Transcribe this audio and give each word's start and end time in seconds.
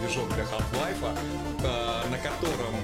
движок 0.00 0.28
для 0.34 0.44
Half-Life, 0.44 1.14
а, 1.64 2.04
на 2.10 2.18
котором 2.18 2.74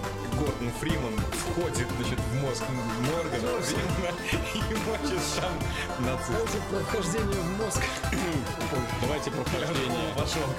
Гордон 0.56 0.70
Фриман 0.80 1.12
входит 1.32 1.86
значит, 1.98 2.18
в 2.18 2.42
мозг 2.42 2.64
Моргана 2.70 3.60
Фримана 3.62 4.14
и 4.54 4.74
мочит 4.88 5.20
сам 5.22 5.52
нацистов. 6.04 6.62
Давайте 6.70 6.90
прохождение 6.90 7.40
в 7.42 7.58
мозг. 7.58 7.82
Давайте 9.02 9.30
прохождение. 9.30 10.14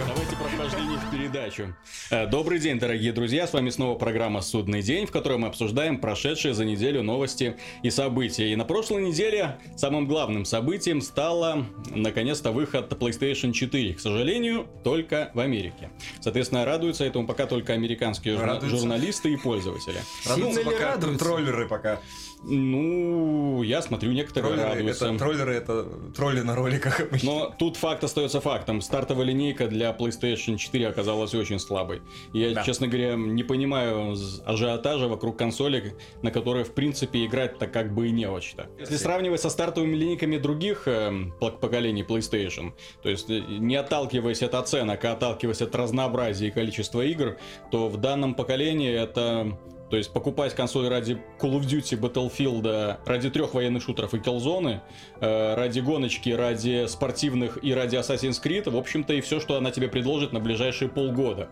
Давайте 0.08 0.36
прохождение 0.36 0.98
в 1.00 1.12
передачу. 1.12 1.76
Э, 2.12 2.28
Добрый 2.28 2.60
день, 2.60 2.80
дорогие 2.80 3.12
друзья. 3.12 3.48
С 3.48 3.54
вами 3.54 3.70
снова 3.70 3.98
программа 3.98 4.42
«Судный 4.42 4.82
день», 4.82 5.06
в 5.08 5.12
которой 5.12 5.38
мы 5.38 5.48
обсуждаем 5.48 6.00
прошедшие 6.00 6.54
за 6.54 6.66
неделю 6.66 7.02
новости 7.02 7.58
и 7.82 7.90
события. 7.90 8.52
И 8.52 8.56
на 8.56 8.66
прошлой 8.66 9.04
неделе 9.04 9.58
самым 9.76 10.08
главным 10.08 10.46
событием 10.46 11.02
стало, 11.02 11.66
наконец-то, 11.90 12.52
выход 12.52 12.92
PlayStation 12.94 13.52
4. 13.52 13.94
К 13.94 14.00
сожалению, 14.00 14.68
только 14.84 15.32
в 15.34 15.40
Америке. 15.40 15.90
Соответственно, 16.20 16.66
радуются 16.66 17.04
этому 17.04 17.26
пока 17.26 17.48
только 17.48 17.74
американские 17.74 18.36
журна- 18.36 18.64
журналисты 18.68 19.34
и 19.34 19.38
пользователи. 19.38 19.87
Сильно 20.24 20.58
ли 20.60 20.64
пока 20.64 20.80
радуются? 20.94 21.26
троллеры 21.26 21.68
пока. 21.68 22.02
Ну, 22.44 23.64
я 23.64 23.82
смотрю, 23.82 24.12
некоторые 24.12 24.54
Троллеры 24.56 24.70
радуются. 24.80 25.06
это, 25.08 25.18
троллеры 25.18 25.54
это 25.56 25.84
тролли 26.16 26.42
на 26.42 26.56
роликах 26.56 27.00
обычно. 27.02 27.30
Но 27.32 27.56
тут 27.58 27.78
факт 27.78 28.04
остается 28.04 28.42
фактом. 28.42 28.82
Стартовая 28.82 29.26
линейка 29.26 29.68
для 29.68 29.92
PlayStation 29.92 30.58
4 30.58 30.88
оказалась 30.88 31.34
очень 31.34 31.60
слабой. 31.60 32.02
Я, 32.34 32.54
Да. 32.54 32.64
честно 32.64 32.88
говоря, 32.88 33.16
не 33.16 33.44
понимаю 33.44 34.16
ажиотажа 34.46 35.08
вокруг 35.08 35.38
консоли, 35.38 35.96
на 36.22 36.32
которой, 36.32 36.64
в 36.64 36.74
принципе, 36.74 37.26
играть-то 37.26 37.68
как 37.68 37.94
бы 37.94 38.08
и 38.08 38.12
не 38.12 38.28
очень-то. 38.30 38.68
Если 38.80 38.98
сравнивать 38.98 39.42
со 39.42 39.50
стартовыми 39.50 39.96
линейками 39.96 40.38
других 40.38 40.88
пла- 40.88 41.58
поколений 41.60 42.04
PlayStation, 42.04 42.74
то 43.02 43.10
есть 43.10 43.30
э, 43.30 43.40
не 43.48 43.76
отталкиваясь 43.76 44.44
от 44.44 44.54
оценок, 44.56 45.04
а 45.06 45.14
отталкиваясь 45.14 45.62
от 45.62 45.76
разнообразия 45.76 46.48
и 46.48 46.52
количества 46.52 47.02
игр, 47.02 47.38
то 47.72 47.90
в 47.90 47.98
данном 47.98 48.36
поколении 48.36 48.94
это 48.94 49.58
то 49.90 49.98
есть 49.98 50.12
покупать 50.12 50.54
консоль 50.54 50.88
ради 50.88 51.14
Call 51.40 51.60
of 51.60 51.62
Duty, 51.62 52.00
Battlefield, 52.00 52.98
ради 53.06 53.30
трех 53.30 53.54
военных 53.54 53.84
шутеров 53.84 54.14
и 54.14 54.18
Killzone, 54.18 54.82
э, 55.20 55.56
ради 55.56 55.80
гоночки, 55.80 56.30
ради 56.30 56.88
спортивных 56.88 57.64
и 57.64 57.74
ради 57.74 57.96
Assassin's 57.96 58.42
Creed, 58.44 58.70
в 58.70 58.78
общем-то 58.78 59.14
и 59.14 59.22
все, 59.22 59.40
что 59.40 59.56
она 59.56 59.72
тебе 59.72 59.88
предложит 59.88 60.34
на 60.34 60.40
ближайшие 60.40 60.90
полгода. 60.90 61.50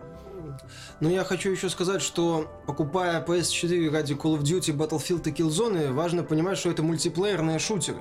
Но 1.00 1.10
я 1.10 1.24
хочу 1.24 1.50
еще 1.50 1.68
сказать, 1.68 2.02
что 2.02 2.50
покупая 2.66 3.24
PS4 3.24 3.90
ради 3.90 4.14
Call 4.14 4.38
of 4.38 4.42
Duty, 4.42 4.76
Battlefield 4.76 5.28
и 5.28 5.32
Killzone, 5.32 5.92
важно 5.92 6.22
понимать, 6.22 6.58
что 6.58 6.70
это 6.70 6.82
мультиплеерные 6.82 7.58
шутеры. 7.58 7.98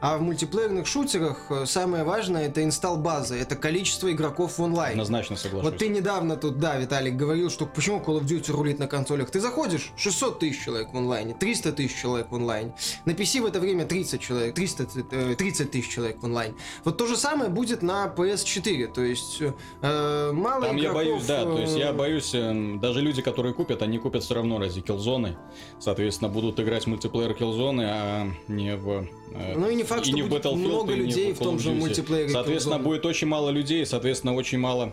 А 0.00 0.18
в 0.18 0.22
мультиплеерных 0.22 0.86
шутерах 0.86 1.46
э, 1.50 1.66
самое 1.66 2.04
важное 2.04 2.48
это 2.48 2.62
инсталл 2.64 2.96
база, 2.96 3.36
это 3.36 3.56
количество 3.56 4.10
игроков 4.10 4.58
в 4.58 4.62
онлайн. 4.62 4.92
Однозначно 4.92 5.36
соглашусь. 5.36 5.70
Вот 5.70 5.78
ты 5.78 5.88
недавно 5.88 6.36
тут, 6.36 6.58
да, 6.58 6.76
Виталик, 6.76 7.16
говорил, 7.16 7.50
что 7.50 7.66
почему 7.66 8.00
Call 8.00 8.20
of 8.20 8.24
Duty 8.24 8.52
рулит 8.52 8.78
на 8.78 8.86
консолях. 8.86 9.30
Ты 9.30 9.40
заходишь, 9.40 9.92
600 9.96 10.38
тысяч 10.40 10.64
человек 10.64 10.92
в 10.92 10.96
онлайне, 10.96 11.34
300 11.34 11.72
тысяч 11.72 12.00
человек 12.00 12.30
в 12.30 12.34
онлайне. 12.34 12.74
На 13.04 13.12
PC 13.12 13.42
в 13.42 13.46
это 13.46 13.60
время 13.60 13.86
30 13.86 14.20
человек, 14.20 14.54
300, 14.54 14.86
э, 15.10 15.34
30 15.36 15.70
тысяч 15.70 15.88
человек 15.88 16.20
в 16.20 16.24
онлайн. 16.24 16.54
Вот 16.84 16.96
то 16.96 17.06
же 17.06 17.16
самое 17.16 17.50
будет 17.50 17.82
на 17.82 18.06
PS4, 18.06 18.92
то 18.92 19.02
есть 19.02 19.40
э, 19.82 20.32
мало 20.32 20.66
Там 20.66 20.76
я 20.76 20.82
игроков, 20.84 21.04
боюсь, 21.04 21.26
да, 21.26 21.44
то 21.44 21.58
есть 21.58 21.76
э, 21.76 21.78
я 21.78 21.92
боюсь, 21.92 22.34
эм, 22.34 22.80
даже 22.80 23.00
люди, 23.00 23.22
которые 23.22 23.54
купят, 23.54 23.82
они 23.82 23.98
купят 23.98 24.22
все 24.22 24.34
равно 24.34 24.58
ради 24.58 24.80
Killzone. 24.80 25.36
Соответственно, 25.78 26.30
будут 26.30 26.58
играть 26.60 26.84
в 26.84 26.86
мультиплеер 26.88 27.32
Killzone, 27.32 27.84
а 27.84 28.26
не 28.48 28.76
в... 28.76 29.06
э, 29.34 29.54
Ну 29.62 29.70
и 29.70 29.76
не 29.76 29.84
факт, 29.84 30.04
что 30.06 30.16
не 30.16 30.22
в 30.22 30.28
будет 30.28 30.44
Battlefield, 30.44 30.56
много 30.56 30.92
и 30.92 30.96
не 30.96 31.02
людей 31.06 31.32
в 31.32 31.40
Call 31.40 31.44
том 31.44 31.58
же 31.60 31.70
мультиплеере 31.70 32.30
Соответственно, 32.30 32.80
будет 32.80 33.06
очень 33.06 33.28
мало 33.28 33.50
людей, 33.50 33.86
соответственно, 33.86 34.34
очень 34.34 34.58
мало 34.58 34.92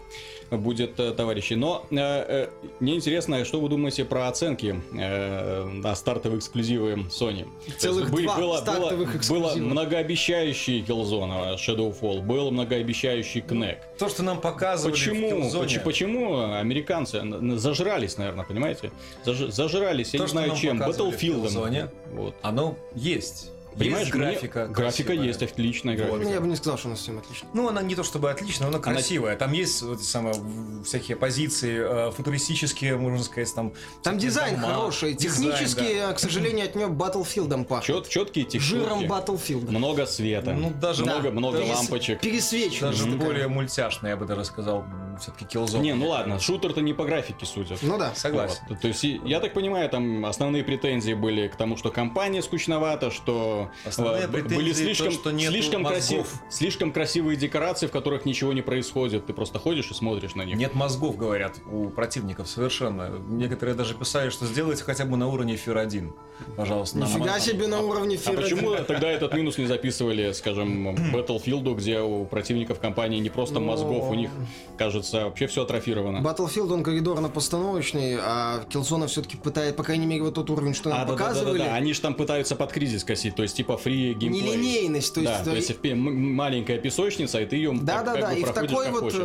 будет 0.51 0.99
э, 0.99 1.11
товарищей. 1.11 1.55
Но 1.55 1.87
э, 1.89 1.95
э, 1.97 2.49
мне 2.79 2.95
интересно, 2.95 3.43
что 3.45 3.59
вы 3.59 3.67
думаете 3.69 4.05
про 4.05 4.27
оценки 4.27 4.79
э, 4.93 5.63
на 5.65 5.95
стартовые 5.95 6.37
эксклюзивы 6.37 7.05
Sony? 7.09 7.47
Целых 7.79 8.11
были- 8.11 8.25
два 8.25 8.37
было, 8.37 8.57
стартовых 8.57 9.27
было, 9.27 9.55
было 9.55 9.55
многообещающий 9.55 10.81
Killzone, 10.81 11.55
Shadowfall, 11.55 12.21
был 12.21 12.51
многообещающий 12.51 13.41
Knack. 13.41 13.77
То, 13.97 14.07
что 14.07 14.21
нам 14.21 14.39
показывали 14.39 14.93
в 14.93 14.99
Почему? 14.99 15.29
Killzone, 15.31 15.83
Почему, 15.83 16.51
американцы 16.51 17.23
зажрались, 17.57 18.17
наверное, 18.17 18.45
понимаете? 18.45 18.91
Заж- 19.25 19.49
зажрались, 19.49 20.13
я 20.13 20.19
То, 20.19 20.25
не 20.25 20.29
знаю 20.29 20.55
чем, 20.55 20.77
в 20.77 20.81
Battlefield. 20.81 21.89
Вот. 22.13 22.35
оно 22.43 22.77
есть. 22.93 23.51
Понимаешь, 23.77 24.07
есть 24.07 24.15
мне- 24.15 24.25
графика. 24.25 24.67
графика 24.67 25.07
красивая. 25.09 25.27
есть, 25.27 25.43
отличная 25.43 25.97
Вот. 25.97 26.05
графика. 26.05 26.23
Ну, 26.27 26.33
я 26.33 26.41
бы 26.41 26.47
не 26.47 26.55
сказал, 26.55 26.77
что 26.77 26.87
у 26.87 26.91
нас 26.91 26.99
всем 26.99 27.17
отлично. 27.19 27.47
Ну, 27.53 27.67
она 27.69 27.81
не 27.81 27.95
то 27.95 28.03
чтобы 28.03 28.31
отличная, 28.31 28.69
но 28.69 28.75
она 28.77 28.83
красивая. 28.83 29.35
Там 29.35 29.51
есть 29.53 29.81
вот 29.81 29.99
в- 29.99 30.83
всякие 30.83 31.17
позиции 31.17 31.77
э, 31.79 32.11
футуристические, 32.11 32.97
можно 32.97 33.23
сказать, 33.23 33.53
там. 33.53 33.73
Там 34.03 34.17
дизайн 34.17 34.55
дома. 34.59 34.73
хороший, 34.73 35.13
Дизайн, 35.13 35.51
технически, 35.51 35.99
да. 35.99 36.13
к 36.13 36.19
сожалению, 36.19 36.65
от 36.65 36.75
него 36.75 36.89
Баттлфилдом 36.89 37.65
пахнет. 37.65 37.85
Чет, 37.87 38.09
четкие 38.09 38.45
текстурки, 38.45 38.83
Жиром 38.83 39.07
Баттлфилда. 39.07 39.71
много 39.71 40.05
света, 40.05 40.53
Ну, 40.53 40.71
даже 40.71 41.03
много, 41.03 41.31
много 41.31 41.59
Перес- 41.59 41.75
лампочек. 41.75 42.21
Пересвеченность 42.21 42.99
Даже 42.99 43.11
такая. 43.11 43.27
более 43.27 43.47
мультяшная, 43.47 44.11
я 44.11 44.17
бы 44.17 44.25
даже 44.25 44.45
сказал, 44.45 44.83
все-таки 45.19 45.45
Killzone. 45.57 45.81
Не, 45.81 45.93
ну 45.95 46.09
ладно, 46.09 46.39
шутер-то 46.39 46.81
не 46.81 46.93
по 46.93 47.03
графике 47.03 47.45
судят. 47.45 47.79
Ну 47.81 47.97
да. 47.97 48.13
Согласен. 48.15 48.59
Вот. 48.69 48.79
То 48.79 48.87
есть, 48.87 49.03
я 49.03 49.39
так 49.41 49.53
понимаю, 49.53 49.89
там 49.89 50.25
основные 50.25 50.63
претензии 50.63 51.13
были 51.13 51.47
к 51.49 51.55
тому, 51.57 51.75
что 51.75 51.91
компания 51.91 52.41
скучновата, 52.41 53.11
что 53.11 53.58
Основные 53.85 54.27
были 54.27 54.69
то, 54.69 54.75
слишком, 54.75 55.11
что 55.11 55.31
нету 55.31 55.51
слишком, 55.53 55.85
красив- 55.85 56.27
слишком 56.49 56.91
красивые 56.91 57.35
декорации, 57.37 57.87
в 57.87 57.91
которых 57.91 58.25
ничего 58.25 58.53
не 58.53 58.61
происходит. 58.61 59.25
Ты 59.25 59.33
просто 59.33 59.59
ходишь 59.59 59.91
и 59.91 59.93
смотришь 59.93 60.35
на 60.35 60.43
них. 60.43 60.55
Нет 60.57 60.73
мозгов, 60.75 61.17
говорят, 61.17 61.55
у 61.71 61.89
противников 61.89 62.47
совершенно. 62.47 63.09
Некоторые 63.27 63.75
даже 63.75 63.93
писали, 63.95 64.29
что 64.29 64.45
сделайте 64.45 64.83
хотя 64.83 65.05
бы 65.05 65.17
на 65.17 65.27
уровне 65.27 65.55
Фир 65.55 65.77
1. 65.77 66.13
Пожалуйста, 66.55 66.97
Нифига 66.99 67.37
себе 67.39 67.67
на 67.67 67.81
уровне 67.81 68.15
А 68.15 68.17
Фира. 68.17 68.41
почему 68.41 68.75
тогда 68.87 69.09
этот 69.11 69.33
минус 69.33 69.57
не 69.57 69.65
записывали, 69.65 70.31
скажем, 70.31 70.89
Battlefield, 71.13 71.75
где 71.75 71.99
у 71.99 72.25
противников 72.25 72.79
компании 72.79 73.19
не 73.19 73.29
просто 73.29 73.59
мозгов, 73.59 74.09
у 74.09 74.13
них, 74.13 74.29
кажется, 74.77 75.25
вообще 75.25 75.47
все 75.47 75.63
атрофировано. 75.63 76.19
Battlefield, 76.25 76.71
он 76.71 76.83
коридорно-постановочный, 76.83 78.17
а 78.21 78.63
Killzone 78.69 79.07
все-таки 79.07 79.37
пытает, 79.37 79.75
по 79.75 79.83
крайней 79.83 80.05
мере, 80.05 80.23
вот 80.23 80.35
тот 80.35 80.49
уровень, 80.49 80.73
что 80.73 80.89
нам 80.89 80.99
А, 81.01 81.05
да, 81.05 81.11
да, 81.11 81.17
показывали. 81.17 81.59
да, 81.59 81.75
они 81.75 81.93
же 81.93 82.01
там 82.01 82.13
пытаются 82.13 82.55
под 82.55 82.71
кризис 82.71 83.03
косить, 83.03 83.35
то 83.35 83.43
есть 83.49 83.57
типа 83.57 83.77
фри 83.77 84.13
геймплей. 84.13 84.41
Нелинейность, 84.41 85.13
то 85.13 85.21
есть... 85.21 85.33
да, 85.33 85.43
то 85.43 85.55
есть 85.55 85.71
маленькая 85.83 86.77
песочница, 86.77 87.39
и 87.41 87.45
ты 87.45 87.55
ее 87.55 87.73
Да, 87.81 88.03
да, 88.03 88.15
да, 88.15 88.33
и 88.33 88.43
в 88.43 88.53
такой 88.53 88.85
как 88.85 88.93
вот... 88.93 89.01
хочешь. 89.01 89.19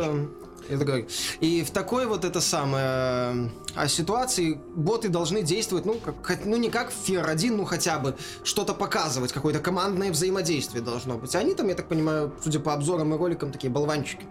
э, 0.69 0.77
говорю. 0.77 1.07
И 1.39 1.63
в 1.63 1.71
такой 1.71 2.05
вот 2.05 2.25
это 2.25 2.41
самое 2.41 3.51
а 3.75 3.87
ситуации 3.87 4.59
боты 4.75 5.09
должны 5.09 5.41
действовать, 5.41 5.85
ну, 5.85 5.95
как, 5.95 6.45
ну 6.45 6.55
не 6.57 6.69
как 6.69 6.91
в 6.91 7.09
Fear 7.09 7.25
1, 7.25 7.57
ну 7.57 7.65
хотя 7.65 7.99
бы 7.99 8.15
что-то 8.43 8.73
показывать, 8.73 9.31
какое-то 9.31 9.59
командное 9.59 10.11
взаимодействие 10.11 10.81
должно 10.81 11.17
быть. 11.17 11.35
А 11.35 11.39
они 11.39 11.53
там, 11.53 11.67
я 11.67 11.75
так 11.75 11.87
понимаю, 11.87 12.33
судя 12.41 12.59
по 12.59 12.73
обзорам 12.73 13.13
и 13.13 13.17
роликам, 13.17 13.51
такие 13.51 13.71
болванчики 13.71 14.25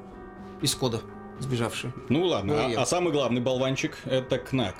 из 0.63 0.75
кода 0.75 1.01
сбежавшие. 1.41 1.93
Ну 2.09 2.27
ладно, 2.27 2.55
Ну, 2.55 2.67
а, 2.67 2.69
я. 2.69 2.81
а 2.81 2.87
самый 2.87 3.13
главный 3.13 3.41
болванчик 3.41 3.99
это 4.05 4.39
Кнак. 4.39 4.77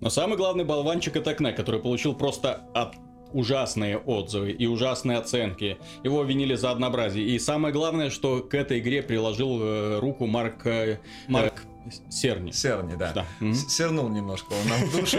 Но 0.00 0.10
самый 0.10 0.36
главный 0.36 0.64
болванчик 0.64 1.16
это 1.16 1.34
Кнак, 1.34 1.56
который 1.56 1.80
получил 1.80 2.14
просто 2.14 2.66
от 2.74 2.94
ужасные 3.36 3.98
отзывы 3.98 4.50
и 4.50 4.66
ужасные 4.66 5.18
оценки. 5.18 5.76
Его 6.02 6.20
обвинили 6.22 6.54
за 6.54 6.70
однообразие. 6.70 7.26
И 7.26 7.38
самое 7.38 7.72
главное, 7.72 8.08
что 8.08 8.40
к 8.40 8.54
этой 8.54 8.78
игре 8.78 9.02
приложил 9.02 9.58
э, 9.60 9.98
руку 10.00 10.26
Марк, 10.26 10.66
э, 10.66 10.98
Марк 11.28 11.62
Серни. 12.10 12.50
Серни, 12.50 12.94
да. 12.94 13.12
Да. 13.12 13.26
С- 13.52 13.68
Сернул 13.74 14.08
немножко, 14.08 14.52
он 14.52 14.68
нам 14.68 14.80
в 14.88 14.96
душу 14.96 15.16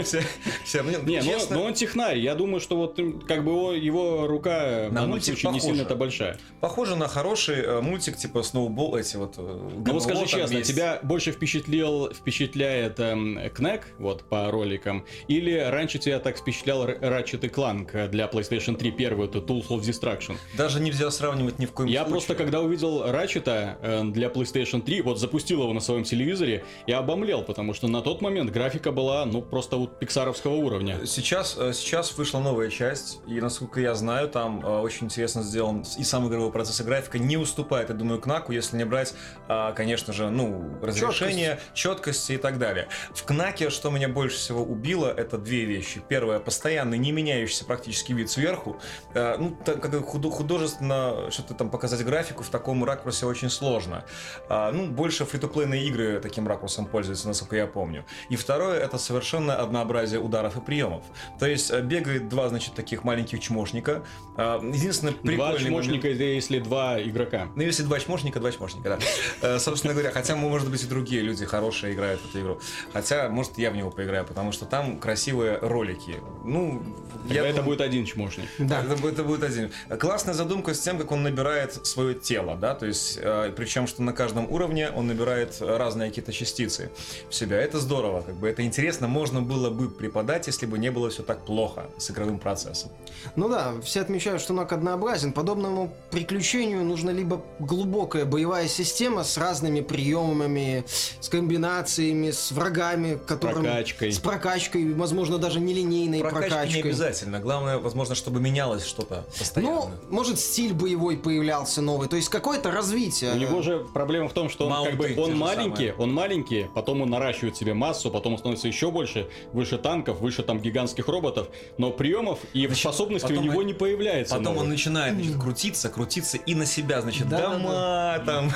Не, 1.06 1.18
ну, 1.20 1.24
честно, 1.24 1.56
но 1.58 1.64
он 1.66 1.74
технарь. 1.74 2.18
Я 2.20 2.36
думаю, 2.36 2.60
что 2.60 2.76
вот 2.78 3.00
как 3.28 3.44
бы 3.44 3.52
его, 3.52 3.74
его 3.74 4.28
рука 4.28 4.88
в 4.90 4.94
На 4.94 5.02
данном 5.02 5.22
случае 5.22 5.52
не 5.52 5.60
сильно-то 5.60 5.96
большая. 5.96 6.38
Похоже 6.62 6.96
на 6.96 7.08
хороший 7.08 7.58
э, 7.62 7.82
мультик, 7.82 8.18
типа 8.18 8.44
Сноубол, 8.44 8.96
эти 8.96 9.16
вот... 9.18 9.36
э, 9.38 9.42
Ну 9.86 9.94
вот 9.94 10.04
скажи 10.04 10.26
честно, 10.28 10.58
есть. 10.58 10.70
тебя 10.72 11.00
больше 11.04 11.32
впечатлил, 11.32 12.12
впечатляет 12.14 13.00
эм, 13.00 13.40
Кнек, 13.54 13.88
вот 14.00 14.24
по 14.30 14.50
роликам, 14.52 15.06
или 15.28 15.54
раньше 15.58 16.00
тебя 16.00 16.20
так 16.20 16.38
впечатлял 16.38 16.88
Ratchet 16.88 17.46
и 17.46 17.50
Clank 17.50 17.90
э, 17.94 18.08
для 18.08 18.26
PlayStation 18.26 18.76
3 18.76 18.92
первый, 18.92 19.28
это 19.28 19.40
Tools 19.40 19.68
of 19.70 19.82
Destruction? 19.82 20.38
Даже 20.56 20.80
нельзя 20.80 21.10
сравнивать 21.12 21.60
ни 21.60 21.66
в 21.66 21.72
коем 21.72 21.90
Я 21.90 22.00
случае. 22.02 22.12
просто, 22.12 22.36
когда 22.36 22.62
увидел 22.62 23.04
Ратчета 23.12 23.78
э, 23.82 24.04
для 24.06 24.28
PlayStation 24.28 24.82
3, 24.82 25.02
вот 25.02 25.20
запустил 25.20 25.62
его 25.64 25.74
на 25.74 25.80
своем 25.80 26.04
телевизоре, 26.04 26.57
я 26.86 27.00
обомлел, 27.00 27.44
потому 27.44 27.74
что 27.74 27.88
на 27.88 28.02
тот 28.02 28.22
момент 28.22 28.52
графика 28.52 28.92
была, 28.92 29.26
ну, 29.26 29.42
просто 29.42 29.78
вот 29.78 30.00
пиксаровского 30.00 30.54
уровня. 30.56 31.06
Сейчас, 31.06 31.56
э, 31.58 31.74
сейчас 31.74 32.18
вышла 32.18 32.40
новая 32.40 32.70
часть, 32.70 33.20
и 33.28 33.40
насколько 33.42 33.80
я 33.80 33.96
знаю, 33.96 34.30
там 34.30 34.66
э, 34.66 34.80
очень 34.80 35.06
интересно 35.06 35.42
сделан 35.44 35.86
и 35.98 36.04
сам 36.04 36.28
игровой 36.28 36.52
процесс, 36.52 36.80
и 36.82 36.84
графика 36.84 37.20
не 37.20 37.38
уступает, 37.38 37.90
я 37.90 37.96
думаю, 37.96 38.20
Кнаку, 38.22 38.52
если 38.52 38.78
не 38.78 38.86
брать, 38.86 39.14
а, 39.48 39.72
конечно 39.74 40.14
же, 40.14 40.30
ну, 40.30 40.78
разрешение, 40.82 41.60
четкости 41.74 42.34
и 42.34 42.38
так 42.38 42.58
далее. 42.58 42.88
В 43.14 43.24
Кнаке, 43.24 43.70
что 43.70 43.90
меня 43.90 44.10
больше 44.10 44.38
всего 44.38 44.64
убило, 44.64 45.08
это 45.16 45.38
две 45.38 45.66
вещи. 45.66 46.02
Первое, 46.08 46.40
постоянный, 46.40 46.98
не 46.98 47.12
меняющийся 47.12 47.66
практически 47.66 48.14
вид 48.14 48.30
сверху. 48.30 48.78
Э, 49.14 49.36
Ну, 49.38 49.56
так 49.66 49.82
как 49.82 49.94
худо- 50.06 50.32
художественно 50.32 51.30
что-то 51.32 51.54
там 51.54 51.70
показать 51.70 52.04
графику 52.04 52.44
в 52.44 52.50
таком 52.50 52.84
ракурсе 52.84 53.26
очень 53.26 53.50
сложно. 53.50 54.04
А, 54.50 54.72
Ну, 54.72 54.88
больше 54.88 55.26
фритуплейные 55.26 55.86
игры 55.88 56.20
таким 56.20 56.47
этим 56.48 56.58
ракурсом 56.58 56.86
пользуется, 56.86 57.28
насколько 57.28 57.56
я 57.56 57.68
помню. 57.68 58.06
И 58.30 58.36
второе, 58.36 58.80
это 58.80 58.98
совершенно 58.98 59.56
однообразие 59.56 60.20
ударов 60.20 60.58
и 60.58 60.62
приемов. 60.62 61.04
То 61.40 61.46
есть 61.46 61.72
э, 61.72 61.82
бегает 61.82 62.30
два, 62.30 62.50
значит, 62.50 62.74
таких 62.74 63.04
маленьких 63.04 63.40
чмошника. 63.40 64.04
А, 64.36 64.60
единственное, 64.62 65.14
Два 65.24 65.58
чмошника, 65.58 66.08
момент... 66.08 66.22
если 66.22 66.60
два 66.60 67.02
игрока. 67.02 67.48
Ну, 67.56 67.64
если 67.64 67.84
два 67.84 68.00
чмошника, 68.00 68.40
два 68.40 68.52
чмошника, 68.52 68.90
да. 68.90 69.00
Э, 69.42 69.60
собственно 69.60 69.94
говоря, 69.94 70.12
хотя, 70.12 70.36
может 70.36 70.70
быть, 70.70 70.84
и 70.84 70.88
другие 70.88 71.22
люди 71.22 71.46
хорошие 71.46 71.94
играют 71.94 72.22
в 72.22 72.30
эту 72.30 72.42
игру. 72.42 72.62
Хотя, 72.94 73.30
может, 73.30 73.58
я 73.58 73.72
в 73.72 73.76
него 73.76 73.92
поиграю, 73.92 74.26
потому 74.26 74.52
что 74.52 74.66
там 74.66 75.00
красивые 75.00 75.58
ролики. 75.58 76.18
Ну, 76.44 76.84
я 77.26 77.48
это 77.48 77.62
будет 77.62 77.82
один 77.82 78.06
чмошник. 78.06 78.46
Да, 78.58 78.84
это, 78.84 79.08
это 79.08 79.24
будет 79.24 79.44
один. 79.44 79.72
Классная 80.00 80.34
задумка 80.34 80.74
с 80.74 80.80
тем, 80.80 80.98
как 80.98 81.12
он 81.12 81.24
набирает 81.24 81.86
свое 81.86 82.16
тело, 82.16 82.56
да, 82.56 82.76
то 82.76 82.86
есть, 82.86 83.18
э, 83.22 83.54
причем, 83.56 83.88
что 83.88 84.02
на 84.02 84.14
каждом 84.14 84.50
уровне 84.52 84.90
он 84.90 85.08
набирает 85.08 85.58
разные 85.60 86.10
какие-то 86.10 86.27
частицы 86.32 86.92
в 87.30 87.36
себя. 87.36 87.58
Это 87.58 87.80
здорово, 87.80 88.22
как 88.22 88.36
бы 88.36 88.48
это 88.48 88.64
интересно, 88.64 89.08
можно 89.08 89.42
было 89.42 89.70
бы 89.70 89.90
преподать, 89.90 90.48
если 90.48 90.66
бы 90.66 90.78
не 90.78 90.92
было 90.92 91.10
все 91.10 91.24
так 91.24 91.46
плохо 91.46 91.88
с 91.98 92.10
игровым 92.12 92.40
процессом. 92.40 92.92
Ну 93.36 93.50
да, 93.50 93.74
все 93.84 94.02
отмечают, 94.02 94.42
что 94.42 94.54
Нак 94.54 94.72
однообразен. 94.72 95.34
Подобному 95.34 95.94
приключению 96.12 96.84
нужна 96.84 97.12
либо 97.12 97.42
глубокая 97.60 98.26
боевая 98.26 98.68
система 98.68 99.24
с 99.24 99.38
разными 99.38 99.82
приемами, 99.82 100.86
с 101.20 101.30
комбинациями, 101.30 102.32
с 102.32 102.52
врагами, 102.52 103.20
которым... 103.28 103.64
Прокачкой. 103.64 104.12
С 104.12 104.20
прокачкой, 104.20 104.94
возможно, 104.94 105.38
даже 105.38 105.60
нелинейной 105.60 106.20
Прокачки 106.20 106.50
прокачкой. 106.50 106.82
не 106.82 106.90
обязательно. 106.90 107.40
Главное, 107.40 107.78
возможно, 107.78 108.16
чтобы 108.16 108.40
менялось 108.40 108.86
что-то 108.86 109.26
постоянно. 109.38 109.76
Ну, 109.76 109.90
может, 110.10 110.40
стиль 110.40 110.74
боевой 110.74 111.18
появлялся 111.18 111.82
новый. 111.82 112.08
То 112.08 112.16
есть 112.16 112.30
какое-то 112.30 112.72
развитие. 112.72 113.34
У 113.34 113.38
него 113.38 113.62
же 113.62 113.86
проблема 113.94 114.30
в 114.30 114.34
том, 114.34 114.50
что 114.50 114.68
он, 114.68 114.86
как 114.86 114.98
бы, 114.98 115.14
он 115.18 115.38
маленький, 115.38 115.94
он 115.98 116.14
маленький, 116.18 116.68
потом 116.74 117.02
он 117.02 117.10
наращивает 117.12 117.56
себе 117.56 117.76
массу, 117.76 118.10
потом 118.10 118.34
он 118.34 118.40
становится 118.40 118.68
еще 118.68 118.90
больше, 118.90 119.28
выше 119.54 119.78
танков, 119.78 120.20
выше 120.20 120.42
там 120.42 120.60
гигантских 120.60 121.08
роботов, 121.08 121.48
но 121.78 121.92
приемов 121.92 122.40
и 122.54 122.66
Значит, 122.66 122.82
способностей 122.82 123.34
у 123.36 123.42
него 123.42 123.62
не 123.62 123.74
появляется. 123.74 124.34
Потом 124.34 124.56
новых. 124.56 124.64
он 124.64 124.70
начинает 124.70 125.14
значит, 125.14 125.40
крутиться, 125.40 125.90
крутиться 125.90 126.38
и 126.38 126.56
на 126.56 126.66
себя, 126.66 127.02
значит, 127.02 127.30
да, 127.30 127.50
дома, 127.50 127.70
да, 127.70 128.18
да. 128.18 128.26
там, 128.26 128.52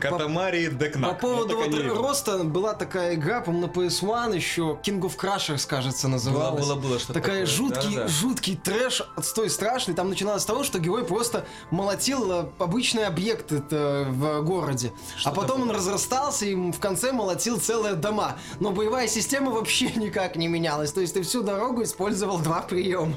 катамари, 0.00 0.66
декнак. 0.80 1.12
По 1.12 1.28
поводу 1.28 1.56
вот 1.56 1.74
роста 1.96 2.38
была 2.42 2.74
такая 2.74 3.14
игра, 3.14 3.40
по 3.40 3.52
на 3.52 3.66
PS1 3.66 4.34
еще, 4.34 4.78
King 4.82 5.00
of 5.02 5.16
Crushers, 5.16 5.64
кажется, 5.66 6.08
называлась. 6.08 6.66
Было, 6.66 6.74
было, 6.74 6.88
было 6.88 6.98
что 6.98 7.12
Такая 7.12 7.46
жуткий, 7.46 8.08
жуткий 8.08 8.56
трэш, 8.56 9.02
отстой 9.14 9.48
страшный. 9.48 9.94
Там 9.94 10.08
начиналось 10.08 10.42
с 10.42 10.46
того, 10.46 10.64
что 10.64 10.80
герой 10.80 11.04
просто 11.04 11.46
молотил 11.70 12.32
э, 12.32 12.46
обычный 12.58 13.06
объект 13.06 13.52
в 13.52 14.42
городе. 14.42 14.92
а 15.24 15.30
потом 15.30 15.62
он 15.62 15.70
разрастался 15.70 16.46
и 16.46 16.54
в 16.54 16.80
конце 16.80 16.95
молотил 17.12 17.58
целые 17.58 17.94
дома. 17.94 18.38
Но 18.60 18.72
боевая 18.72 19.08
система 19.08 19.50
вообще 19.50 19.90
никак 19.96 20.36
не 20.36 20.48
менялась. 20.48 20.92
То 20.92 21.00
есть 21.00 21.14
ты 21.14 21.22
всю 21.22 21.42
дорогу 21.42 21.82
использовал 21.82 22.38
два 22.38 22.62
приема. 22.62 23.14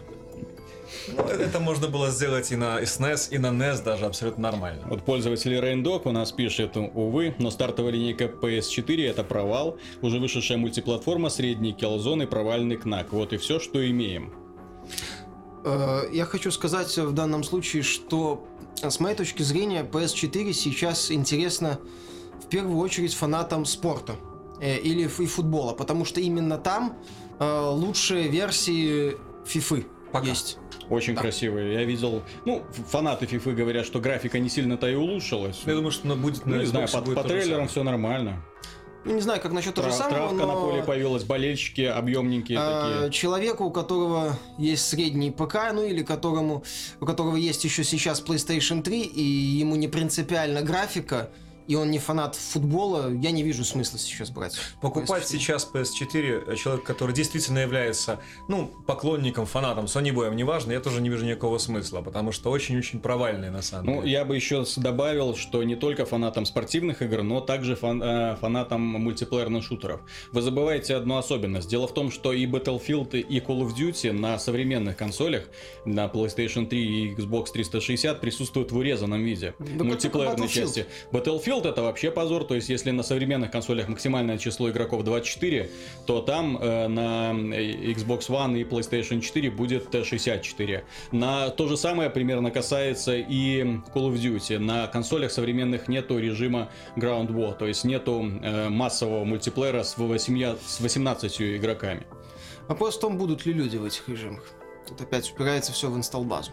Ну, 1.08 1.24
это 1.24 1.60
можно 1.60 1.88
было 1.88 2.10
сделать 2.10 2.52
и 2.52 2.56
на 2.56 2.82
SNES, 2.82 3.30
и 3.32 3.38
на 3.38 3.48
NES 3.48 3.84
даже 3.84 4.06
абсолютно 4.06 4.44
нормально. 4.44 4.86
Вот 4.88 5.04
пользователь 5.04 5.54
Raindog 5.54 6.02
у 6.06 6.12
нас 6.12 6.32
пишет, 6.32 6.76
увы, 6.76 7.36
но 7.40 7.52
стартовая 7.52 7.92
линейка 7.94 8.26
PS4 8.26 9.10
это 9.10 9.24
провал, 9.24 9.78
уже 10.02 10.20
вышедшая 10.20 10.58
мультиплатформа, 10.58 11.30
средний 11.30 11.74
Killzone 11.74 12.24
и 12.24 12.26
провальный 12.26 12.78
КНАК. 12.78 13.14
Вот 13.14 13.34
и 13.34 13.38
все, 13.38 13.60
что 13.60 13.88
имеем. 13.88 14.34
Э, 15.64 16.04
я 16.12 16.26
хочу 16.26 16.52
сказать 16.52 16.96
в 16.98 17.14
данном 17.14 17.44
случае, 17.44 17.84
что 17.84 18.46
с 18.82 19.00
моей 19.00 19.16
точки 19.16 19.44
зрения 19.44 19.84
PS4 19.84 20.54
сейчас 20.54 21.12
интересно 21.12 21.80
в 22.44 22.48
первую 22.48 22.78
очередь 22.78 23.14
фанатам 23.14 23.66
спорта 23.66 24.16
э, 24.62 24.78
или 24.78 25.04
и 25.04 25.26
футбола, 25.26 25.74
потому 25.74 26.06
что 26.06 26.20
именно 26.20 26.58
там 26.58 26.98
э, 27.40 27.70
лучшие 27.70 28.28
версии 28.28 29.18
FIFA 29.46 29.86
Пока. 30.12 30.28
есть. 30.28 30.58
Очень 30.90 31.16
да. 31.16 31.22
красивые. 31.22 31.74
Я 31.74 31.84
видел, 31.84 32.24
ну, 32.46 32.64
фанаты 32.88 33.26
FIFA 33.26 33.54
говорят, 33.54 33.86
что 33.86 34.00
графика 34.00 34.40
не 34.40 34.50
сильно-то 34.50 34.88
и 34.90 34.96
улучшилась. 34.96 35.62
Я 35.66 35.76
думаю, 35.76 35.92
что 35.92 36.08
она 36.08 36.16
будет 36.16 36.46
ну, 36.46 36.56
на 36.56 36.60
Не 36.60 36.66
знаю, 36.66 36.88
по, 36.88 37.02
по 37.02 37.24
трейлерам 37.24 37.68
все 37.68 37.84
нормально. 37.84 38.44
Ну, 39.06 39.14
не 39.14 39.22
знаю, 39.22 39.40
как 39.40 39.54
насчет 39.54 39.76
того 39.76 39.90
же 39.90 39.94
самого, 39.96 40.14
Травка 40.14 40.36
но... 40.36 40.48
на 40.48 40.54
поле 40.54 40.84
появилась, 40.84 41.24
болельщики 41.24 41.82
объемненькие 41.82 42.58
а, 42.60 43.04
такие. 43.04 43.12
Человеку, 43.12 43.64
у 43.64 43.72
которого 43.72 44.38
есть 44.58 44.88
средний 44.88 45.32
ПК, 45.32 45.72
ну 45.74 45.84
или 45.84 46.04
которому, 46.04 46.64
у 47.00 47.06
которого 47.06 47.38
есть 47.38 47.64
еще 47.64 47.84
сейчас 47.84 48.22
PlayStation 48.22 48.82
3, 48.82 49.02
и 49.02 49.22
ему 49.22 49.76
не 49.78 49.88
принципиально 49.88 50.64
графика, 50.64 51.30
и 51.70 51.76
он 51.76 51.92
не 51.92 52.00
фанат 52.00 52.34
футбола, 52.34 53.14
я 53.14 53.30
не 53.30 53.44
вижу 53.44 53.64
смысла 53.64 54.00
сейчас 54.00 54.32
брать. 54.32 54.58
Покупать 54.82 55.22
PS4. 55.22 55.28
сейчас 55.28 55.70
PS4 55.72 56.56
человек, 56.56 56.84
который 56.84 57.14
действительно 57.14 57.60
является, 57.60 58.20
ну, 58.48 58.72
поклонником, 58.88 59.46
фанатом, 59.46 59.86
Sony 59.86 60.12
Boy, 60.12 60.34
неважно, 60.34 60.72
я 60.72 60.80
тоже 60.80 61.00
не 61.00 61.10
вижу 61.10 61.28
никакого 61.28 61.60
смысла, 61.60 62.02
потому 62.02 62.32
что 62.32 62.50
очень-очень 62.50 63.00
провальный 63.00 63.52
на 63.52 63.62
самом 63.62 63.86
ну, 63.86 63.92
деле. 63.92 64.02
Ну, 64.02 64.08
я 64.08 64.26
бы 64.26 64.36
еще 64.36 64.66
добавил, 64.78 65.36
что 65.36 65.62
не 65.62 65.76
только 65.76 66.08
фанатом 66.08 66.48
спортивных 66.48 67.04
игр, 67.04 67.22
но 67.22 67.40
также 67.40 67.76
фан 67.76 68.02
э, 68.02 68.36
фанатом 68.38 68.82
мультиплеерных 68.82 69.64
шутеров. 69.64 70.02
Вы 70.32 70.42
забываете 70.42 70.96
одну 70.96 71.18
особенность. 71.18 71.70
Дело 71.70 71.88
в 71.88 71.94
том, 71.94 72.10
что 72.10 72.34
и 72.34 72.48
Battlefield, 72.48 73.16
и 73.16 73.40
Call 73.40 73.62
of 73.62 73.76
Duty 73.76 74.12
на 74.12 74.40
современных 74.40 74.98
консолях, 74.98 75.44
на 75.86 76.08
PlayStation 76.08 76.66
3 76.66 76.80
и 76.80 77.14
Xbox 77.14 77.52
360 77.54 78.20
присутствуют 78.20 78.72
в 78.72 78.78
урезанном 78.78 79.24
виде. 79.24 79.54
Да 79.60 79.84
мультиплеерной 79.84 80.48
части. 80.48 80.88
Battlefield 81.12 81.59
Battlefield 81.60 81.70
это 81.70 81.82
вообще 81.82 82.12
позор, 82.12 82.44
то 82.44 82.56
есть 82.56 82.70
если 82.70 82.92
на 82.92 83.04
современных 83.04 83.52
консолях 83.52 83.88
максимальное 83.88 84.38
число 84.38 84.70
игроков 84.70 85.04
24, 85.04 85.70
то 86.06 86.22
там 86.22 86.58
э, 86.58 86.88
на 86.88 87.32
Xbox 87.32 88.30
One 88.30 88.60
и 88.60 88.64
PlayStation 88.64 89.22
4 89.22 89.52
будет 89.52 89.88
64. 89.92 90.84
На 91.12 91.50
то 91.50 91.68
же 91.68 91.78
самое 91.78 92.10
примерно 92.10 92.52
касается 92.52 93.16
и 93.16 93.64
Call 93.94 94.12
of 94.12 94.16
Duty. 94.16 94.60
На 94.60 94.88
консолях 94.88 95.32
современных 95.32 95.88
нету 95.88 96.18
режима 96.20 96.70
Ground 96.96 97.30
War, 97.30 97.58
то 97.58 97.68
есть 97.68 97.84
нету 97.84 98.26
э, 98.42 98.70
массового 98.70 99.26
мультиплеера 99.26 99.84
с, 99.84 99.98
8, 99.98 100.56
с 100.66 100.80
18 100.80 101.42
игроками. 101.42 102.06
Вопрос 102.68 102.98
в 102.98 103.00
том, 103.00 103.18
будут 103.18 103.46
ли 103.46 103.54
люди 103.54 103.78
в 103.78 103.86
этих 103.86 104.08
режимах. 104.08 104.44
Тут 104.90 105.02
опять 105.02 105.32
упирается 105.32 105.72
все 105.72 105.90
в 105.90 105.96
инсталл-базу. 105.96 106.52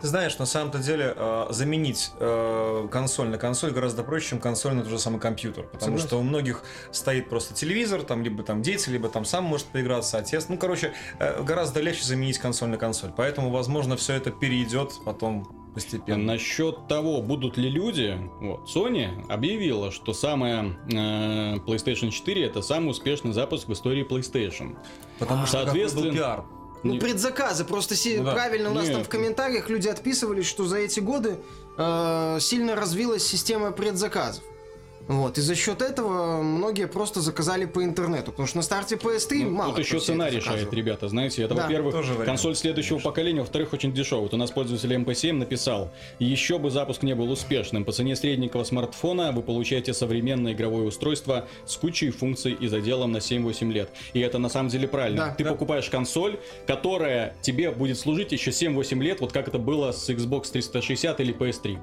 Ты 0.00 0.06
знаешь, 0.06 0.38
на 0.38 0.46
самом-то 0.46 0.78
деле 0.78 1.12
э, 1.14 1.46
заменить 1.50 2.12
э, 2.18 2.88
консоль 2.90 3.28
на 3.28 3.38
консоль 3.38 3.72
гораздо 3.72 4.02
проще, 4.02 4.30
чем 4.30 4.40
консоль 4.40 4.74
на 4.74 4.82
тот 4.82 4.90
же 4.90 4.98
самый 4.98 5.20
компьютер. 5.20 5.64
Потому 5.64 5.98
Согласен. 5.98 6.06
что 6.06 6.18
у 6.18 6.22
многих 6.22 6.62
стоит 6.92 7.28
просто 7.28 7.54
телевизор, 7.54 8.02
там 8.02 8.22
либо 8.22 8.42
там 8.42 8.62
дети, 8.62 8.90
либо 8.90 9.08
там 9.08 9.24
сам 9.24 9.44
может 9.44 9.66
поиграться 9.66 10.18
отец. 10.18 10.46
Ну, 10.48 10.56
короче, 10.56 10.92
э, 11.18 11.42
гораздо 11.42 11.80
легче 11.80 12.04
заменить 12.04 12.38
консоль 12.38 12.68
на 12.68 12.76
консоль. 12.76 13.10
Поэтому, 13.16 13.50
возможно, 13.50 13.96
все 13.96 14.14
это 14.14 14.30
перейдет 14.30 14.92
потом 15.04 15.68
постепенно. 15.74 16.24
Насчет 16.24 16.88
того, 16.88 17.22
будут 17.22 17.56
ли 17.56 17.68
люди, 17.68 18.18
вот, 18.40 18.68
Sony 18.68 19.24
объявила, 19.28 19.90
что 19.90 20.12
самая 20.12 20.76
э, 20.90 21.56
PlayStation 21.56 22.10
4 22.10 22.44
это 22.44 22.62
самый 22.62 22.90
успешный 22.90 23.32
запуск 23.32 23.68
в 23.68 23.72
истории 23.72 24.06
PlayStation. 24.06 24.76
Потому 25.18 25.46
что 25.46 25.62
соответственно, 25.64 26.12
пиар. 26.12 26.44
Ну, 26.82 26.94
не... 26.94 26.98
предзаказы. 27.00 27.64
Просто 27.64 27.96
си... 27.96 28.18
ну, 28.18 28.24
да. 28.24 28.32
правильно 28.32 28.70
у 28.70 28.74
нас 28.74 28.84
Нет. 28.84 28.94
там 28.94 29.04
в 29.04 29.08
комментариях 29.08 29.68
люди 29.68 29.88
отписывались, 29.88 30.46
что 30.46 30.66
за 30.66 30.78
эти 30.78 31.00
годы 31.00 31.38
э, 31.76 32.38
сильно 32.40 32.74
развилась 32.76 33.26
система 33.26 33.72
предзаказов. 33.72 34.42
Вот, 35.08 35.38
и 35.38 35.40
за 35.40 35.54
счет 35.54 35.80
этого 35.80 36.42
многие 36.42 36.86
просто 36.86 37.22
заказали 37.22 37.64
по 37.64 37.82
интернету, 37.82 38.30
потому 38.30 38.46
что 38.46 38.58
на 38.58 38.62
старте 38.62 38.96
PS3 38.96 39.44
ну, 39.44 39.50
мало 39.50 39.74
Тут 39.74 39.84
еще 39.84 39.98
цена 40.00 40.28
решает, 40.28 40.72
ребята, 40.72 41.08
знаете. 41.08 41.42
Это, 41.42 41.54
да, 41.54 41.62
во-первых, 41.62 41.96
консоль 42.26 42.54
следующего 42.54 42.96
конечно. 42.96 43.10
поколения, 43.10 43.40
во-вторых, 43.40 43.72
очень 43.72 43.94
дешевый. 43.94 44.24
Вот 44.24 44.34
у 44.34 44.36
нас 44.36 44.50
пользователь 44.50 44.92
MP7 44.92 45.32
написал, 45.32 45.90
еще 46.18 46.58
бы 46.58 46.70
запуск 46.70 47.02
не 47.02 47.14
был 47.14 47.30
успешным. 47.30 47.86
По 47.86 47.92
цене 47.92 48.16
среднего 48.16 48.62
смартфона 48.64 49.32
вы 49.32 49.40
получаете 49.40 49.94
современное 49.94 50.52
игровое 50.52 50.84
устройство 50.84 51.46
с 51.64 51.76
кучей 51.76 52.10
функций 52.10 52.52
и 52.52 52.68
заделом 52.68 53.12
на 53.12 53.18
7-8 53.18 53.72
лет. 53.72 53.88
И 54.12 54.20
это 54.20 54.38
на 54.38 54.50
самом 54.50 54.68
деле 54.68 54.88
правильно. 54.88 55.28
Да, 55.28 55.34
Ты 55.34 55.44
да. 55.44 55.52
покупаешь 55.52 55.88
консоль, 55.88 56.38
которая 56.66 57.34
тебе 57.40 57.70
будет 57.70 57.98
служить 57.98 58.32
еще 58.32 58.50
7-8 58.50 59.02
лет, 59.02 59.20
вот 59.22 59.32
как 59.32 59.48
это 59.48 59.58
было 59.58 59.92
с 59.92 60.10
Xbox 60.10 60.52
360 60.52 61.20
или 61.20 61.34
PS3. 61.34 61.78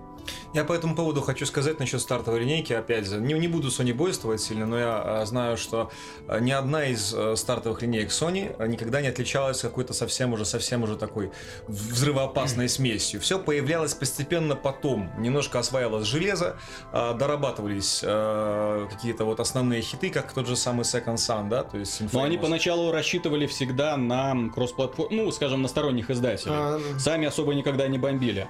Я 0.54 0.64
по 0.64 0.74
этому 0.74 0.96
поводу 0.96 1.22
хочу 1.22 1.46
сказать 1.46 1.80
насчет 1.80 2.02
стартовой 2.02 2.40
линейки, 2.40 2.74
опять 2.74 3.08
же, 3.08 3.18
не, 3.18 3.34
не 3.34 3.48
буду 3.48 3.68
Sony 3.68 3.94
бойствовать 3.94 4.42
сильно, 4.42 4.66
но 4.66 4.78
я 4.78 5.02
а, 5.04 5.26
знаю, 5.26 5.58
что 5.58 5.92
а, 6.28 6.40
ни 6.40 6.52
одна 6.52 6.86
из 6.86 7.14
а, 7.14 7.36
стартовых 7.36 7.82
линеек 7.82 8.10
Sony 8.10 8.56
никогда 8.68 9.02
не 9.02 9.08
отличалась 9.08 9.62
какой-то 9.62 9.94
совсем 9.94 10.34
уже, 10.34 10.46
совсем 10.46 10.84
уже 10.84 10.96
такой 10.96 11.32
взрывоопасной 11.68 12.70
смесью. 12.70 13.20
Все 13.20 13.40
появлялось 13.40 13.94
постепенно 13.94 14.56
потом. 14.56 15.12
Немножко 15.18 15.60
осваивалось 15.60 16.08
железо, 16.08 16.58
дорабатывались 16.92 18.00
какие-то 18.00 19.26
вот 19.26 19.40
основные 19.40 19.82
хиты, 19.82 20.10
как 20.10 20.32
тот 20.34 20.48
же 20.48 20.56
самый 20.56 20.84
Second 20.84 21.16
Sun, 21.16 21.50
да, 21.50 21.64
то 21.64 21.78
есть 21.78 22.02
Но 22.14 22.24
они 22.24 22.38
поначалу 22.38 22.92
рассчитывали 22.92 23.48
всегда 23.48 23.98
на 23.98 24.50
кросс-платформ, 24.54 25.16
ну, 25.16 25.32
скажем, 25.32 25.62
на 25.62 25.68
сторонних 25.68 26.10
издателей. 26.10 26.54
А... 26.56 26.80
Сами 26.98 27.28
особо 27.28 27.54
никогда 27.54 27.88
не 27.88 27.98
бомбили. 27.98 28.48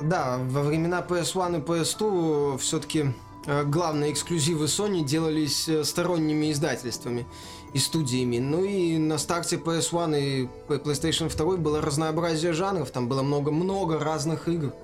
Да, 0.00 0.38
во 0.38 0.62
времена 0.62 1.04
PS1 1.06 1.58
и 1.58 1.60
PS2 1.60 2.58
все-таки 2.58 3.14
э, 3.46 3.64
главные 3.64 4.12
эксклюзивы 4.12 4.66
Sony 4.66 5.02
делались 5.02 5.68
э, 5.68 5.84
сторонними 5.84 6.52
издательствами 6.52 7.26
и 7.72 7.78
студиями. 7.78 8.38
Ну 8.38 8.62
и 8.62 8.98
на 8.98 9.16
старте 9.16 9.56
PS1 9.56 10.20
и 10.20 10.48
PlayStation 10.68 11.34
2 11.34 11.56
было 11.56 11.80
разнообразие 11.80 12.52
жанров, 12.52 12.90
там 12.90 13.08
было 13.08 13.22
много-много 13.22 13.98
разных 13.98 14.48
игр. 14.48 14.74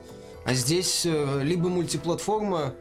А 0.45 0.55
здесь 0.55 1.05
э, 1.05 1.43
либо 1.43 1.69
мультиплатформа, 1.69 2.73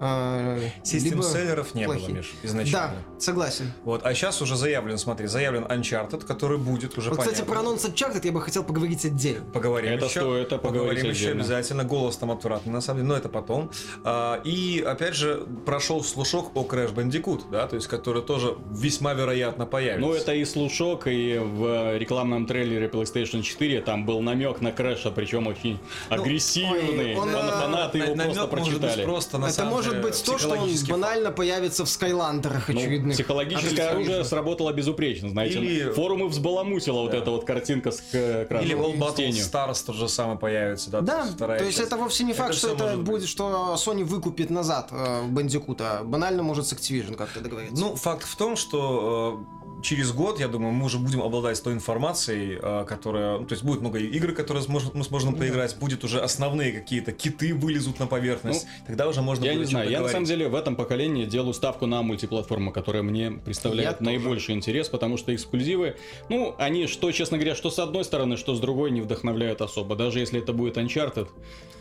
э, 0.00 0.68
Систем 0.82 1.12
либо 1.12 1.22
селлеров 1.22 1.74
не 1.74 1.84
плохие. 1.84 2.08
было, 2.08 2.16
Миш, 2.18 2.32
изначально. 2.42 2.94
Да, 3.14 3.20
согласен. 3.20 3.72
Вот, 3.84 4.04
а 4.04 4.14
сейчас 4.14 4.40
уже 4.42 4.56
заявлен, 4.56 4.98
смотри, 4.98 5.26
заявлен 5.26 5.64
Uncharted, 5.64 6.24
который 6.26 6.58
будет 6.58 6.96
уже 6.98 7.10
Вот, 7.10 7.18
кстати, 7.20 7.42
про 7.42 7.60
анонс 7.60 7.84
Uncharted 7.84 8.20
я 8.24 8.32
бы 8.32 8.40
хотел 8.40 8.64
поговорить 8.64 9.04
отдельно. 9.04 9.44
Поговорим 9.52 9.92
Это 9.92 10.06
еще. 10.06 10.20
стоит, 10.20 10.46
это 10.46 10.58
поговорить 10.58 11.04
еще 11.04 11.10
отдельно. 11.26 11.40
обязательно. 11.42 11.84
Голос 11.84 12.16
там 12.16 12.30
отвратный, 12.30 12.72
на 12.72 12.80
самом 12.80 13.00
деле, 13.00 13.08
но 13.08 13.16
это 13.16 13.28
потом. 13.28 13.70
А, 14.04 14.40
и, 14.44 14.80
опять 14.86 15.14
же, 15.14 15.46
прошел 15.66 16.02
слушок 16.04 16.50
о 16.54 16.64
Crash 16.64 16.94
Bandicoot, 16.94 17.50
да, 17.50 17.66
то 17.66 17.76
есть, 17.76 17.88
который 17.88 18.22
тоже 18.22 18.56
весьма 18.70 19.14
вероятно 19.14 19.66
появится. 19.66 20.00
Ну, 20.00 20.12
это 20.14 20.34
и 20.34 20.44
слушок, 20.44 21.06
и 21.06 21.38
в 21.38 21.96
рекламном 21.98 22.46
трейлере 22.46 22.88
PlayStation 22.88 23.42
4 23.42 23.80
там 23.82 24.06
был 24.06 24.20
намек 24.20 24.60
на 24.60 24.72
Крэша, 24.72 25.10
причем 25.10 25.46
очень 25.46 25.78
агрессивный. 26.08 27.14
ой, 27.14 27.16
он, 27.16 27.28
Фан- 27.28 27.46
э, 27.46 27.50
Фанаты 27.50 27.98
его 27.98 28.14
Намек 28.14 28.34
просто 28.34 28.56
может 28.56 28.72
быть 28.72 28.80
прочитали. 28.82 29.04
просто, 29.04 29.38
на 29.38 29.44
Это 29.46 29.54
самом 29.54 29.72
может 29.84 30.02
быть 30.02 30.24
то, 30.24 30.38
что 30.38 30.50
он 30.50 30.70
банально 30.88 31.30
появится 31.30 31.84
в 31.84 31.88
Скайландерах 31.88 32.68
Ну, 32.68 32.78
очевидных. 32.80 33.14
психологическое 33.14 33.82
А, 33.88 33.90
оружие 33.92 34.24
сработало 34.24 34.72
безупречно, 34.72 35.28
знаете. 35.30 35.58
Или- 35.58 35.92
Форумы 35.92 36.28
взбаламутила 36.28 37.00
вот 37.02 37.10
Да. 37.12 37.18
эта 37.18 37.30
вот 37.30 37.44
картинка 37.44 37.90
с 37.90 38.00
к- 38.00 38.46
красной 38.48 38.68
Или 38.70 38.74
с 38.74 38.78
Battle. 38.78 39.30
Stars 39.52 39.84
тот 39.86 39.96
же 39.96 40.08
самый 40.08 40.36
появится, 40.38 40.90
да? 40.90 41.00
Да, 41.00 41.24
вторая 41.24 41.58
то 41.58 41.64
есть 41.64 41.76
часть. 41.78 41.88
это 41.88 41.96
вовсе 41.96 42.24
не 42.24 42.32
факт, 42.32 42.50
Это 42.50 42.58
что 42.58 42.68
это 42.68 42.84
может 42.84 42.98
быть. 43.00 43.06
будет, 43.08 43.28
что 43.28 43.74
Sony 43.76 44.04
выкупит 44.04 44.50
назад 44.50 44.88
э, 44.90 45.22
Бандикута. 45.28 46.00
Банально 46.04 46.42
может 46.42 46.66
с 46.66 46.72
Activision 46.72 47.14
как-то 47.16 47.40
договориться. 47.40 47.80
Ну, 47.80 47.94
факт 47.96 48.26
в 48.26 48.36
том, 48.36 48.56
что 48.56 49.44
э, 49.63 49.63
через 49.84 50.12
год, 50.12 50.40
я 50.40 50.48
думаю, 50.48 50.72
мы 50.72 50.86
уже 50.86 50.98
будем 50.98 51.22
обладать 51.22 51.62
той 51.62 51.74
информацией, 51.74 52.58
э, 52.60 52.84
которая... 52.88 53.38
ну, 53.38 53.46
то 53.46 53.52
есть 53.52 53.62
будет 53.62 53.80
много 53.80 53.98
игр, 53.98 54.32
которые 54.32 54.64
мы 54.68 55.04
сможем 55.04 55.34
поиграть, 55.36 55.76
будет 55.76 56.02
уже 56.02 56.20
основные 56.20 56.72
какие-то 56.72 57.12
киты 57.12 57.54
вылезут 57.54 58.00
на 58.00 58.06
поверхность, 58.06 58.66
тогда 58.86 59.06
уже 59.06 59.22
можно 59.22 59.44
Я 59.44 59.52
будет 59.52 59.66
не 59.66 59.70
знаю, 59.70 59.90
я 59.90 60.00
на 60.00 60.08
самом 60.08 60.24
деле 60.24 60.48
в 60.48 60.54
этом 60.54 60.74
поколении 60.74 61.26
делаю 61.26 61.54
ставку 61.54 61.86
на 61.86 62.02
мультиплатформу, 62.02 62.72
которая 62.72 63.02
мне 63.02 63.30
представляет 63.30 63.90
Я 63.90 63.92
тоже. 63.92 64.04
наибольший 64.10 64.54
интерес, 64.54 64.88
потому 64.88 65.16
что 65.16 65.34
эксклюзивы, 65.34 65.96
ну, 66.28 66.54
они 66.58 66.86
что, 66.86 67.12
честно 67.12 67.36
говоря, 67.36 67.54
что 67.54 67.70
с 67.70 67.78
одной 67.78 68.04
стороны, 68.04 68.36
что 68.36 68.54
с 68.54 68.60
другой 68.60 68.90
не 68.90 69.02
вдохновляют 69.02 69.60
особо. 69.60 69.94
Даже 69.96 70.18
если 70.18 70.40
это 70.40 70.52
будет 70.52 70.78
Uncharted, 70.78 71.28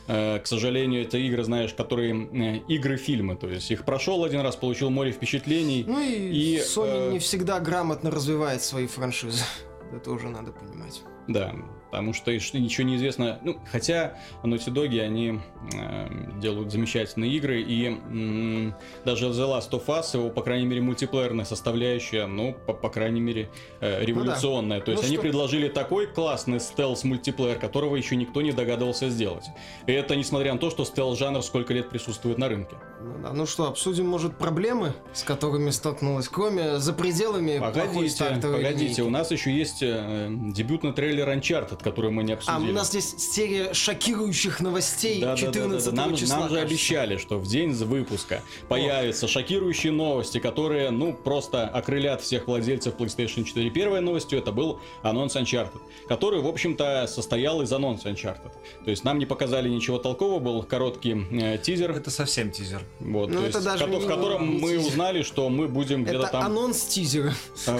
э, 0.07 0.39
к 0.39 0.47
сожалению, 0.47 1.03
это 1.03 1.17
игры, 1.17 1.43
знаешь, 1.43 1.73
которые 1.73 2.13
э, 2.13 2.57
игры-фильмы, 2.67 3.35
то 3.37 3.47
есть 3.47 3.71
их 3.71 3.85
прошел 3.85 4.23
один 4.25 4.41
раз, 4.41 4.55
получил 4.55 4.89
море 4.89 5.11
впечатлений. 5.11 5.85
Ну 5.87 6.01
и, 6.01 6.13
и, 6.13 6.57
Sony 6.59 7.09
э, 7.09 7.11
не 7.13 7.19
всегда 7.19 7.59
грамотно 7.59 7.92
развивает 8.03 8.61
свои 8.61 8.87
франшизы. 8.87 9.43
Это 9.91 9.99
тоже 9.99 10.29
надо 10.29 10.51
понимать. 10.51 11.01
Да, 11.25 11.53
потому 11.89 12.11
что 12.13 12.33
ничего 12.33 12.85
не 12.85 12.97
известно. 12.97 13.39
Ну, 13.43 13.57
хотя 13.71 14.17
Naughty 14.43 14.73
Dog, 14.73 14.99
они 14.99 15.39
э, 15.73 16.39
делают 16.41 16.69
замечательные 16.69 17.31
игры, 17.31 17.61
и 17.61 17.85
м, 17.85 18.75
даже 19.05 19.27
The 19.27 19.47
Last 19.47 19.69
of 19.71 19.85
Us, 19.85 20.17
его, 20.17 20.29
по 20.29 20.41
крайней 20.41 20.65
мере, 20.65 20.81
мультиплеерная 20.81 21.45
составляющая, 21.45 22.25
ну, 22.25 22.53
по, 22.53 22.73
по 22.73 22.89
крайней 22.89 23.21
мере, 23.21 23.49
э, 23.79 24.03
революционная. 24.03 24.81
То 24.81 24.91
есть 24.91 25.03
Ну 25.03 25.07
они 25.07 25.15
что- 25.15 25.21
предложили 25.21 25.69
такой 25.69 26.07
классный 26.07 26.59
стелс-мультиплеер, 26.59 27.57
которого 27.57 27.95
еще 27.95 28.17
никто 28.17 28.41
не 28.41 28.51
догадывался 28.51 29.09
сделать. 29.09 29.45
И 29.87 29.93
это 29.93 30.17
несмотря 30.17 30.51
на 30.51 30.59
то, 30.59 30.69
что 30.71 30.83
стелс-жанр 30.83 31.41
сколько 31.41 31.73
лет 31.73 31.89
присутствует 31.89 32.37
на 32.37 32.49
рынке. 32.49 32.75
Ну, 33.03 33.15
да. 33.21 33.33
ну 33.33 33.45
что, 33.45 33.67
обсудим, 33.67 34.07
может, 34.07 34.37
проблемы, 34.37 34.93
с 35.13 35.23
которыми 35.23 35.69
столкнулась, 35.71 36.29
кроме 36.29 36.79
за 36.79 36.93
пределами 36.93 37.59
Погодите, 37.59 38.23
погодите, 38.41 38.83
линейки. 38.83 39.01
у 39.01 39.09
нас 39.09 39.29
еще 39.31 39.51
есть 39.55 39.79
э, 39.81 40.27
дебютный 40.29 40.93
трейлер 40.93 41.27
Uncharted, 41.29 41.83
который 41.83 42.11
мы 42.11 42.23
не 42.23 42.31
А, 42.31 42.35
обсудили. 42.35 42.71
у 42.71 42.73
нас 42.73 42.89
здесь 42.89 43.13
серия 43.17 43.73
шокирующих 43.73 44.61
новостей 44.61 45.19
Да, 45.21 45.35
да, 45.35 45.41
да, 45.41 45.45
да, 45.47 45.53
14 45.53 45.89
да. 45.93 46.01
Нам, 46.01 46.15
числа. 46.15 46.35
нам 46.37 46.43
же 46.49 46.55
кажется. 46.55 46.73
обещали, 46.73 47.17
что 47.17 47.39
в 47.39 47.47
день 47.47 47.73
выпуска 47.73 48.41
появятся 48.69 49.27
шокирующие 49.27 49.91
новости, 49.91 50.39
которые, 50.39 50.89
ну, 50.91 51.13
просто 51.13 51.67
окрылят 51.67 52.21
всех 52.21 52.47
владельцев 52.47 52.95
PlayStation 52.95 53.43
4. 53.43 53.69
Первой 53.71 53.99
новостью 53.99 54.39
это 54.39 54.51
был 54.53 54.79
анонс 55.01 55.35
Uncharted, 55.35 55.81
который, 56.07 56.39
в 56.41 56.47
общем-то, 56.47 57.05
состоял 57.07 57.61
из 57.61 57.71
анонса 57.73 58.09
Uncharted. 58.09 58.51
То 58.85 58.91
есть 58.91 59.03
нам 59.03 59.19
не 59.19 59.25
показали 59.25 59.67
ничего 59.67 59.97
толкового, 59.97 60.39
был 60.39 60.63
короткий 60.63 61.25
э, 61.31 61.57
тизер, 61.57 61.91
Это 61.91 62.09
совсем 62.09 62.51
тизер. 62.51 62.81
Вот, 62.99 63.29
Ну, 63.29 63.39
то 63.39 63.45
есть, 63.47 63.63
даже 63.63 63.85
в, 63.85 64.07
котором 64.07 64.49
не 64.55 64.59
мы 64.61 64.71
тизер. 64.73 64.87
узнали, 64.87 65.23
что 65.23 65.49
мы 65.49 65.67
будем 65.67 66.03
где-то 66.03 66.27
там, 66.27 66.43
анонс 66.43 66.83
тизера. 66.85 67.33
э, 67.67 67.79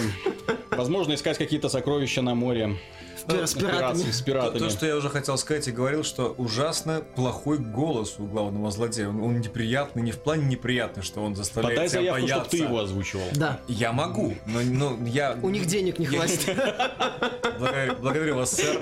возможно, 0.72 1.14
искать 1.14 1.38
какие-то 1.38 1.70
сокровища 1.70 2.22
на 2.22 2.36
море. 2.36 2.78
С 3.28 3.54
пиратами. 3.54 4.12
С 4.12 4.18
То, 4.20 4.24
пиратами. 4.26 4.60
то, 4.60 4.70
что 4.70 4.86
я 4.86 4.96
уже 4.96 5.10
хотел 5.10 5.38
сказать 5.38 5.68
и 5.68 5.72
говорил, 5.72 6.04
что 6.04 6.34
ужасно 6.38 7.02
плохой 7.16 7.58
голос 7.58 8.16
у 8.20 8.26
главного 8.26 8.72
злодея. 8.72 9.10
Он, 9.10 9.22
он 9.22 9.40
неприятный, 9.40 10.02
не 10.04 10.12
в 10.12 10.20
плане 10.20 10.46
неприятный, 10.46 11.04
что 11.04 11.22
он 11.24 11.36
заставляет 11.36 11.76
Подай 11.78 11.90
тебя 11.90 12.00
заявку, 12.02 12.28
чтобы 12.28 12.34
бояться. 12.40 12.52
ты 12.52 12.58
его 12.64 12.80
озвучивал. 12.80 13.26
Да. 13.36 13.60
Я 13.68 13.92
могу, 13.92 14.36
но, 14.46 14.62
но 14.62 14.98
я... 15.08 15.38
У 15.42 15.50
них 15.50 15.66
денег 15.66 16.00
не 16.00 16.06
хватит. 16.06 16.56
Благодарю, 18.00 18.36
вас, 18.36 18.52
сэр. 18.52 18.80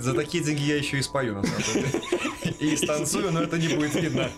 За 0.00 0.14
такие 0.14 0.42
деньги 0.44 0.62
я 0.62 0.76
еще 0.76 0.98
и 0.98 1.02
спою, 1.02 1.34
на 1.36 1.42
самом 1.44 1.62
деле. 1.62 1.88
И 2.58 2.76
станцую, 2.76 3.32
но 3.32 3.42
это 3.42 3.58
не 3.58 3.68
будет 3.74 3.94
видно. 3.94 4.30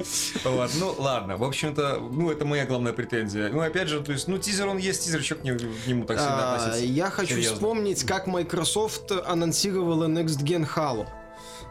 Вот. 0.44 0.70
Ну, 0.78 0.94
ладно. 0.98 1.36
В 1.36 1.44
общем-то, 1.44 1.98
ну, 2.10 2.30
это 2.30 2.44
моя 2.44 2.66
главная 2.66 2.92
претензия. 2.92 3.48
Ну, 3.50 3.60
опять 3.60 3.88
же, 3.88 4.00
то 4.00 4.12
есть, 4.12 4.28
ну, 4.28 4.38
тизер 4.38 4.66
он 4.68 4.78
есть, 4.78 5.04
тизер, 5.04 5.22
что 5.22 5.34
к 5.36 5.44
нему, 5.44 5.58
к 5.58 5.86
нему 5.86 6.04
так 6.04 6.18
сильно 6.18 6.52
А, 6.52 6.56
относиться? 6.56 6.84
Я 6.86 7.10
хочу 7.10 7.23
Серьезно. 7.28 7.54
вспомнить, 7.56 8.04
как 8.04 8.26
Microsoft 8.26 9.10
анонсировала 9.12 10.06
Next 10.06 10.42
Gen 10.42 10.66
Halo. 10.74 11.06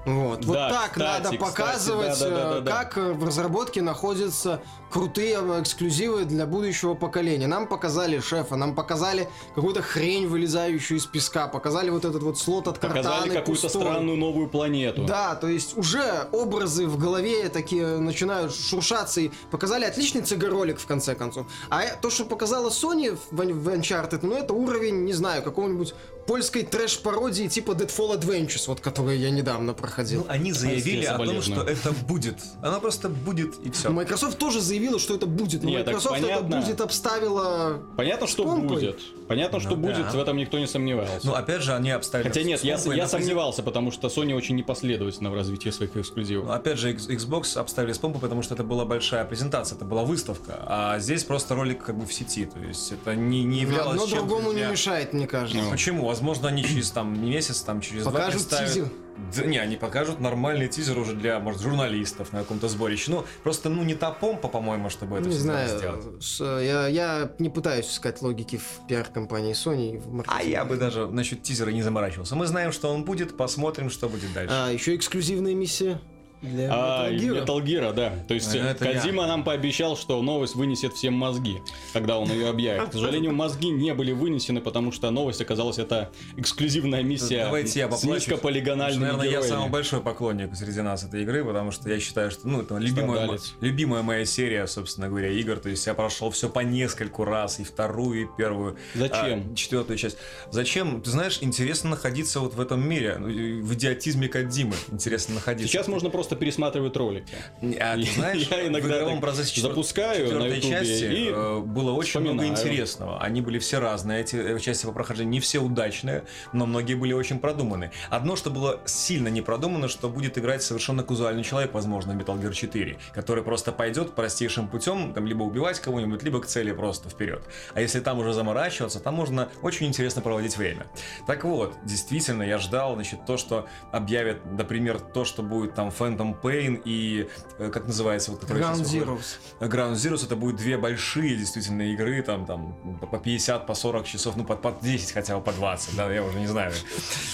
Вот, 0.06 0.44
вот 0.44 0.54
Да, 0.54 0.70
так 0.70 0.92
кстати, 0.92 1.00
надо 1.00 1.24
кстати, 1.24 1.38
показывать, 1.38 2.20
да, 2.20 2.30
да, 2.30 2.36
да, 2.36 2.36
э, 2.36 2.54
да, 2.54 2.62
да. 2.62 2.84
как 2.84 2.98
в 2.98 3.26
разработке 3.26 3.82
находятся 3.82 4.62
крутые 4.92 5.40
э, 5.42 5.62
эксклюзивы 5.62 6.26
для 6.26 6.46
будущего 6.46 6.94
поколения. 6.94 7.48
Нам 7.48 7.68
показали 7.68 8.20
шефа, 8.20 8.56
нам 8.58 8.76
показали 8.76 9.30
какую-то 9.56 9.82
хрень, 9.82 10.28
вылезающую 10.28 10.98
из 10.98 11.06
песка, 11.06 11.48
показали 11.48 11.90
вот 11.90 12.04
этот 12.04 12.22
вот 12.22 12.38
слот 12.38 12.68
от 12.68 12.80
Показали 12.80 13.04
картаны 13.04 13.34
какую-то 13.34 13.62
пустой. 13.64 13.82
странную 13.82 14.18
новую 14.18 14.50
планету. 14.50 15.06
Да, 15.06 15.36
то 15.36 15.48
есть 15.48 15.78
уже 15.78 16.28
образы 16.32 16.86
в 16.86 16.98
голове 16.98 17.48
такие 17.50 17.98
начинают 17.98 18.54
шуршаться 18.54 19.22
и 19.22 19.32
показали 19.52 19.86
отличный 19.86 20.22
цг-ролик 20.22 20.80
в 20.80 20.86
конце 20.86 21.16
концов. 21.16 21.48
А 21.70 21.84
э, 21.84 21.96
то, 22.02 22.10
что 22.10 22.26
показала 22.26 22.70
Sony 22.70 23.18
в, 23.32 23.36
в 23.36 23.70
Uncharted, 23.70 24.20
ну 24.24 24.36
это 24.36 24.54
уровень, 24.54 25.06
не 25.06 25.14
знаю, 25.14 25.44
какого-нибудь 25.44 25.96
польской 26.26 26.64
трэш-пародии 26.64 27.48
типа 27.48 27.72
Deadfall 27.72 28.20
Adventures, 28.20 28.64
вот 28.68 28.80
которые 28.80 29.20
я 29.22 29.30
недавно 29.30 29.74
проходил. 29.74 30.22
Ну, 30.22 30.26
они 30.30 30.52
заявили 30.52 31.06
о 31.06 31.18
том, 31.18 31.42
что 31.42 31.62
это 31.62 31.92
будет. 31.92 32.38
Оно 32.62 32.80
просто 32.80 33.10
будет 33.10 33.56
и 33.64 33.72
все. 33.72 33.90
Microsoft 33.90 34.38
тоже 34.38 34.62
заявила, 34.62 35.00
что 35.00 35.16
это 35.16 35.26
будет, 35.26 35.64
но 35.64 35.70
Нет, 35.70 35.86
Microsoft 35.86 36.18
это 36.18 36.28
понятно. 36.28 36.58
будет 36.62 36.82
обставила... 36.82 37.82
Понятно, 37.98 38.28
что 38.28 38.44
помпой. 38.44 38.68
будет. 38.68 39.00
Понятно, 39.28 39.60
что 39.60 39.72
Ну 39.72 39.76
будет, 39.78 40.04
да. 40.04 40.12
в 40.12 40.20
этом 40.20 40.38
никто 40.38 40.60
не 40.60 40.68
сомневался. 40.68 41.20
Ну, 41.24 41.34
опять 41.34 41.62
же, 41.62 41.74
они 41.74 41.92
обставили... 41.92 42.28
Хотя 42.28 42.44
нет, 42.44 42.64
я, 42.64 42.78
я 42.78 43.08
сомневался, 43.08 43.64
потому 43.64 43.92
что 43.92 44.08
Sony 44.08 44.34
очень 44.34 44.56
непоследовательна 44.56 45.30
в 45.32 45.34
развитии 45.34 45.70
своих 45.70 45.96
эксклюзивов. 45.96 46.48
Ну, 46.48 46.54
Опять 46.54 46.78
же, 46.78 46.94
Xbox 46.94 47.58
обставили 47.58 47.94
с 47.94 47.98
помпой, 47.98 48.22
потому 48.22 48.42
что 48.42 48.54
это 48.54 48.64
была 48.64 48.86
большая 48.86 49.26
презентация, 49.26 49.76
это 49.76 49.86
была 49.86 50.04
выставка. 50.04 50.60
А 50.68 51.00
здесь 51.00 51.24
просто 51.24 51.56
ролик 51.56 51.84
как 51.84 51.98
бы 51.98 52.06
в 52.06 52.14
сети. 52.14 52.46
То 52.46 52.60
есть 52.60 52.92
это 52.92 53.16
не, 53.16 53.44
не 53.44 53.62
являлось 53.62 53.94
Одно 53.94 54.08
чем-то 54.08 54.26
другому 54.26 54.52
не 54.52 54.64
мешает, 54.64 55.14
мне 55.14 55.28
кажется. 55.28 55.62
Ну. 55.62 55.72
Почему? 55.72 56.13
Возможно, 56.14 56.50
они 56.50 56.64
через 56.64 56.92
там 56.92 57.20
месяц, 57.28 57.62
там 57.62 57.82
через 57.82 58.04
два 58.04 58.12
Покажут 58.12 58.42
представят- 58.48 58.70
тизер. 58.74 58.88
Да, 59.36 59.46
не, 59.46 59.58
они 59.58 59.78
покажут 59.78 60.20
нормальный 60.20 60.68
тизер 60.68 60.98
уже 60.98 61.14
для, 61.14 61.40
может, 61.40 61.62
журналистов 61.62 62.34
на 62.34 62.40
каком-то 62.40 62.68
сборище. 62.68 63.12
Ну, 63.12 63.26
просто, 63.44 63.70
ну, 63.70 63.84
не 63.84 63.96
та 63.96 64.12
помпа, 64.12 64.48
по-моему, 64.48 64.90
чтобы 64.90 65.18
это 65.18 65.30
не 65.30 65.36
знаю, 65.36 65.70
сделать. 65.70 66.40
я, 66.64 66.88
я 66.88 67.32
не 67.40 67.50
пытаюсь 67.50 67.90
искать 67.90 68.22
логики 68.22 68.58
в 68.58 68.88
пиар-компании 68.88 69.54
Sony. 69.54 70.00
в 70.00 70.24
А 70.28 70.44
я 70.44 70.66
бы 70.66 70.78
даже 70.78 71.08
насчет 71.08 71.44
тизера 71.44 71.70
не 71.72 71.82
заморачивался. 71.84 72.36
Мы 72.36 72.48
знаем, 72.48 72.72
что 72.72 72.94
он 72.94 73.06
будет, 73.06 73.38
посмотрим, 73.38 73.90
что 73.90 74.10
будет 74.10 74.34
дальше. 74.34 74.54
А, 74.56 74.70
еще 74.72 74.96
эксклюзивная 74.96 75.54
миссия 75.56 76.00
для 76.44 76.70
А, 76.72 77.10
Metal 77.10 77.64
Gear. 77.64 77.94
Да. 77.94 78.14
То 78.28 78.34
есть 78.34 78.54
А, 78.56 78.60
это 78.60 78.86
я. 78.86 78.94
Кодзима 78.94 79.26
нам 79.28 79.44
пообещал, 79.44 79.98
что 79.98 80.22
новость 80.22 80.56
вынесет 80.56 80.94
всем 80.94 81.14
мозги, 81.14 81.58
когда 81.94 82.20
он 82.20 82.30
ее 82.32 82.50
объявит. 82.50 82.90
К 82.90 82.94
сожалению, 82.94 83.34
мозги 83.34 83.70
не 83.70 83.94
были 83.94 84.12
вынесены, 84.12 84.62
потому 84.62 84.92
что 84.92 85.10
новость 85.10 85.42
оказалась 85.42 85.78
это 85.80 86.12
эксклюзивная 86.38 87.04
миссия 87.04 87.46
Давайте 87.46 87.80
я 87.80 87.92
с 87.92 88.04
низкополигональными 88.04 89.04
Наверное, 89.04 89.26
я 89.26 89.32
героями. 89.32 89.50
самый 89.50 89.70
большой 89.70 90.02
поклонник 90.02 90.56
среди 90.56 90.82
нас 90.82 91.04
этой 91.04 91.24
игры, 91.24 91.44
потому 91.46 91.72
что 91.72 91.90
я 91.90 92.00
считаю, 92.00 92.32
что, 92.32 92.48
ну, 92.48 92.62
это 92.62 92.78
любимая, 92.78 93.30
любимая 93.62 94.04
моя 94.04 94.26
серия, 94.26 94.68
собственно 94.68 95.08
говоря, 95.08 95.30
игр. 95.30 95.58
То 95.58 95.70
есть 95.70 95.86
я 95.88 95.94
прошел 95.94 96.30
все 96.32 96.50
по 96.50 96.60
нескольку 96.60 97.24
раз, 97.24 97.60
и 97.60 97.64
вторую, 97.64 98.24
и 98.24 98.28
первую. 98.38 98.78
Зачем? 98.96 99.52
а, 99.52 99.56
четвертую 99.56 99.98
часть. 99.98 100.18
Зачем? 100.52 101.02
Ты 101.02 101.10
знаешь, 101.10 101.40
интересно 101.42 101.92
находиться 101.92 102.40
вот 102.40 102.54
в 102.56 102.62
этом 102.62 102.88
мире, 102.88 103.18
ну, 103.20 103.28
в 103.28 103.74
идиотизме 103.74 104.28
Кадзимы. 104.28 104.74
Интересно 104.92 105.36
находиться. 105.36 105.72
Сейчас 105.72 105.88
можно 105.88 106.10
просто 106.10 106.33
просто 106.34 106.36
пересматривают 106.36 106.98
ролики. 106.98 107.34
А 107.80 107.96
ты 107.96 108.04
знаешь, 108.16 108.48
Я 108.50 108.68
иногда 108.68 108.88
в 108.88 108.92
игровом 108.92 109.22
процессе 109.22 109.54
четвер- 109.56 109.70
запускаю 109.70 110.40
на 110.40 110.46
Ютубе 110.48 110.62
части 110.62 111.04
и 111.04 111.30
э, 111.30 111.60
было 111.60 111.92
очень 111.92 112.20
много 112.22 112.42
вспоминаю. 112.42 112.50
интересного. 112.68 113.20
Они 113.22 113.42
были 113.42 113.60
все 113.60 113.80
разные, 113.80 114.22
эти 114.22 114.36
э, 114.36 114.60
части 114.60 114.86
по 114.86 114.92
прохождению, 114.92 115.32
не 115.32 115.40
все 115.40 115.60
удачные, 115.60 116.24
но 116.52 116.66
многие 116.66 116.96
были 116.96 117.14
очень 117.14 117.40
продуманы. 117.40 117.92
Одно, 118.10 118.36
что 118.36 118.50
было 118.50 118.80
сильно 118.86 119.28
не 119.30 119.42
продумано, 119.42 119.88
что 119.88 120.10
будет 120.10 120.38
играть 120.38 120.64
совершенно 120.64 121.04
казуальный 121.04 121.44
человек, 121.44 121.74
возможно, 121.74 122.14
в 122.14 122.18
Metal 122.18 122.40
Gear 122.42 122.54
4, 122.54 122.98
который 123.14 123.44
просто 123.44 123.72
пойдет 123.72 124.14
простейшим 124.16 124.68
путем, 124.68 125.14
там, 125.14 125.26
либо 125.28 125.44
убивать 125.44 125.80
кого-нибудь, 125.80 126.24
либо 126.24 126.40
к 126.42 126.46
цели 126.46 126.72
просто 126.72 127.10
вперед. 127.10 127.44
А 127.74 127.82
если 127.82 128.00
там 128.00 128.20
уже 128.20 128.34
заморачиваться, 128.34 129.00
там 129.00 129.16
можно 129.16 129.50
очень 129.62 129.88
интересно 129.88 130.22
проводить 130.22 130.58
время. 130.58 130.88
Так 131.28 131.44
вот, 131.44 131.74
действительно, 131.84 132.44
я 132.44 132.58
ждал, 132.58 132.96
значит, 132.96 133.26
то, 133.26 133.38
что 133.38 133.68
объявят, 133.92 134.38
например, 134.46 135.00
то, 135.00 135.26
что 135.26 135.44
будет 135.44 135.76
там 135.76 135.90
Phantom 135.90 136.23
Pain 136.32 136.82
и, 136.86 137.28
э, 137.60 137.70
как 137.70 137.88
называется, 137.88 138.32
вот, 138.32 138.40
который 138.42 138.64
Ground? 138.64 138.84
Zeroes. 138.84 139.38
Ground 139.60 139.94
Zeroes 139.94 140.26
это 140.26 140.36
будет 140.36 140.56
две 140.56 140.78
большие 140.78 141.36
действительно 141.36 141.82
игры, 141.94 142.22
там, 142.24 142.46
там 142.46 142.74
по 143.12 143.18
50, 143.18 143.68
по 143.68 143.74
40 143.74 144.06
часов, 144.06 144.36
ну, 144.38 144.46
по, 144.46 144.56
по 144.56 144.74
10 144.82 145.12
хотя 145.12 145.38
бы, 145.38 145.44
по 145.44 145.52
20, 145.52 145.96
да, 145.96 146.12
я 146.12 146.24
уже 146.24 146.40
не 146.40 146.48
знаю. 146.48 146.72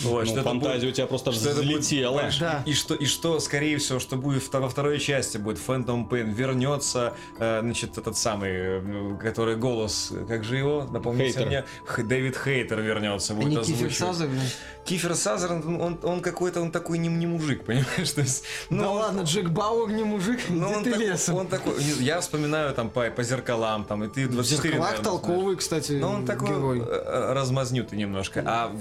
Вот, 0.04 0.26
Ну, 0.26 0.32
что 0.32 0.44
фантазия 0.44 0.80
будет- 0.80 0.94
у 0.94 0.96
тебя 0.96 1.08
просто 1.08 1.32
что 1.32 1.50
это 1.50 1.62
будет, 1.62 1.82
взлетела. 1.82 2.30
Да. 2.40 2.64
И 2.66 2.74
что, 2.74 2.96
и 2.96 3.06
что, 3.06 3.40
скорее 3.40 3.78
всего, 3.78 4.00
что 4.00 4.16
будет 4.16 4.52
во 4.54 4.68
второй 4.70 5.00
части, 5.00 5.38
будет 5.38 5.60
Phantom 5.60 6.08
Pain, 6.10 6.34
вернется, 6.34 7.14
э, 7.38 7.60
значит, 7.62 7.98
этот 7.98 8.18
самый, 8.18 8.50
э, 8.52 9.18
который 9.22 9.56
голос, 9.56 10.12
как 10.28 10.44
же 10.44 10.58
его, 10.58 10.86
напомните 10.92 11.26
Хейтер. 11.34 11.46
мне, 11.48 11.66
Х- 11.86 12.04
Дэвид 12.04 12.38
Хейтер 12.38 12.82
вернется, 12.82 13.34
А 13.34 13.36
будет 13.36 13.50
не 13.50 13.56
Кифер 13.58 13.88
озвучивать. 13.88 13.96
Сазерленд? 14.16 14.56
Кифер 14.86 15.16
Сазерленд, 15.16 15.66
он, 15.66 15.82
он, 15.82 16.00
он 16.04 16.22
какой-то, 16.22 16.62
он 16.62 16.72
такой 16.72 16.98
не, 16.98 17.10
не 17.10 17.28
мужик, 17.28 17.64
понимаешь, 17.66 18.12
то 18.12 18.22
есть, 18.22 18.44
ну, 18.70 18.79
Да 18.80 18.92
ладно, 18.92 19.22
Джек 19.22 19.50
Бауэр 19.50 19.92
не 19.92 20.04
мужик, 20.04 20.40
ну, 20.50 20.68
где 20.68 20.76
он, 20.78 20.84
ты 20.84 20.92
так- 20.92 21.00
лесом? 21.00 21.36
он 21.36 21.48
такой, 21.48 21.74
я 22.00 22.20
вспоминаю 22.22 22.74
там 22.74 22.90
по, 22.90 23.10
по 23.10 23.24
зеркалам, 23.24 23.84
там, 23.86 24.04
и 24.04 24.08
ты 24.08 24.28
24, 24.28 24.40
В 24.42 24.46
зеркалах 24.46 24.92
наверное, 24.92 25.04
знаешь. 25.04 25.22
толковый, 25.26 25.56
кстати, 25.58 25.92
Но 25.94 26.12
он 26.12 26.26
такой 26.26 26.48
герой. 26.50 26.80
э, 26.80 26.84
э, 26.86 27.34
размазнютый 27.34 27.98
немножко. 27.98 28.44
А 28.46 28.72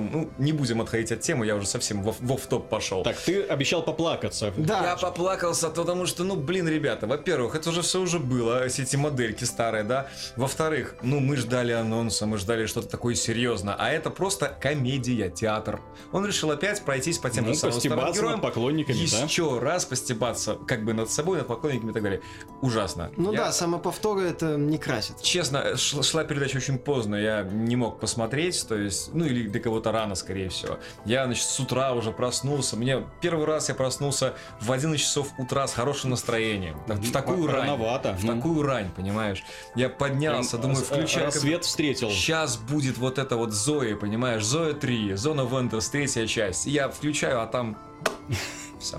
ну, 0.00 0.30
не 0.38 0.52
будем 0.52 0.80
отходить 0.80 1.12
от 1.12 1.20
темы, 1.20 1.46
я 1.46 1.56
уже 1.56 1.66
совсем 1.66 2.02
в, 2.02 2.12
в 2.20 2.46
топ 2.46 2.68
пошел. 2.68 3.02
Так, 3.02 3.16
ты 3.16 3.42
обещал 3.42 3.82
поплакаться. 3.82 4.52
Да, 4.56 4.82
Я 4.84 4.96
поплакался, 4.96 5.68
потому 5.70 6.06
что, 6.06 6.24
ну, 6.24 6.36
блин, 6.36 6.68
ребята, 6.68 7.06
во-первых, 7.06 7.54
это 7.54 7.70
уже 7.70 7.82
все 7.82 8.00
уже 8.00 8.18
было, 8.18 8.66
все 8.68 8.82
эти 8.82 8.96
модельки 8.96 9.44
старые, 9.44 9.84
да. 9.84 10.08
Во-вторых, 10.36 10.96
ну, 11.02 11.20
мы 11.20 11.36
ждали 11.36 11.72
анонса, 11.72 12.26
мы 12.26 12.38
ждали 12.38 12.66
что-то 12.66 12.88
такое 12.88 13.14
серьезное, 13.14 13.74
а 13.78 13.90
это 13.90 14.10
просто 14.10 14.56
комедия, 14.60 15.30
театр. 15.30 15.80
Он 16.12 16.26
решил 16.26 16.50
опять 16.50 16.82
пройтись 16.82 17.18
по 17.18 17.30
тем 17.30 17.44
Ну, 17.46 17.52
же 17.54 17.58
самым 17.58 17.80
старым 17.80 18.12
героям. 18.12 18.32
над 18.34 18.42
поклонниками, 18.42 19.06
да? 19.10 19.18
Еще 19.24 19.58
раз 19.58 19.84
постебаться, 19.84 20.56
как 20.66 20.84
бы 20.84 20.92
над 20.92 21.10
собой, 21.10 21.38
над 21.38 21.46
поклонниками 21.46 21.90
и 21.90 21.94
так 21.94 22.02
далее. 22.02 22.20
Ужасно. 22.60 23.10
ну 23.16 23.32
Я- 23.32 23.38
да, 23.46 23.52
самоповторы 23.52 24.22
это 24.22 24.56
не 24.56 24.78
красит. 24.78 25.20
Честно, 25.22 25.76
шла 25.76 26.24
передача 26.24 26.56
очень 26.56 26.78
поздно, 26.78 27.16
я 27.16 27.42
не 27.42 27.76
мог 27.76 28.00
посмотреть, 28.00 28.64
то 28.68 28.76
есть, 28.76 29.12
ну 29.14 29.24
или 29.24 29.48
для 29.48 29.60
кого-то 29.82 29.92
рано, 29.92 30.14
скорее 30.14 30.48
всего. 30.48 30.78
Я, 31.04 31.24
значит, 31.26 31.44
с 31.44 31.60
утра 31.60 31.92
уже 31.92 32.12
проснулся. 32.12 32.76
Мне 32.76 33.04
первый 33.20 33.46
раз 33.46 33.68
я 33.68 33.74
проснулся 33.74 34.34
в 34.60 34.70
11 34.70 35.00
часов 35.00 35.28
утра 35.38 35.66
с 35.66 35.74
хорошим 35.74 36.10
настроением. 36.10 36.80
В, 36.86 36.94
в 37.00 37.12
такую 37.12 37.46
рань. 37.46 37.62
Рановато. 37.68 38.12
В 38.14 38.24
Ну. 38.24 38.36
такую 38.36 38.62
рань, 38.62 38.90
понимаешь? 38.94 39.42
Я 39.74 39.88
поднялся, 39.88 40.58
думаю, 40.58 40.78
Э, 40.82 40.84
включай... 40.84 41.24
Рассвет 41.24 41.64
встретил. 41.64 42.10
Сейчас 42.10 42.56
будет 42.56 42.98
вот 42.98 43.18
это 43.18 43.36
вот 43.36 43.52
ZOE, 43.52 43.94
понимаешь? 43.94 44.44
ZOE 44.44 44.72
3, 44.72 45.14
Zone 45.16 45.42
of 45.42 45.52
Enders, 45.52 45.88
третья 45.88 46.26
часть. 46.26 46.66
Я 46.66 46.88
включаю, 46.88 47.40
а 47.42 47.46
там... 47.46 47.76
Все. 48.82 48.98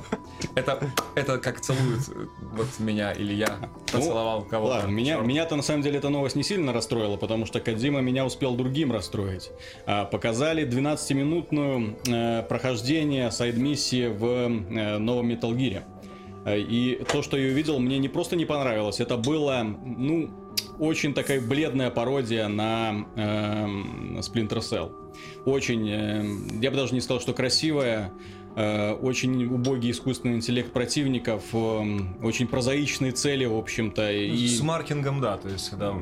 Это, 0.55 0.79
это 1.15 1.37
как 1.39 1.59
целуют 1.59 2.07
э, 2.09 2.25
вот 2.53 2.67
меня 2.79 3.11
или 3.11 3.33
я 3.33 3.69
поцеловал 3.91 4.43
кого-то. 4.43 4.73
Ну, 4.75 4.79
Ладно, 4.81 4.91
меня, 4.93 5.17
меня-то 5.17 5.55
на 5.55 5.61
самом 5.61 5.81
деле 5.81 5.97
эта 5.97 6.09
новость 6.09 6.35
не 6.35 6.43
сильно 6.43 6.71
расстроила, 6.71 7.17
потому 7.17 7.45
что 7.45 7.59
Кадзима 7.59 7.99
меня 7.99 8.25
успел 8.25 8.55
другим 8.55 8.91
расстроить. 8.91 9.51
А, 9.85 10.05
показали 10.05 10.65
12-минутную 10.65 11.97
э, 12.07 12.43
прохождение 12.43 13.29
сайд-миссии 13.31 14.07
в 14.07 14.25
э, 14.25 14.97
новом 14.97 15.29
Metal 15.31 15.51
Gear. 15.53 15.83
Э, 16.45 16.57
И 16.59 17.03
то, 17.11 17.21
что 17.21 17.37
я 17.37 17.51
увидел, 17.51 17.79
мне 17.79 17.97
не 17.99 18.07
просто 18.07 18.35
не 18.35 18.45
понравилось, 18.45 18.99
это 18.99 19.17
было, 19.17 19.63
ну, 19.63 20.29
очень 20.79 21.13
такая 21.13 21.39
бледная 21.39 21.91
пародия 21.91 22.47
на 22.47 23.05
эм, 23.15 24.17
Splinter 24.19 24.59
Cell. 24.59 24.91
Очень, 25.45 25.87
эм, 25.89 26.61
я 26.61 26.71
бы 26.71 26.77
даже 26.77 26.93
не 26.95 27.01
сказал, 27.01 27.21
что 27.21 27.33
красивая, 27.33 28.07
э, 28.07 28.42
очень 28.55 29.45
убогий 29.45 29.91
искусственный 29.91 30.35
интеллект 30.35 30.71
противников, 30.71 31.43
эм, 31.53 32.17
очень 32.23 32.47
прозаичные 32.47 33.11
цели, 33.11 33.45
в 33.45 33.55
общем-то. 33.55 34.11
И... 34.11 34.47
С 34.47 34.61
маркингом, 34.61 35.21
да, 35.21 35.37
то 35.37 35.49
есть, 35.49 35.69
когда 35.69 35.93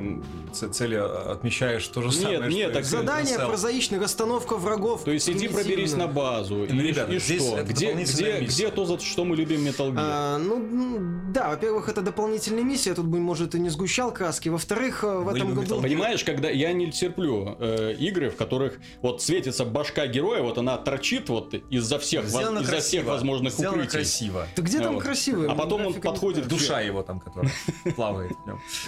цели 0.51 0.95
отмечаешь 0.95 1.87
то 1.87 2.01
же 2.01 2.11
самое. 2.11 2.51
нет, 2.51 2.71
что 2.71 2.73
так 2.73 2.85
Задание 2.85 3.39
прозаичное, 3.39 3.99
расстановка 3.99 4.57
врагов. 4.57 5.03
То 5.03 5.11
есть 5.11 5.29
иди 5.29 5.47
проберись 5.47 5.95
на 5.95 6.07
базу. 6.07 6.55
Ну, 6.55 6.81
и, 6.81 6.87
ребята, 6.87 7.11
и 7.11 7.19
здесь 7.19 7.43
что? 7.43 7.63
Где, 7.63 7.91
где, 7.91 7.93
миссия. 7.93 8.39
где 8.41 8.69
то, 8.69 8.85
за 8.85 8.99
что 8.99 9.25
мы 9.25 9.35
любим 9.35 9.65
Metal 9.65 9.91
Gear? 9.91 9.97
А, 9.97 10.37
ну, 10.37 11.31
да, 11.31 11.49
во-первых, 11.49 11.89
это 11.89 12.01
дополнительная 12.01 12.63
миссия, 12.63 12.93
тут 12.93 13.05
бы, 13.05 13.19
может, 13.19 13.55
и 13.55 13.59
не 13.59 13.69
сгущал 13.69 14.11
краски. 14.11 14.49
Во-вторых, 14.49 15.03
э, 15.03 15.17
в 15.19 15.25
Мы 15.25 15.31
этом 15.31 15.53
году... 15.53 15.75
Metal 15.75 15.81
Понимаешь, 15.81 16.23
когда 16.23 16.49
я 16.49 16.73
не 16.73 16.91
терплю 16.91 17.55
э, 17.59 17.95
игры, 17.99 18.29
в 18.29 18.35
которых 18.35 18.79
вот 19.01 19.21
светится 19.21 19.65
башка 19.65 20.07
героя, 20.07 20.41
вот 20.41 20.57
она 20.57 20.77
торчит 20.77 21.29
вот 21.29 21.53
из-за 21.69 21.99
всех, 21.99 22.27
Сделано 22.41 22.59
всех 22.61 22.71
красиво. 22.71 23.09
возможных 23.11 23.53
Сделано 23.53 23.77
укрытий. 23.77 23.91
красиво. 23.97 24.47
Да 24.55 24.61
где 24.63 24.79
там 24.79 24.95
Вот. 24.95 25.03
красивый? 25.03 25.47
А 25.49 25.55
потом 25.55 25.85
он 25.87 25.93
подходит. 25.93 26.47
Душа 26.47 26.81
его 26.81 27.03
там, 27.03 27.19
которая 27.19 27.51
плавает. 27.95 28.33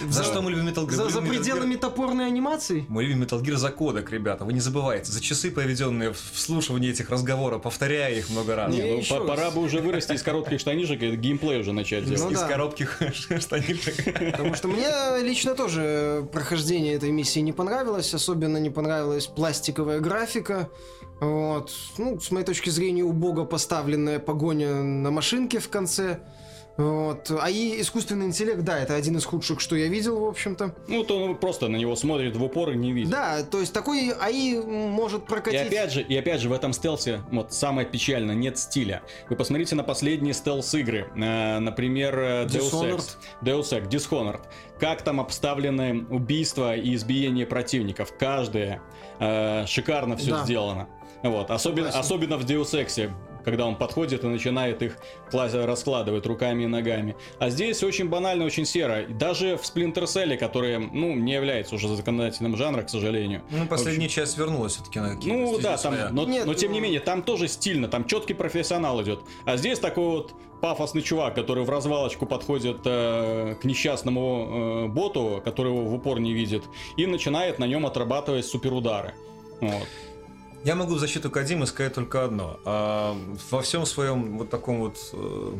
За 0.08 0.24
что 0.24 0.42
мы 0.42 0.50
любим 0.50 0.68
Metal 0.68 0.86
Gear? 0.86 1.10
За, 1.10 1.20
пределами 1.22 1.76
топорной 1.76 2.26
анимации? 2.26 2.84
Мы 2.88 3.04
любим 3.04 3.22
Metal 3.22 3.40
Gear 3.40 3.56
за 3.56 3.70
кодек, 3.70 4.10
ребята, 4.10 4.44
вы 4.44 4.52
не 4.52 4.60
забывайте. 4.60 5.10
За 5.12 5.20
часы, 5.20 5.50
проведенные 5.50 6.12
в 6.12 6.18
вслушивании 6.32 6.90
этих 6.90 7.10
разговоров, 7.10 7.62
повторяя 7.62 8.12
их 8.14 8.30
много 8.30 8.54
раз. 8.56 8.74
Ну. 8.74 9.26
Пора 9.26 9.50
бы 9.50 9.62
уже 9.62 9.80
вырасти 9.80 10.12
из 10.12 10.22
коротких 10.22 10.60
штанишек 10.60 11.02
и 11.02 11.16
геймплей 11.16 11.60
уже 11.60 11.72
начать 11.72 12.04
делать. 12.04 12.20
Ну 12.22 12.30
Из 12.30 12.40
да. 12.40 12.48
коробки 12.48 12.88
штанишек. 13.40 14.32
Потому 14.32 14.54
что 14.54 14.68
мне 14.68 14.86
лично 15.22 15.54
тоже 15.54 16.26
прохождение 16.32 16.94
этой 16.94 17.10
миссии 17.10 17.40
не 17.40 17.52
понравилось. 17.52 18.12
Особенно 18.14 18.58
не 18.58 18.70
понравилась 18.70 19.26
пластиковая 19.26 20.00
графика. 20.00 20.68
Вот. 21.20 21.72
Ну, 21.98 22.20
с 22.20 22.30
моей 22.30 22.44
точки 22.44 22.70
зрения, 22.70 23.02
убого 23.02 23.44
поставленная 23.44 24.18
погоня 24.18 24.74
на 24.82 25.10
машинке 25.10 25.58
в 25.58 25.68
конце. 25.68 26.20
Вот. 26.76 27.30
А 27.40 27.48
и 27.50 27.80
искусственный 27.80 28.26
интеллект, 28.26 28.62
да, 28.62 28.80
это 28.80 28.96
один 28.96 29.16
из 29.16 29.24
худших, 29.24 29.60
что 29.60 29.76
я 29.76 29.86
видел, 29.86 30.18
в 30.18 30.24
общем-то. 30.24 30.74
Ну, 30.88 31.04
то 31.04 31.22
он 31.22 31.36
просто 31.36 31.68
на 31.68 31.76
него 31.76 31.94
смотрит 31.94 32.34
в 32.36 32.42
упор 32.42 32.70
и 32.70 32.76
не 32.76 32.92
видит. 32.92 33.10
Да, 33.10 33.44
то 33.44 33.60
есть 33.60 33.72
такой 33.72 34.10
АИ 34.10 34.58
может 34.60 35.22
И 35.22 35.26
прокатить... 35.26 35.68
опять 35.68 35.92
же, 35.92 36.02
и 36.02 36.16
опять 36.16 36.40
же 36.40 36.48
в 36.48 36.52
этом 36.52 36.72
стелсе 36.72 37.22
вот 37.30 37.52
самое 37.52 37.86
печальное, 37.86 38.34
нет 38.34 38.58
стиля. 38.58 39.02
Вы 39.30 39.36
посмотрите 39.36 39.76
на 39.76 39.84
последние 39.84 40.34
стелс 40.34 40.74
игры, 40.74 41.08
э, 41.14 41.58
например, 41.60 42.18
э, 42.18 42.44
Deus. 42.46 42.72
Ex, 42.72 43.16
Deus 43.40 43.70
Ex, 43.70 43.88
Dishonored. 43.88 44.40
Как 44.80 45.02
там 45.02 45.20
обставлены 45.20 46.04
убийства 46.10 46.74
и 46.74 46.96
избиение 46.96 47.46
противников? 47.46 48.12
Каждое 48.18 48.82
э, 49.20 49.64
шикарно 49.66 50.16
все 50.16 50.32
Да. 50.32 50.44
сделано. 50.44 50.88
Вот, 51.24 51.50
особенно, 51.50 51.88
особенно 51.88 52.36
в 52.36 52.44
Deus 52.44 52.72
Ex, 52.74 53.10
когда 53.44 53.66
он 53.66 53.76
подходит 53.76 54.24
и 54.24 54.26
начинает 54.26 54.82
их 54.82 54.98
кла- 55.32 55.64
раскладывать 55.66 56.26
руками 56.26 56.64
и 56.64 56.66
ногами. 56.66 57.16
А 57.38 57.48
здесь 57.50 57.82
очень 57.82 58.08
банально, 58.08 58.44
очень 58.44 58.64
серо. 58.66 59.06
Даже 59.08 59.56
в 59.56 59.62
Splinter 59.62 60.04
Cell, 60.04 60.36
который, 60.36 60.78
ну, 60.78 61.14
не 61.14 61.32
является 61.32 61.74
уже 61.74 61.88
законодательным 61.88 62.56
жанром, 62.56 62.84
к 62.84 62.90
сожалению. 62.90 63.42
Ну, 63.50 63.66
последняя 63.66 64.08
часть 64.08 64.36
вернулась 64.38 64.74
все-таки 64.74 65.00
на 65.00 65.14
какие-то 65.16 65.38
Ну 65.38 65.58
да, 65.58 65.76
там, 65.78 65.94
своя. 65.94 66.08
но, 66.10 66.24
Нет, 66.26 66.44
но 66.46 66.52
тем 66.54 66.72
не 66.72 66.78
ну- 66.78 66.84
менее, 66.84 67.00
там 67.00 67.22
тоже 67.22 67.48
стильно, 67.48 67.88
там 67.88 68.04
четкий 68.06 68.34
профессионал 68.34 69.02
идет. 69.02 69.20
А 69.46 69.56
здесь 69.56 69.78
такой 69.78 70.04
вот 70.04 70.34
пафосный 70.60 71.02
чувак, 71.02 71.34
который 71.34 71.64
в 71.64 71.70
развалочку 71.70 72.24
подходит 72.26 72.78
э, 72.84 73.56
к 73.60 73.64
несчастному 73.64 74.84
э, 74.86 74.88
боту, 74.88 75.40
который 75.44 75.72
его 75.72 75.84
в 75.84 75.94
упор 75.94 76.20
не 76.20 76.32
видит, 76.34 76.64
и 76.98 77.06
начинает 77.06 77.58
на 77.58 77.66
нем 77.66 77.84
отрабатывать 77.86 78.44
суперудары. 78.46 79.14
Вот. 79.60 79.86
Я 80.64 80.74
могу 80.74 80.94
в 80.94 80.98
защиту 80.98 81.30
Кадимы 81.30 81.66
сказать 81.66 81.92
только 81.92 82.24
одно. 82.24 82.58
А, 82.64 83.14
во 83.50 83.60
всем 83.60 83.84
своем 83.84 84.38
вот 84.38 84.48
таком 84.48 84.78
вот 84.80 84.96
э, 85.12 85.52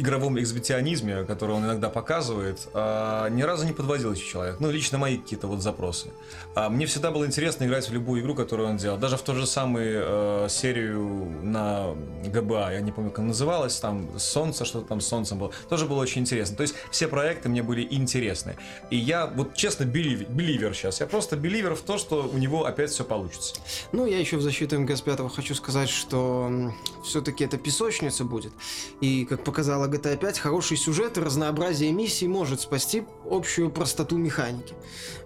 игровом 0.00 0.38
эксбиционизме, 0.40 1.24
который 1.24 1.54
он 1.54 1.64
иногда 1.64 1.88
показывает, 1.88 2.68
а, 2.74 3.28
ни 3.28 3.42
разу 3.42 3.66
не 3.66 3.72
подводил 3.72 4.12
еще 4.12 4.26
человек. 4.26 4.56
Ну, 4.60 4.70
лично 4.70 4.98
мои 4.98 5.18
какие-то 5.18 5.46
вот 5.46 5.62
запросы. 5.62 6.08
А 6.54 6.68
мне 6.68 6.86
всегда 6.86 7.10
было 7.10 7.26
интересно 7.26 7.64
играть 7.64 7.88
в 7.88 7.92
любую 7.92 8.22
игру, 8.22 8.34
которую 8.34 8.68
он 8.68 8.76
делал. 8.76 8.98
Даже 8.98 9.16
в 9.16 9.22
ту 9.22 9.34
же 9.34 9.46
самую 9.46 10.02
э, 10.04 10.46
серию 10.48 11.30
на 11.42 11.94
ГБА, 12.24 12.72
я 12.72 12.80
не 12.80 12.92
помню, 12.92 13.10
как 13.10 13.24
называлась, 13.24 13.76
там 13.76 14.18
Солнце, 14.18 14.64
что-то 14.64 14.88
там 14.88 15.00
Солнцем 15.00 15.38
было. 15.38 15.52
Тоже 15.68 15.86
было 15.86 16.00
очень 16.00 16.22
интересно. 16.22 16.56
То 16.56 16.62
есть 16.62 16.74
все 16.90 17.08
проекты 17.08 17.48
мне 17.48 17.62
были 17.62 17.86
интересны. 17.90 18.56
И 18.90 18.96
я 18.96 19.26
вот 19.26 19.54
честно 19.54 19.84
беливер 19.84 20.74
сейчас. 20.74 21.00
Я 21.00 21.06
просто 21.06 21.36
беливер 21.36 21.74
в 21.74 21.82
то, 21.82 21.98
что 21.98 22.30
у 22.32 22.38
него 22.38 22.64
опять 22.64 22.90
все 22.90 23.04
получится. 23.04 23.56
Ну, 23.92 24.06
я 24.06 24.18
еще 24.18 24.36
в 24.36 24.42
защиту 24.42 24.76
МГС-5 24.80 25.28
хочу 25.28 25.54
сказать, 25.54 25.88
что 25.88 26.72
все-таки 27.04 27.44
это 27.44 27.58
песочница 27.58 28.24
будет. 28.24 28.52
И, 29.00 29.24
как 29.24 29.44
показала 29.44 29.86
GTA 29.90 30.16
5, 30.16 30.38
хороший 30.38 30.76
сюжет 30.76 31.18
и 31.18 31.20
разнообразие 31.20 31.92
миссий 31.92 32.28
может 32.28 32.60
спасти 32.60 33.04
общую 33.28 33.70
простоту 33.70 34.16
механики. 34.16 34.74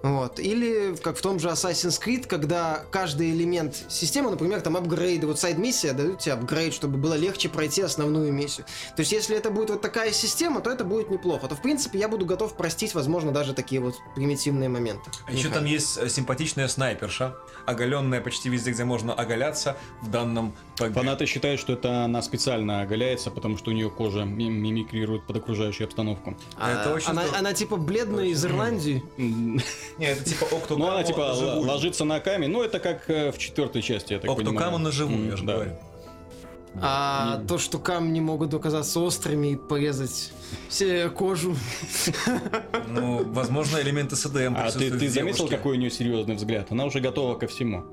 Вот. 0.03 0.39
Или, 0.39 0.97
как 0.97 1.17
в 1.17 1.23
том 1.23 1.39
же 1.39 1.49
Assassin's 1.49 2.01
Creed, 2.01 2.27
когда 2.27 2.85
каждый 2.91 3.31
элемент 3.31 3.85
системы, 3.89 4.31
например, 4.31 4.61
там 4.61 4.77
апгрейды, 4.77 5.27
вот 5.27 5.39
сайд-миссия 5.39 5.93
дают 5.93 6.21
тебе 6.21 6.35
апгрейд, 6.35 6.75
чтобы 6.75 6.99
было 6.99 7.15
легче 7.15 7.49
пройти 7.49 7.83
основную 7.83 8.33
миссию. 8.33 8.67
То 8.97 9.01
есть, 9.01 9.13
если 9.13 9.37
это 9.37 9.51
будет 9.51 9.71
вот 9.71 9.81
такая 9.81 10.13
система, 10.13 10.61
то 10.61 10.71
это 10.71 10.85
будет 10.85 11.11
неплохо. 11.11 11.49
То, 11.49 11.55
в 11.55 11.63
принципе, 11.63 11.99
я 11.99 12.09
буду 12.09 12.27
готов 12.27 12.57
простить, 12.57 12.95
возможно, 12.95 13.33
даже 13.33 13.55
такие 13.55 13.81
вот 13.81 13.95
примитивные 14.15 14.69
моменты. 14.69 15.11
А 15.27 15.33
еще 15.33 15.49
там 15.49 15.65
есть 15.65 15.97
э, 15.97 16.09
симпатичная 16.09 16.69
снайперша, 16.69 17.35
оголенная 17.67 18.21
почти 18.21 18.49
везде, 18.49 18.73
где 18.73 18.85
можно 18.85 19.15
оголяться 19.15 19.77
в 20.03 20.11
данном 20.11 20.55
Фанаты 20.77 21.27
считают, 21.27 21.61
что 21.61 21.75
это 21.75 22.05
она 22.05 22.21
специально 22.23 22.83
оголяется, 22.83 23.31
потому 23.31 23.57
что 23.57 23.71
у 23.71 23.75
нее 23.75 23.91
кожа 23.91 24.25
мимикрирует 24.25 25.25
под 25.25 25.37
окружающую 25.37 25.87
обстановку. 25.87 26.37
А, 26.59 26.81
это 26.81 26.95
очень 26.95 27.11
она, 27.11 27.23
она 27.37 27.53
типа 27.53 27.77
бледная 27.77 28.27
из 28.27 28.45
Ирландии? 28.45 29.03
Не, 29.17 29.63
это 29.99 30.25
типа 30.25 30.47
Октукаму 30.47 30.79
Ну, 30.79 30.91
она 30.91 31.05
типа 31.05 31.33
ложится 31.61 32.05
на 32.05 32.21
камень. 32.21 32.51
Ну, 32.51 32.63
это 32.63 32.81
как 32.81 33.09
э, 33.09 33.31
в 33.31 33.39
четвертой 33.39 33.83
части, 33.83 34.15
я 34.15 34.19
так 34.19 34.35
понимаю. 34.35 34.57
Октукаму 34.57 34.79
на 34.79 34.91
живую, 34.91 35.31
я 35.31 35.37
же 35.37 35.45
говорю. 35.45 35.73
А 36.81 37.41
то, 37.47 37.59
что 37.59 37.79
камни 37.79 38.21
могут 38.21 38.53
оказаться 38.53 39.01
острыми 39.01 39.53
и 39.53 39.57
порезать 39.57 40.33
все 40.69 41.09
кожу. 41.09 41.57
Ну, 42.89 43.25
возможно, 43.33 43.81
элементы 43.81 44.17
СДМ 44.17 44.55
А 44.57 44.71
ты, 44.71 44.91
ты 44.91 45.09
заметил, 45.09 45.49
какой 45.49 45.77
у 45.77 45.81
нее 45.81 45.91
серьезный 45.91 46.35
взгляд? 46.35 46.71
Она 46.71 46.85
уже 46.85 47.01
готова 47.01 47.37
ко 47.37 47.47
всему. 47.47 47.85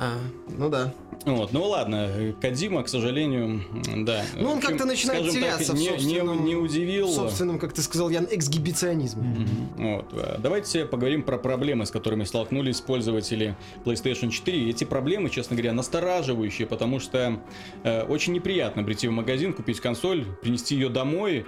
А, 0.00 0.18
ну 0.48 0.70
да. 0.70 0.94
Вот, 1.26 1.52
ну 1.52 1.62
ладно, 1.64 2.34
Кадима, 2.40 2.82
к 2.82 2.88
сожалению, 2.88 3.62
да. 3.98 4.24
Ну 4.34 4.52
он 4.52 4.60
как-то 4.60 4.86
начинает 4.86 5.30
теряться 5.30 5.72
так, 5.72 5.76
в 5.76 5.78
не, 5.78 5.90
не, 5.90 6.20
не 6.20 6.56
удивил. 6.56 7.06
В 7.06 7.12
собственном, 7.12 7.58
как 7.58 7.74
ты 7.74 7.82
сказал, 7.82 8.08
Ян, 8.08 8.26
эксгибиционизме. 8.30 9.22
Mm-hmm. 9.22 9.96
Вот. 9.96 10.40
Давайте 10.40 10.86
поговорим 10.86 11.22
про 11.22 11.36
проблемы, 11.36 11.84
с 11.84 11.90
которыми 11.90 12.24
столкнулись 12.24 12.80
пользователи 12.80 13.54
PlayStation 13.84 14.30
4. 14.30 14.70
Эти 14.70 14.84
проблемы, 14.84 15.28
честно 15.28 15.54
говоря, 15.54 15.74
настораживающие, 15.74 16.66
потому 16.66 16.98
что 16.98 17.42
э, 17.84 18.02
очень 18.04 18.32
неприятно 18.32 18.82
прийти 18.82 19.06
в 19.06 19.12
магазин, 19.12 19.52
купить 19.52 19.80
консоль, 19.80 20.24
принести 20.40 20.74
ее 20.74 20.88
домой 20.88 21.44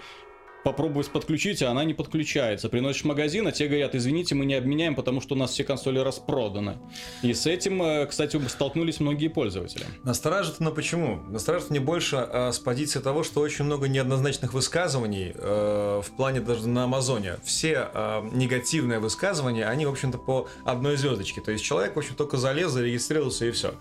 попробовать 0.65 1.09
подключить, 1.09 1.63
а 1.63 1.71
она 1.71 1.85
не 1.85 1.95
подключается. 1.95 2.69
Приносишь 2.69 3.03
в 3.03 3.07
магазин, 3.07 3.47
а 3.47 3.53
те 3.53 3.67
говорят, 3.67 3.95
извините, 3.95 4.35
мы 4.35 4.47
не 4.47 4.55
обменяем, 4.55 4.95
потому 4.95 5.21
что 5.21 5.35
у 5.35 5.39
нас 5.39 5.51
все 5.51 5.65
консоли 5.65 5.99
распроданы. 5.99 6.79
И 7.23 7.35
с 7.35 7.47
этим, 7.47 7.83
э, 7.83 8.07
кстати, 8.07 8.41
столкнулись 8.49 9.01
многие 9.01 9.29
пользователи. 9.29 9.85
Настораживает, 10.05 10.61
но 10.61 10.71
почему? 10.71 11.17
Настораживает 11.29 11.71
мне 11.71 11.81
больше 11.81 12.17
э, 12.17 12.53
с 12.53 12.59
позиции 12.59 13.01
того, 13.01 13.25
что 13.25 13.41
очень 13.41 13.65
много 13.65 13.89
неоднозначных 13.89 14.53
высказываний 14.53 15.33
э, 15.35 16.03
в 16.05 16.17
плане 16.17 16.41
даже 16.41 16.69
на 16.69 16.85
Амазоне. 16.85 17.37
Все 17.45 17.89
э, 17.93 18.29
негативные 18.33 18.99
высказывания, 18.99 19.67
они, 19.67 19.87
в 19.87 19.91
общем-то, 19.91 20.19
по 20.19 20.49
одной 20.65 20.97
звездочке. 20.97 21.41
То 21.41 21.51
есть 21.51 21.65
человек, 21.65 21.97
в 21.97 21.99
общем, 21.99 22.15
только 22.15 22.37
залез, 22.37 22.71
зарегистрировался 22.71 23.47
и 23.47 23.51
все. 23.51 23.75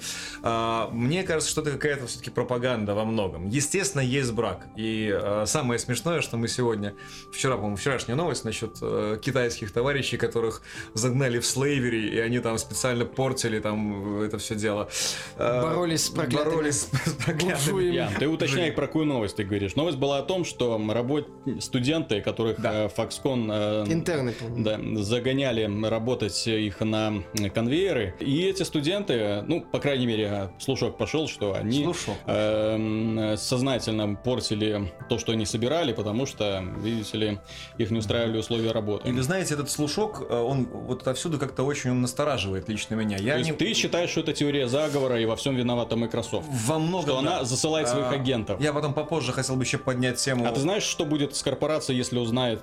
Э, 0.44 0.88
мне 0.91 1.24
кажется, 1.24 1.52
что 1.52 1.62
это 1.62 1.72
какая-то 1.72 2.08
все-таки 2.08 2.32
пропаганда 2.32 2.96
во 2.96 3.06
многом. 3.06 3.50
Естественно, 3.50 4.02
есть 4.02 4.32
брак. 4.32 4.67
И 4.76 5.12
э, 5.13 5.46
самое 5.46 5.80
смешное, 5.80 6.22
что 6.22 6.38
мы 6.38 6.48
сегодня 6.48 6.71
сегодня, 6.72 6.96
вчера, 7.32 7.56
по-моему, 7.56 7.76
вчерашняя 7.76 8.16
новость 8.16 8.46
насчет 8.46 8.78
э, 8.82 9.20
китайских 9.22 9.72
товарищей, 9.72 10.16
которых 10.16 10.62
загнали 10.94 11.40
в 11.40 11.46
слейвери, 11.46 12.08
и 12.08 12.20
они 12.20 12.40
там 12.40 12.58
специально 12.58 13.04
портили 13.04 13.60
там 13.60 14.22
это 14.22 14.38
все 14.38 14.56
дело. 14.56 14.90
Э, 15.36 15.62
боролись 15.62 16.06
с 16.06 16.10
проклятыми. 16.10 16.50
Боролись 16.50 16.82
с 16.82 16.86
проклятыми. 17.26 17.94
Ян, 17.94 18.14
ты 18.18 18.28
уточняй, 18.28 18.72
про 18.72 18.88
какую 18.88 19.06
новость 19.06 19.36
ты 19.36 19.44
говоришь. 19.44 19.76
Новость 19.76 19.98
была 19.98 20.20
о 20.20 20.24
том, 20.24 20.46
что 20.46 20.82
работ... 20.90 21.28
студенты, 21.60 22.22
которых 22.22 22.62
да. 22.62 22.86
Э, 22.86 22.90
Foxconn... 22.96 23.50
Э, 23.52 23.92
Интерны, 23.92 24.34
да, 24.58 24.80
загоняли 25.02 25.70
работать 25.90 26.48
их 26.48 26.80
на 26.80 27.24
конвейеры, 27.54 28.16
и 28.22 28.44
эти 28.44 28.64
студенты, 28.64 29.44
ну, 29.46 29.62
по 29.62 29.80
крайней 29.80 30.06
мере, 30.06 30.52
слушок 30.60 30.98
пошел, 30.98 31.28
что 31.28 31.54
они 31.54 31.94
э, 32.28 33.36
сознательно 33.38 34.16
портили 34.16 34.94
то, 35.10 35.20
что 35.20 35.34
они 35.34 35.46
собирали, 35.46 35.94
потому 35.94 36.26
что 36.26 36.61
видите 36.80 37.17
ли, 37.17 37.39
их 37.78 37.91
не 37.91 38.00
устраивали 38.00 38.38
условия 38.38 38.71
работы. 38.71 39.10
И 39.10 39.12
вы 39.12 39.21
знаете, 39.24 39.54
этот 39.54 39.69
слушок, 39.69 40.24
э, 40.30 40.36
он 40.36 40.65
вот 40.65 41.02
отовсюду 41.02 41.39
как-то 41.39 41.63
очень 41.63 41.91
он 41.91 42.02
настораживает 42.02 42.69
лично 42.69 42.95
меня. 42.95 43.17
Я 43.17 43.34
То 43.34 43.39
есть 43.39 43.52
не... 43.52 43.58
ты 43.58 43.74
считаешь, 43.74 44.10
что 44.10 44.21
это 44.21 44.34
теория 44.34 44.67
заговора 44.67 45.19
и 45.19 45.26
во 45.26 45.36
всем 45.36 45.56
виновата 45.56 45.95
Microsoft? 45.95 46.47
Во 46.50 46.80
многом, 46.80 47.04
Что 47.04 47.21
да. 47.21 47.36
она 47.36 47.43
засылает 47.43 47.88
своих 47.88 48.08
а, 48.08 48.12
агентов. 48.12 48.62
Я 48.62 48.74
потом 48.74 48.93
попозже 48.93 49.34
хотел 49.34 49.56
бы 49.56 49.63
еще 49.63 49.78
поднять 49.78 50.17
тему... 50.17 50.45
А 50.47 50.52
ты 50.52 50.60
знаешь, 50.60 50.84
что 50.84 51.06
будет 51.06 51.36
с 51.36 51.43
корпорацией, 51.43 51.97
если 51.97 52.17
узнает, 52.17 52.62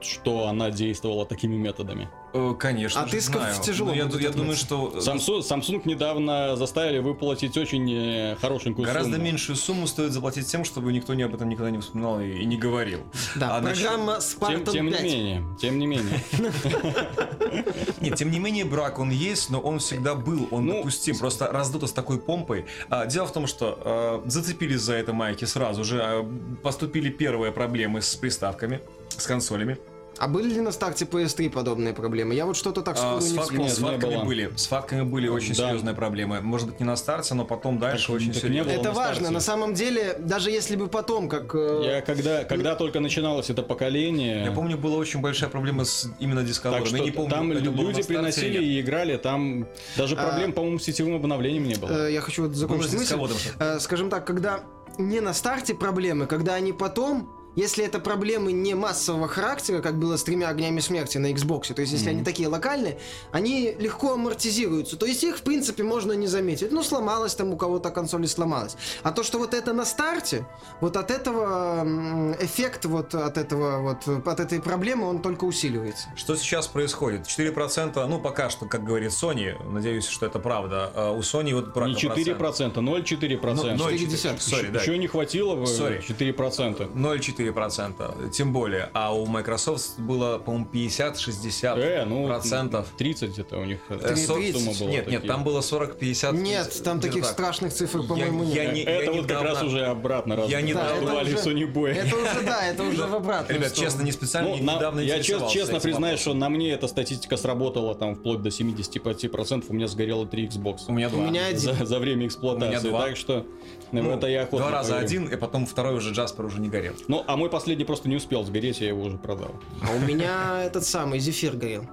что 0.00 0.48
она 0.48 0.70
действовала 0.70 1.26
такими 1.26 1.56
методами? 1.56 2.08
Э, 2.34 2.54
конечно. 2.58 3.02
А 3.02 3.06
ты 3.06 3.20
знаю. 3.20 3.54
тяжело. 3.62 3.92
я, 3.92 4.04
я 4.04 4.30
думаю, 4.30 4.56
что 4.56 4.92
Samsung, 4.96 5.40
Samsung 5.40 5.82
недавно 5.84 6.56
заставили 6.56 6.98
выплатить 6.98 7.56
очень 7.56 7.90
э, 7.90 8.36
хорошенькую 8.40 8.86
Гораздо 8.86 9.12
сумму. 9.12 9.24
меньшую 9.24 9.56
сумму 9.56 9.86
стоит 9.86 10.12
заплатить 10.12 10.46
тем, 10.46 10.64
чтобы 10.64 10.92
никто 10.92 11.14
не 11.14 11.22
об 11.22 11.34
этом 11.34 11.48
никогда 11.48 11.70
не 11.70 11.78
вспоминал 11.78 12.20
и, 12.20 12.30
и 12.30 12.44
не 12.44 12.56
говорил. 12.56 13.00
Да, 13.38 13.56
а 13.56 13.62
программа 13.62 14.16
насчет... 14.16 14.38
Spartan 14.38 14.64
тем, 14.64 14.72
тем 14.72 14.90
5. 14.90 15.02
не 15.02 15.08
менее, 15.08 15.44
тем 15.60 15.78
не 15.78 15.86
менее. 15.86 16.20
Нет, 18.00 18.16
тем 18.16 18.30
не 18.30 18.38
менее, 18.38 18.64
брак 18.64 18.98
он 18.98 19.10
есть, 19.10 19.50
но 19.50 19.60
он 19.60 19.78
всегда 19.78 20.14
был, 20.14 20.48
он 20.50 20.66
ну, 20.66 20.78
допустим, 20.78 21.18
просто 21.18 21.46
раздуто 21.50 21.86
с 21.86 21.92
такой 21.92 22.18
помпой. 22.18 22.66
А, 22.88 23.06
дело 23.06 23.26
в 23.26 23.32
том, 23.32 23.46
что 23.46 23.78
а, 23.84 24.22
зацепились 24.26 24.80
за 24.80 24.94
это 24.94 25.12
майки 25.12 25.44
сразу 25.44 25.84
же, 25.84 26.00
а, 26.02 26.28
поступили 26.62 27.10
первые 27.10 27.52
проблемы 27.52 28.02
с 28.02 28.14
приставками, 28.14 28.80
с 29.08 29.26
консолями. 29.26 29.78
А 30.18 30.28
были 30.28 30.54
ли 30.54 30.60
на 30.60 30.72
старте 30.72 31.04
PS3 31.04 31.50
подобные 31.50 31.94
проблемы? 31.94 32.34
Я 32.34 32.46
вот 32.46 32.56
что-то 32.56 32.82
так 32.82 32.96
а, 33.00 33.20
с, 33.20 33.30
не. 33.30 33.36
Нет, 33.58 33.70
с 33.72 33.78
факами 33.78 34.14
не 34.14 34.24
были. 34.24 34.52
С 34.56 34.66
факами 34.66 35.02
были 35.02 35.28
очень 35.28 35.54
да. 35.54 35.68
серьезные 35.68 35.94
проблемы. 35.94 36.40
Может 36.40 36.68
быть, 36.68 36.80
не 36.80 36.86
на 36.86 36.96
старте, 36.96 37.34
но 37.34 37.44
потом 37.44 37.78
дальше 37.78 38.08
так, 38.08 38.16
очень 38.16 38.34
серьезно. 38.34 38.70
Это 38.70 38.84
на 38.84 38.92
важно. 38.92 39.14
Старте. 39.14 39.32
На 39.32 39.40
самом 39.40 39.74
деле, 39.74 40.16
даже 40.18 40.50
если 40.50 40.76
бы 40.76 40.88
потом, 40.88 41.28
как... 41.28 41.54
Э, 41.54 41.82
Я 41.84 42.00
когда, 42.00 42.44
когда 42.44 42.74
только 42.74 43.00
начиналось 43.00 43.50
это 43.50 43.62
поколение... 43.62 44.44
Я 44.44 44.52
помню, 44.52 44.76
была 44.76 44.96
очень 44.96 45.20
большая 45.20 45.50
проблема 45.50 45.84
с 45.84 46.08
именно 46.18 46.42
дисководом. 46.42 46.84
Так 46.84 46.88
что 46.88 46.98
не 46.98 47.10
помню, 47.10 47.30
там 47.30 47.52
люди 47.52 48.02
приносили 48.02 48.62
и 48.62 48.80
играли, 48.80 49.16
там 49.16 49.66
даже 49.96 50.16
а, 50.16 50.28
проблем, 50.28 50.50
а, 50.50 50.52
по-моему, 50.52 50.78
с 50.78 50.84
сетевым 50.84 51.16
обновлением 51.16 51.64
не 51.64 51.74
было. 51.74 52.06
Э, 52.06 52.12
я 52.12 52.20
хочу 52.20 52.42
вот 52.44 52.54
закончить 52.54 52.92
мысль. 52.94 53.16
Э, 53.58 53.78
скажем 53.78 54.10
так, 54.10 54.26
когда 54.26 54.60
не 54.98 55.20
на 55.20 55.32
старте 55.32 55.74
проблемы, 55.74 56.26
когда 56.26 56.54
они 56.54 56.72
потом 56.72 57.37
если 57.58 57.84
это 57.84 57.98
проблемы 57.98 58.52
не 58.52 58.74
массового 58.74 59.26
характера, 59.26 59.80
как 59.80 59.98
было 59.98 60.16
с 60.16 60.22
тремя 60.22 60.48
огнями 60.48 60.78
смерти 60.78 61.18
на 61.18 61.32
Xbox, 61.32 61.74
то 61.74 61.80
есть 61.80 61.92
если 61.92 62.06
mm-hmm. 62.06 62.10
они 62.10 62.24
такие 62.24 62.48
локальные, 62.48 62.98
они 63.32 63.74
легко 63.80 64.12
амортизируются. 64.12 64.96
То 64.96 65.06
есть 65.06 65.24
их, 65.24 65.38
в 65.38 65.42
принципе, 65.42 65.82
можно 65.82 66.12
не 66.12 66.28
заметить. 66.28 66.70
Ну, 66.70 66.84
сломалась 66.84 67.34
там 67.34 67.52
у 67.52 67.56
кого-то 67.56 67.90
консоль 67.90 68.24
и 68.24 68.28
сломалась. 68.28 68.76
А 69.02 69.10
то, 69.10 69.24
что 69.24 69.38
вот 69.38 69.54
это 69.54 69.72
на 69.72 69.84
старте, 69.84 70.46
вот 70.80 70.96
от 70.96 71.10
этого 71.10 72.36
эффект 72.40 72.84
вот 72.84 73.14
от 73.14 73.36
этого 73.36 73.80
вот 73.80 74.26
от 74.26 74.38
этой 74.38 74.62
проблемы 74.62 75.08
он 75.08 75.20
только 75.20 75.44
усиливается. 75.44 76.08
Что 76.14 76.36
сейчас 76.36 76.68
происходит? 76.68 77.22
4%, 77.22 78.06
ну 78.06 78.20
пока 78.20 78.50
что, 78.50 78.66
как 78.66 78.84
говорит 78.84 79.10
Sony, 79.10 79.60
надеюсь, 79.68 80.06
что 80.06 80.26
это 80.26 80.38
правда. 80.38 80.92
А 80.94 81.10
у 81.10 81.20
Sony 81.20 81.54
вот 81.54 81.74
Не 81.74 81.94
4%, 81.94 82.36
0,4%. 82.36 82.74
0,4%. 82.74 83.76
0,4%. 83.76 84.36
Sorry, 84.38 84.70
да. 84.70 84.80
Еще 84.80 84.96
не 84.96 85.08
хватило 85.08 85.56
бы 85.56 85.64
4%. 85.64 86.94
0,4 86.94 87.47
4%, 87.52 88.30
тем 88.30 88.52
более. 88.52 88.90
А 88.92 89.14
у 89.14 89.26
Microsoft 89.26 89.98
было, 89.98 90.38
по-моему, 90.38 90.68
50-60%. 90.72 91.78
Э, 91.78 92.04
ну, 92.04 92.26
процентов. 92.26 92.88
30 92.96 93.38
это 93.38 93.58
у 93.58 93.64
них 93.64 93.78
30. 93.88 94.10
Э, 94.10 94.52
сумма 94.52 94.72
была. 94.78 94.90
Нет, 94.90 95.08
нет, 95.08 95.26
там 95.26 95.44
было 95.44 95.60
40-50. 95.60 96.36
Нет, 96.36 96.82
там 96.84 97.00
таких 97.00 97.22
так. 97.22 97.32
страшных 97.32 97.72
цифр, 97.72 98.02
по-моему, 98.02 98.44
нет. 98.44 98.54
Я, 98.54 98.72
не, 98.72 98.82
это 98.82 99.04
я 99.04 99.12
вот 99.12 99.24
недавно... 99.24 99.48
как 99.48 99.54
раз 99.54 99.62
уже 99.62 99.86
обратно 99.86 100.36
раз 100.36 100.48
я 100.48 100.60
недавно... 100.60 101.06
да, 101.06 101.22
Sony 101.22 101.72
Boy. 101.72 101.90
Это 101.90 102.16
уже, 102.16 102.46
да, 102.46 102.66
это 102.66 102.82
уже 102.82 103.06
в 103.06 103.14
обратную 103.14 103.58
Ребят, 103.58 103.74
честно, 103.74 104.02
не 104.02 104.12
специально, 104.12 104.56
ну, 104.56 104.76
недавно 104.76 105.00
Я 105.00 105.22
честно, 105.22 105.48
честно 105.48 105.80
признаюсь, 105.80 106.20
что 106.20 106.34
на 106.34 106.48
мне 106.48 106.72
эта 106.72 106.88
статистика 106.88 107.36
сработала 107.36 107.94
там 107.94 108.14
вплоть 108.14 108.42
до 108.42 108.48
75%, 108.48 109.64
у 109.68 109.72
меня 109.72 109.88
сгорело 109.88 110.26
3 110.26 110.46
Xbox. 110.48 110.78
У 110.88 110.92
меня 110.92 111.08
2. 111.08 111.18
У 111.18 111.26
меня 111.26 111.46
один. 111.46 111.58
За, 111.58 111.84
за 111.84 111.98
время 111.98 112.26
эксплуатации. 112.26 112.90
Так 112.90 113.16
что 113.16 113.46
ну, 113.92 114.10
это 114.10 114.26
я 114.26 114.42
охотно 114.42 114.58
Два 114.58 114.70
раза 114.70 114.98
один, 114.98 115.26
и 115.26 115.36
потом 115.36 115.66
второй 115.66 115.94
уже 115.94 116.12
Джаспер 116.12 116.44
уже 116.44 116.60
не 116.60 116.68
горел. 116.68 116.94
Но 117.08 117.24
а 117.28 117.36
мой 117.36 117.50
последний 117.50 117.84
просто 117.84 118.08
не 118.08 118.16
успел 118.16 118.42
сгореть, 118.42 118.80
я 118.80 118.88
его 118.88 119.02
уже 119.02 119.18
продал. 119.18 119.54
А 119.82 119.92
у 119.94 119.98
меня 119.98 120.62
этот 120.64 120.84
самый 120.84 121.18
зефир 121.18 121.56
горел 121.56 121.84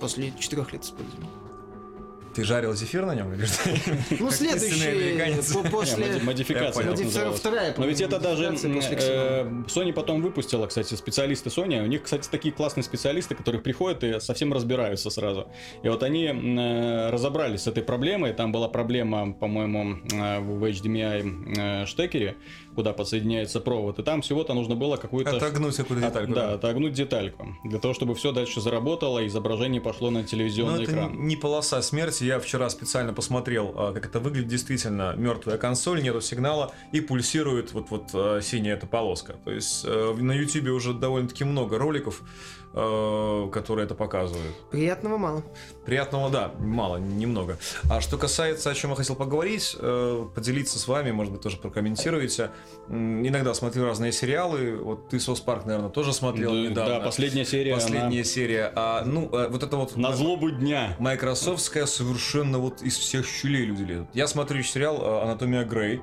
после 0.00 0.32
четырех 0.40 0.72
лет 0.72 0.82
использования. 0.82 1.28
Ты 2.34 2.44
жарил 2.44 2.72
зефир 2.72 3.04
на 3.04 3.16
нем 3.16 3.34
или 3.34 3.46
что? 3.46 3.68
Ну, 4.20 4.30
следующий 4.30 5.18
после... 5.70 6.06
моди- 6.06 6.24
Модификация. 6.24 7.32
Вторая, 7.32 7.74
Но 7.76 7.84
ведь 7.84 8.00
это 8.00 8.20
даже 8.20 8.44
э. 8.44 9.44
Sony 9.66 9.92
потом 9.92 10.22
выпустила, 10.22 10.68
кстати, 10.68 10.94
специалисты 10.94 11.50
Sony. 11.50 11.82
У 11.82 11.86
них, 11.86 12.04
кстати, 12.04 12.28
такие 12.30 12.54
классные 12.54 12.84
специалисты, 12.84 13.34
которые 13.34 13.60
приходят 13.60 14.04
и 14.04 14.20
совсем 14.20 14.52
разбираются 14.52 15.10
сразу. 15.10 15.48
И 15.82 15.88
вот 15.88 16.02
они 16.04 16.26
э, 16.26 17.10
разобрались 17.10 17.62
с 17.62 17.66
этой 17.66 17.82
проблемой. 17.82 18.32
Там 18.32 18.52
была 18.52 18.68
проблема, 18.68 19.32
по-моему, 19.32 19.98
э, 20.12 20.38
в 20.38 20.64
HDMI 20.64 21.86
штекере, 21.86 22.36
куда 22.78 22.92
подсоединяется 22.92 23.58
провод. 23.58 23.98
И 23.98 24.04
там 24.04 24.22
всего-то 24.22 24.54
нужно 24.54 24.76
было 24.76 24.96
какую-то... 24.96 25.36
Отогнуть 25.36 25.74
какую-то 25.74 26.06
От- 26.06 26.12
детальку. 26.12 26.32
Да, 26.32 26.52
отогнуть 26.52 26.92
детальку. 26.92 27.56
Для 27.64 27.80
того, 27.80 27.92
чтобы 27.92 28.14
все 28.14 28.30
дальше 28.30 28.60
заработало, 28.60 29.26
изображение 29.26 29.80
пошло 29.80 30.10
на 30.10 30.20
Но 30.20 30.24
телевизионный 30.24 30.84
это 30.84 30.92
экран. 30.92 31.26
не 31.26 31.34
полоса 31.34 31.82
смерти. 31.82 32.22
Я 32.22 32.38
вчера 32.38 32.70
специально 32.70 33.12
посмотрел, 33.12 33.74
а, 33.76 33.92
как 33.92 34.06
это 34.06 34.20
выглядит 34.20 34.46
действительно. 34.46 35.12
Мертвая 35.16 35.58
консоль, 35.58 36.04
нету 36.04 36.20
сигнала 36.20 36.70
и 36.92 37.00
пульсирует 37.00 37.72
вот 37.72 37.90
вот 37.90 38.10
а, 38.14 38.40
синяя 38.40 38.76
эта 38.76 38.86
полоска. 38.86 39.32
То 39.44 39.50
есть 39.50 39.84
э, 39.84 40.14
на 40.16 40.30
YouTube 40.30 40.68
уже 40.68 40.94
довольно-таки 40.94 41.42
много 41.42 41.78
роликов, 41.78 42.22
э, 42.74 43.50
которые 43.52 43.84
это 43.86 43.94
показывают. 43.94 44.54
Приятного 44.70 45.18
мало. 45.18 45.42
Приятного, 45.84 46.30
да, 46.30 46.52
мало, 46.58 46.96
немного. 46.98 47.58
А 47.90 48.00
что 48.00 48.18
касается, 48.18 48.70
о 48.70 48.74
чем 48.74 48.90
я 48.90 48.96
хотел 48.96 49.16
поговорить, 49.16 49.76
э, 49.78 50.26
поделиться 50.34 50.78
с 50.78 50.86
вами, 50.86 51.10
может 51.10 51.32
быть, 51.32 51.42
тоже 51.42 51.56
прокомментируете. 51.56 52.50
Иногда 52.88 53.54
смотрю 53.54 53.84
разные 53.84 54.12
сериалы. 54.12 54.76
Вот 54.76 55.08
ты 55.08 55.18
Сос 55.20 55.40
Парк, 55.40 55.64
наверное, 55.64 55.90
тоже 55.90 56.12
смотрел 56.12 56.50
Да, 56.52 56.56
недавно. 56.56 56.94
да, 56.98 57.00
последняя 57.00 57.44
серия, 57.44 57.74
Последняя 57.74 58.24
серия. 58.24 58.72
А, 58.74 59.04
ну, 59.04 59.28
э, 59.32 59.48
вот 59.48 59.62
это 59.62 59.76
вот... 59.76 59.96
она 59.96 60.10
на 60.10 60.16
злобу 60.16 60.50
дня. 60.50 60.96
Майкрософтская 60.98 61.86
совершенно 61.86 62.58
вот 62.58 62.82
из 62.82 62.96
всех 62.96 63.26
щелей 63.26 63.64
люди 63.64 63.82
лезут. 63.82 64.08
Я 64.14 64.26
смотрю 64.26 64.62
сериал 64.62 65.22
«Анатомия 65.22 65.64
Грей». 65.64 66.00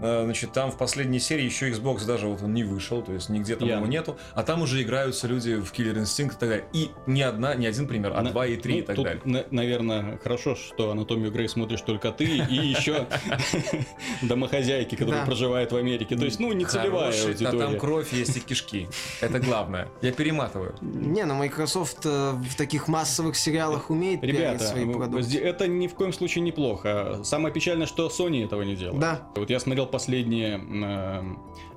Э, 0.00 0.24
Значит, 0.24 0.52
там 0.52 0.70
в 0.70 0.76
последней 0.76 1.18
серии 1.20 1.44
еще 1.44 1.70
Xbox 1.70 2.04
даже 2.06 2.26
вот 2.26 2.42
он 2.42 2.52
не 2.54 2.64
вышел, 2.64 3.02
то 3.02 3.12
есть 3.12 3.28
нигде 3.28 3.56
там 3.56 3.66
Я. 3.68 3.76
его 3.76 3.86
нету, 3.86 4.16
а 4.34 4.42
там 4.42 4.62
уже 4.62 4.82
играются 4.82 5.26
люди 5.26 5.54
в 5.56 5.72
Killer 5.72 5.94
Instinct 6.02 6.28
и 6.36 6.38
так 6.38 6.48
далее. 6.48 6.64
И 6.72 6.90
не 7.06 7.22
одна, 7.22 7.54
не 7.54 7.66
один 7.66 7.86
пример, 7.88 8.12
а 8.14 8.22
На- 8.22 8.30
два 8.30 8.46
и 8.46 8.56
три 8.56 8.74
ну, 8.74 8.78
и 8.80 8.82
так 8.82 8.96
тут, 8.96 9.04
далее. 9.04 9.22
на- 9.24 9.44
наверное, 9.50 10.18
хорошо, 10.18 10.54
что 10.54 10.90
анатомию 10.90 11.30
Грей 11.32 11.48
смотришь 11.48 11.80
только 11.82 12.12
ты 12.12 12.24
и 12.24 12.56
еще 12.56 13.06
домохозяйки, 14.22 14.94
которые 14.94 15.24
проживают 15.24 15.72
в 15.72 15.76
Америке. 15.76 16.16
То 16.16 16.24
есть, 16.24 16.40
ну, 16.40 16.52
не 16.52 16.64
целевая 16.64 17.12
а 17.12 17.52
там 17.58 17.78
кровь 17.78 18.12
есть 18.12 18.36
и 18.36 18.40
кишки. 18.40 18.88
Это 19.20 19.38
главное. 19.38 19.88
Я 20.02 20.12
перематываю. 20.12 20.74
Не, 20.80 21.24
ну 21.24 21.34
Microsoft 21.34 22.04
э, 22.04 22.32
в 22.32 22.54
таких 22.56 22.88
массовых 22.88 23.36
сериалах 23.36 23.90
умеет 23.90 24.22
Ребята, 24.22 24.64
свои 24.64 24.84
продукты. 24.90 25.38
это 25.38 25.66
ни 25.66 25.86
в 25.86 25.94
коем 25.94 26.12
случае 26.12 26.42
неплохо. 26.42 27.20
Самое 27.24 27.52
печальное, 27.52 27.86
что 27.86 28.08
Sony 28.08 28.44
этого 28.44 28.62
не 28.62 28.76
делает. 28.76 29.00
Да. 29.00 29.22
Вот 29.36 29.50
я 29.50 29.60
смотрел 29.60 29.86
последние 29.88 30.58
э, 30.58 31.22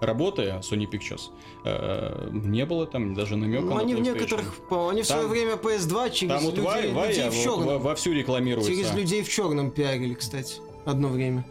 работы 0.06 0.44
Sony 0.62 0.90
Pictures. 0.90 1.32
Э, 1.64 2.30
не 2.32 2.66
было 2.66 2.86
там 2.86 3.14
даже 3.14 3.36
намека 3.36 3.62
Ну, 3.64 3.74
на 3.76 3.82
они 3.82 3.96
в 3.96 4.00
некоторых, 4.02 4.56
по- 4.70 4.90
они 4.90 5.02
в 5.02 5.08
свое 5.08 5.22
Там- 5.24 5.32
время 5.32 5.54
PS2 5.56 6.10
через 6.12 6.34
Там 6.34 6.44
вот 6.44 6.56
людей, 6.56 6.92
Вай- 6.92 7.08
людей 7.08 7.30
в 7.30 7.34
черном. 7.44 7.66
во- 7.68 7.80
вовсю 7.80 8.14
рекламируется. 8.14 8.72
Через 8.72 8.94
людей 8.94 9.24
в 9.24 9.30
черном 9.30 9.72
пиарили, 9.72 10.14
кстати, 10.14 10.56
одно 10.86 11.08
время. 11.10 11.46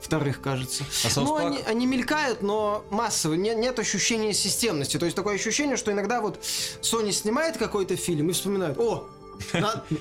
Вторых, 0.00 0.40
кажется. 0.40 0.84
А 1.04 1.20
ну, 1.20 1.36
они, 1.36 1.58
они 1.66 1.84
мелькают, 1.84 2.40
но 2.40 2.82
массово. 2.90 3.34
Не- 3.34 3.54
нет 3.54 3.78
ощущения 3.78 4.32
системности. 4.32 4.98
То 4.98 5.04
есть 5.04 5.14
такое 5.14 5.34
ощущение, 5.34 5.76
что 5.76 5.92
иногда 5.92 6.22
вот 6.22 6.38
Sony 6.80 7.12
снимает 7.12 7.58
какой-то 7.58 7.94
фильм 7.96 8.30
и 8.30 8.32
вспоминает, 8.32 8.78
о, 8.78 9.06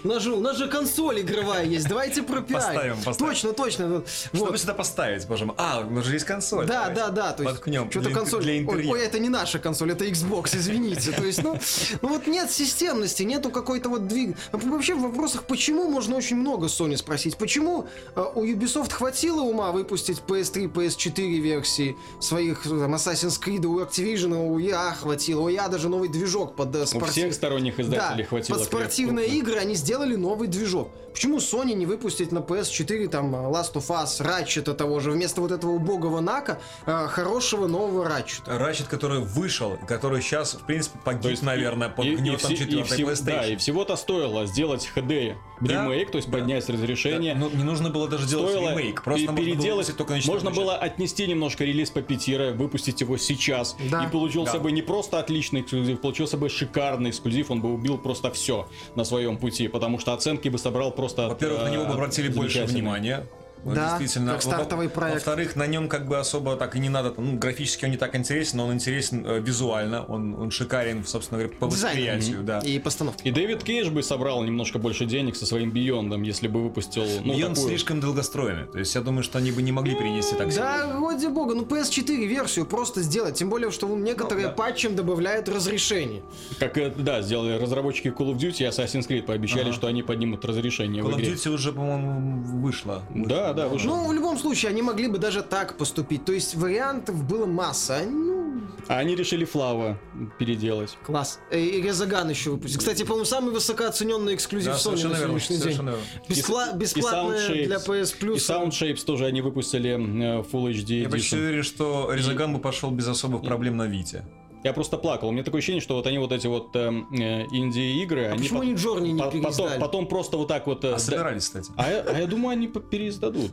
у 0.04 0.08
нас 0.08 0.24
же, 0.24 0.32
у 0.34 0.40
нас 0.40 0.58
же 0.58 0.68
консоль 0.68 1.22
игровая 1.22 1.66
есть, 1.66 1.88
давайте 1.88 2.24
пропиарим. 2.24 2.96
Поставим, 2.96 3.04
поставим. 3.04 3.30
Точно, 3.30 3.54
точно. 3.54 3.88
Вот. 3.88 4.08
Чтобы 4.34 4.58
сюда 4.58 4.74
поставить, 4.74 5.28
боже 5.28 5.46
мой. 5.46 5.56
А, 5.58 5.82
у 5.86 5.90
нас 5.90 6.06
же 6.06 6.14
есть 6.14 6.26
консоль. 6.26 6.66
Да, 6.66 6.90
давайте. 6.90 7.02
да, 7.02 7.10
да. 7.10 7.32
То 7.34 7.44
есть 7.44 7.56
Воткнем 7.56 7.90
что-то 7.90 8.10
для, 8.10 8.16
консоль. 8.16 8.44
для 8.44 8.54
ой, 8.54 8.60
интерьера. 8.60 8.92
ой, 8.94 9.02
это 9.02 9.20
не 9.20 9.30
наша 9.30 9.60
консоль, 9.60 9.92
это 9.92 10.06
Xbox, 10.06 10.56
извините. 10.56 11.12
То 11.12 11.24
есть, 11.24 11.44
ну, 11.44 11.60
ну 12.02 12.10
вот 12.10 12.28
нет 12.28 12.52
системности, 12.52 13.24
нету 13.24 13.50
какой-то 13.52 13.90
вот 13.90 14.08
двиг. 14.08 14.38
Вообще 14.52 14.96
в 14.96 15.02
вопросах, 15.02 15.44
почему 15.44 15.90
можно 15.90 16.16
очень 16.16 16.38
много 16.38 16.68
Sony 16.68 16.98
спросить. 16.98 17.38
Почему 17.38 17.88
э, 18.16 18.26
у 18.36 18.46
Ubisoft 18.46 18.94
хватило 18.94 19.42
ума 19.42 19.72
выпустить 19.72 20.22
PS3, 20.28 20.72
PS4 20.72 21.40
версии 21.40 21.98
своих 22.20 22.66
э, 22.66 22.70
там, 22.70 22.96
Assassin's 22.96 23.40
Creed, 23.40 23.66
у 23.66 23.80
Activision, 23.80 24.36
у 24.36 24.60
EA 24.60 24.94
хватило, 24.94 25.42
у 25.42 25.50
EA 25.50 25.70
даже 25.70 25.90
новый 25.90 26.10
движок 26.10 26.56
под 26.56 26.76
э, 26.76 26.86
У 26.94 27.00
всех 27.06 27.34
сторонних 27.34 27.80
издателей 27.80 28.24
да, 28.24 28.30
хватило. 28.30 28.58
под 28.58 28.66
спортивные 28.66 29.26
крепко. 29.26 29.29
Игры 29.30 29.56
они 29.60 29.76
сделали 29.76 30.16
новый 30.16 30.48
движок. 30.48 30.90
Почему 31.14 31.38
Sony 31.38 31.74
не 31.74 31.86
выпустить 31.86 32.32
на 32.32 32.38
PS4 32.40 33.08
там 33.10 33.36
Last 33.36 33.74
of 33.74 33.88
Us, 33.90 34.22
Ratchet 34.22 34.74
того 34.76 35.00
же, 35.00 35.12
вместо 35.12 35.42
вот 35.42 35.52
этого 35.52 35.72
убогого 35.72 36.20
Нака, 36.22 36.60
э, 36.86 37.08
хорошего 37.08 37.68
нового 37.68 38.06
Ratchet? 38.08 38.46
Ratchet, 38.46 38.88
который 38.88 39.20
вышел, 39.20 39.78
который 39.88 40.22
сейчас, 40.22 40.54
в 40.54 40.66
принципе, 40.66 41.00
погиб, 41.04 41.24
То 41.24 41.30
есть 41.30 41.42
наверное, 41.44 41.90
и- 41.90 41.92
под 41.92 42.06
и- 42.06 42.16
гнетом 42.16 42.52
и 42.52 42.56
четвертой 42.56 42.98
PlayStation. 43.00 43.26
Да, 43.26 43.46
и 43.48 43.56
всего-то 43.58 43.96
стоило 43.96 44.46
сделать 44.46 44.88
HD 44.96 45.36
Да, 45.62 45.84
ремейк, 45.86 46.12
то 46.12 46.18
есть 46.20 46.30
да. 46.30 46.38
поднять 46.38 46.70
разрешение. 46.70 47.34
Да, 47.34 47.40
ну, 47.42 47.50
не 47.50 47.64
нужно 47.64 47.90
было 47.90 48.08
даже 48.08 48.28
делать 48.28 48.52
Стоило 48.52 48.70
ремейк, 48.78 49.04
просто 49.04 49.26
можно 49.26 49.34
было 49.36 49.46
переделать, 49.46 49.88
выпустить 49.90 49.98
только 49.98 50.32
можно 50.32 50.52
было 50.52 50.76
отнести 50.78 51.28
немножко 51.28 51.66
релиз 51.66 51.90
по 51.90 52.02
пятире, 52.02 52.52
выпустить 52.52 53.02
его 53.02 53.18
сейчас, 53.18 53.76
Да. 53.92 54.06
и 54.06 54.10
получился 54.10 54.54
Да. 54.54 54.60
бы 54.60 54.72
не 54.72 54.84
просто 54.84 55.20
отличный 55.20 55.62
эксклюзив, 55.62 56.00
получился 56.00 56.38
бы 56.38 56.50
шикарный 56.50 57.10
эксклюзив, 57.10 57.50
он 57.52 57.62
бы 57.62 57.74
убил 57.74 57.98
просто 57.98 58.32
все 58.32 58.68
на 58.96 59.04
своем 59.10 59.38
пути, 59.38 59.68
потому 59.68 60.00
что 60.00 60.14
оценки 60.14 60.50
бы 60.50 60.58
собрал 60.58 60.92
просто. 60.92 61.28
Во-первых, 61.28 61.64
на 61.64 61.70
него 61.70 61.86
бы 61.86 61.92
э, 61.92 61.94
обратили 61.94 62.30
больше 62.30 62.64
внимания. 62.66 63.26
Вот 63.64 63.76
Да, 63.76 63.98
действительно. 64.00 64.34
как 64.34 64.42
стартовый 64.42 64.88
проект. 64.90 65.16
Во-вторых, 65.18 65.56
на 65.56 65.68
нем 65.68 65.90
как 65.90 66.08
бы 66.08 66.18
особо 66.18 66.56
так 66.56 66.76
и 66.76 66.80
не 66.80 66.90
надо. 66.90 67.14
Ну, 67.18 67.38
графически 67.38 67.86
он 67.86 67.92
не 67.92 67.98
так 67.98 68.16
интересен, 68.16 68.58
но 68.58 68.68
он 68.68 68.74
интересен 68.74 69.26
э, 69.28 69.40
визуально. 69.40 70.04
Он, 70.06 70.34
он 70.36 70.52
шикарен, 70.52 71.04
собственно 71.06 71.40
говоря, 71.42 71.56
по 71.60 71.68
Дизайн. 71.68 71.98
восприятию, 71.98 72.44
да. 72.44 72.60
И 72.60 72.80
постановки. 72.80 73.28
И 73.28 73.32
Дэвид 73.32 73.64
Кейдж 73.64 73.90
бы 73.90 74.02
собрал 74.04 74.44
немножко 74.44 74.80
больше 74.80 75.06
денег 75.06 75.36
со 75.36 75.46
своим 75.46 75.72
Биондом, 75.72 76.22
если 76.24 76.48
бы 76.48 76.64
выпустил. 76.64 77.04
Ну, 77.24 77.34
И 77.34 77.44
он 77.44 77.54
такую- 77.54 77.70
слишком 77.70 78.00
долгостройный. 78.00 78.66
То 78.68 78.80
есть 78.80 78.96
я 78.96 79.02
думаю, 79.02 79.24
что 79.24 79.38
они 79.40 79.52
бы 79.52 79.62
не 79.62 79.72
могли 79.72 79.96
перенести 79.96 80.36
так 80.36 80.54
Да, 80.56 80.94
ради 81.00 81.28
бога, 81.28 81.54
ну 81.56 81.64
PS4 81.64 82.26
версию 82.26 82.66
просто 82.66 83.02
сделать, 83.02 83.36
тем 83.36 83.50
более, 83.50 83.72
что 83.72 83.88
некоторые 83.98 84.48
Ну, 84.48 84.52
да. 84.52 84.56
патчем 84.56 84.96
добавляют 84.96 85.50
разрешение. 85.50 86.22
Как, 86.60 86.78
э, 86.78 86.92
да, 86.98 87.22
сделали 87.22 87.58
разработчики 87.62 88.08
Call 88.08 88.32
of 88.34 88.38
Duty 88.38 88.64
и 88.64 88.68
Assassin's 88.68 89.08
Creed, 89.08 89.24
пообещали, 89.24 89.64
Ага. 89.70 89.74
что 89.74 89.88
они 89.88 90.02
поднимут 90.04 90.46
разрешение 90.46 91.04
Call 91.04 91.12
в 91.12 91.18
of 91.18 91.22
игре. 91.22 91.34
Duty 91.34 91.50
уже, 91.50 91.72
по-моему, 91.74 92.42
вышло. 92.62 93.04
Да, 93.14 93.49
да, 93.54 93.68
вышло. 93.68 93.88
Ну, 93.88 94.08
в 94.08 94.14
любом 94.14 94.38
случае, 94.38 94.70
они 94.72 94.82
могли 94.82 95.08
бы 95.08 95.18
даже 95.18 95.42
так 95.44 95.78
поступить. 95.78 96.26
То 96.26 96.32
есть 96.34 96.56
вариантов 96.56 97.24
было 97.24 97.46
масса. 97.46 97.98
Они, 97.98 98.12
Ну, 98.12 98.62
А 98.88 98.98
они 99.00 99.16
решили 99.16 99.46
Флава 99.46 99.98
переделать. 100.38 100.98
класс. 101.06 101.40
И, 101.52 101.58
и 101.58 101.82
Резаган 101.82 102.30
еще 102.30 102.52
выпустил. 102.52 102.80
Кстати, 102.80 103.04
по-моему, 103.04 103.26
самый 103.26 103.52
высокооцененный 103.54 104.36
эксклюзив 104.36 104.72
Да, 104.74 104.78
Sony 104.78 104.82
совершенно 104.82 105.14
на 105.14 105.18
верно. 105.20 105.40
сегодняшний 105.40 105.58
день. 105.58 105.76
Верно. 105.86 105.96
Бескла- 106.28 106.74
и 106.76 106.78
бесплатная 106.78 107.50
Sound 107.50 107.66
для. 107.66 107.78
PS 107.78 108.16
Plus. 108.20 108.36
И 108.36 108.38
Sound 108.38 108.70
Shapes 108.70 109.06
тоже 109.06 109.26
они 109.26 109.42
выпустили 109.42 109.92
э, 109.92 110.44
Full 110.52 110.72
HD 110.74 111.02
Я 111.04 111.10
почти 111.10 111.36
уверен, 111.38 111.64
что 111.64 112.12
Резаган 112.12 112.54
бы 112.54 112.60
пошел 112.60 112.92
без 112.92 113.08
особых 113.08 113.44
проблем 113.44 113.78
на 113.78 113.86
Вите. 113.88 114.26
Я 114.64 114.74
просто 114.74 114.98
плакал. 114.98 115.30
У 115.30 115.32
меня 115.32 115.44
такое 115.44 115.60
ощущение, 115.60 115.82
что 115.82 115.96
вот 115.96 116.06
они 116.08 116.18
вот 116.18 116.32
эти 116.32 116.48
вот 116.48 116.76
эм, 116.76 117.08
э, 117.14 117.46
инди-игры, 117.52 118.26
А 118.26 118.32
они 118.34 118.40
почему 118.44 118.60
по- 118.60 118.66
они 118.66 118.74
Джорни 118.76 119.10
не 119.12 119.20
по- 119.20 119.26
потом, 119.26 119.42
переиздали? 119.42 119.80
потом 119.80 120.08
просто 120.08 120.38
вот 120.38 120.48
так 120.50 120.68
вот... 120.68 120.84
э, 120.84 120.90
А 120.90 120.92
да- 120.92 121.00
собирались, 121.00 121.44
кстати. 121.46 121.72
А 121.78 121.90
я, 121.90 122.02
а 122.02 122.20
я 122.20 122.26
думаю, 122.28 122.54
они 122.54 122.68
переиздадут. 122.68 123.52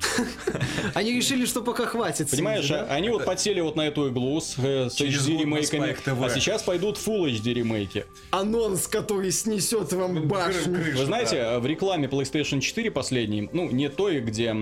Они 0.95 1.13
решили, 1.13 1.45
что 1.47 1.63
пока 1.63 1.85
хватит. 1.87 2.31
Понимаешь, 2.31 2.71
а- 2.71 2.87
они 2.91 3.11
вот 3.11 3.25
подсели 3.25 3.61
вот 3.61 3.77
на 3.77 3.83
эту 3.87 4.09
иглу 4.09 4.41
с, 4.41 4.55
э, 4.59 4.89
с 4.91 4.95
Через 4.95 5.27
HD 5.27 5.33
год 5.37 5.39
на 5.39 5.41
ремейками, 5.57 5.87
Spike 5.91 6.05
TV. 6.05 6.25
а 6.27 6.31
сейчас 6.31 6.63
пойдут 6.63 6.97
Full 6.97 7.27
HD 7.31 7.53
ремейки. 7.55 8.07
Анонс, 8.31 8.87
который 8.89 9.31
снесет 9.31 9.93
вам 9.93 10.27
башню. 10.27 10.75
Вы 10.97 11.05
знаете, 11.05 11.37
э, 11.37 11.59
в 11.59 11.67
рекламе 11.67 12.09
PlayStation 12.09 12.61
4 12.61 12.91
последней, 12.91 13.49
ну, 13.53 13.71
не 13.71 13.89
той, 13.89 14.21
где 14.21 14.55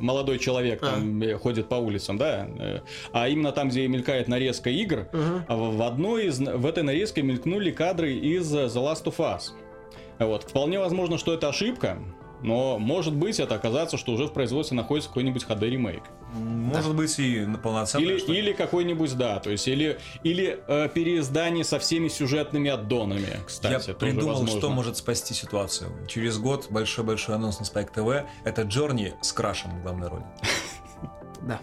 молодой 0.00 0.38
человек 0.38 0.80
там 0.80 1.22
э, 1.22 1.36
ходит 1.38 1.68
по 1.68 1.74
улицам, 1.76 2.18
да, 2.18 2.48
а 3.12 3.28
именно 3.28 3.52
там, 3.52 3.68
где 3.68 3.86
мелькает 3.88 4.28
нарезка 4.28 4.69
игр, 4.70 5.08
а 5.12 5.56
в 5.56 5.82
одной 5.82 6.26
из, 6.26 6.38
в 6.38 6.66
этой 6.66 6.82
нарезке 6.82 7.22
мелькнули 7.22 7.70
кадры 7.70 8.12
из 8.12 8.52
э, 8.54 8.66
The 8.66 8.82
Last 8.82 9.04
of 9.04 9.16
Us. 9.18 9.50
Вот. 10.18 10.44
Вполне 10.44 10.78
возможно, 10.78 11.18
что 11.18 11.32
это 11.32 11.48
ошибка, 11.48 11.98
но 12.42 12.78
может 12.78 13.14
быть 13.14 13.38
это 13.40 13.54
оказаться, 13.54 13.96
что 13.96 14.12
уже 14.12 14.26
в 14.26 14.32
производстве 14.32 14.76
находится 14.76 15.08
какой-нибудь 15.10 15.44
HD 15.44 15.68
ремейк. 15.68 16.02
Может 16.34 16.94
быть 16.94 17.18
и 17.18 17.40
на 17.40 17.58
полноценное. 17.58 18.08
Или, 18.08 18.18
что 18.18 18.32
ли. 18.32 18.38
или 18.38 18.52
какой-нибудь, 18.52 19.16
да, 19.16 19.40
то 19.40 19.50
есть, 19.50 19.66
или, 19.68 19.98
или 20.22 20.58
э, 20.66 20.88
переиздание 20.92 21.64
со 21.64 21.78
всеми 21.78 22.08
сюжетными 22.08 22.70
аддонами, 22.70 23.36
кстати, 23.46 23.88
Я 23.88 23.94
придумал, 23.94 24.28
возможно. 24.34 24.58
что 24.58 24.70
может 24.70 24.96
спасти 24.96 25.34
ситуацию. 25.34 25.90
Через 26.08 26.38
год 26.38 26.68
большой-большой 26.70 27.34
анонс 27.34 27.60
на 27.60 27.64
Spike 27.64 27.92
TV. 27.94 28.26
Это 28.44 28.62
Джорни 28.62 29.14
с 29.20 29.32
Крашем 29.32 29.78
в 29.78 29.82
главной 29.82 30.08
роли. 30.08 30.24
Да. 31.42 31.60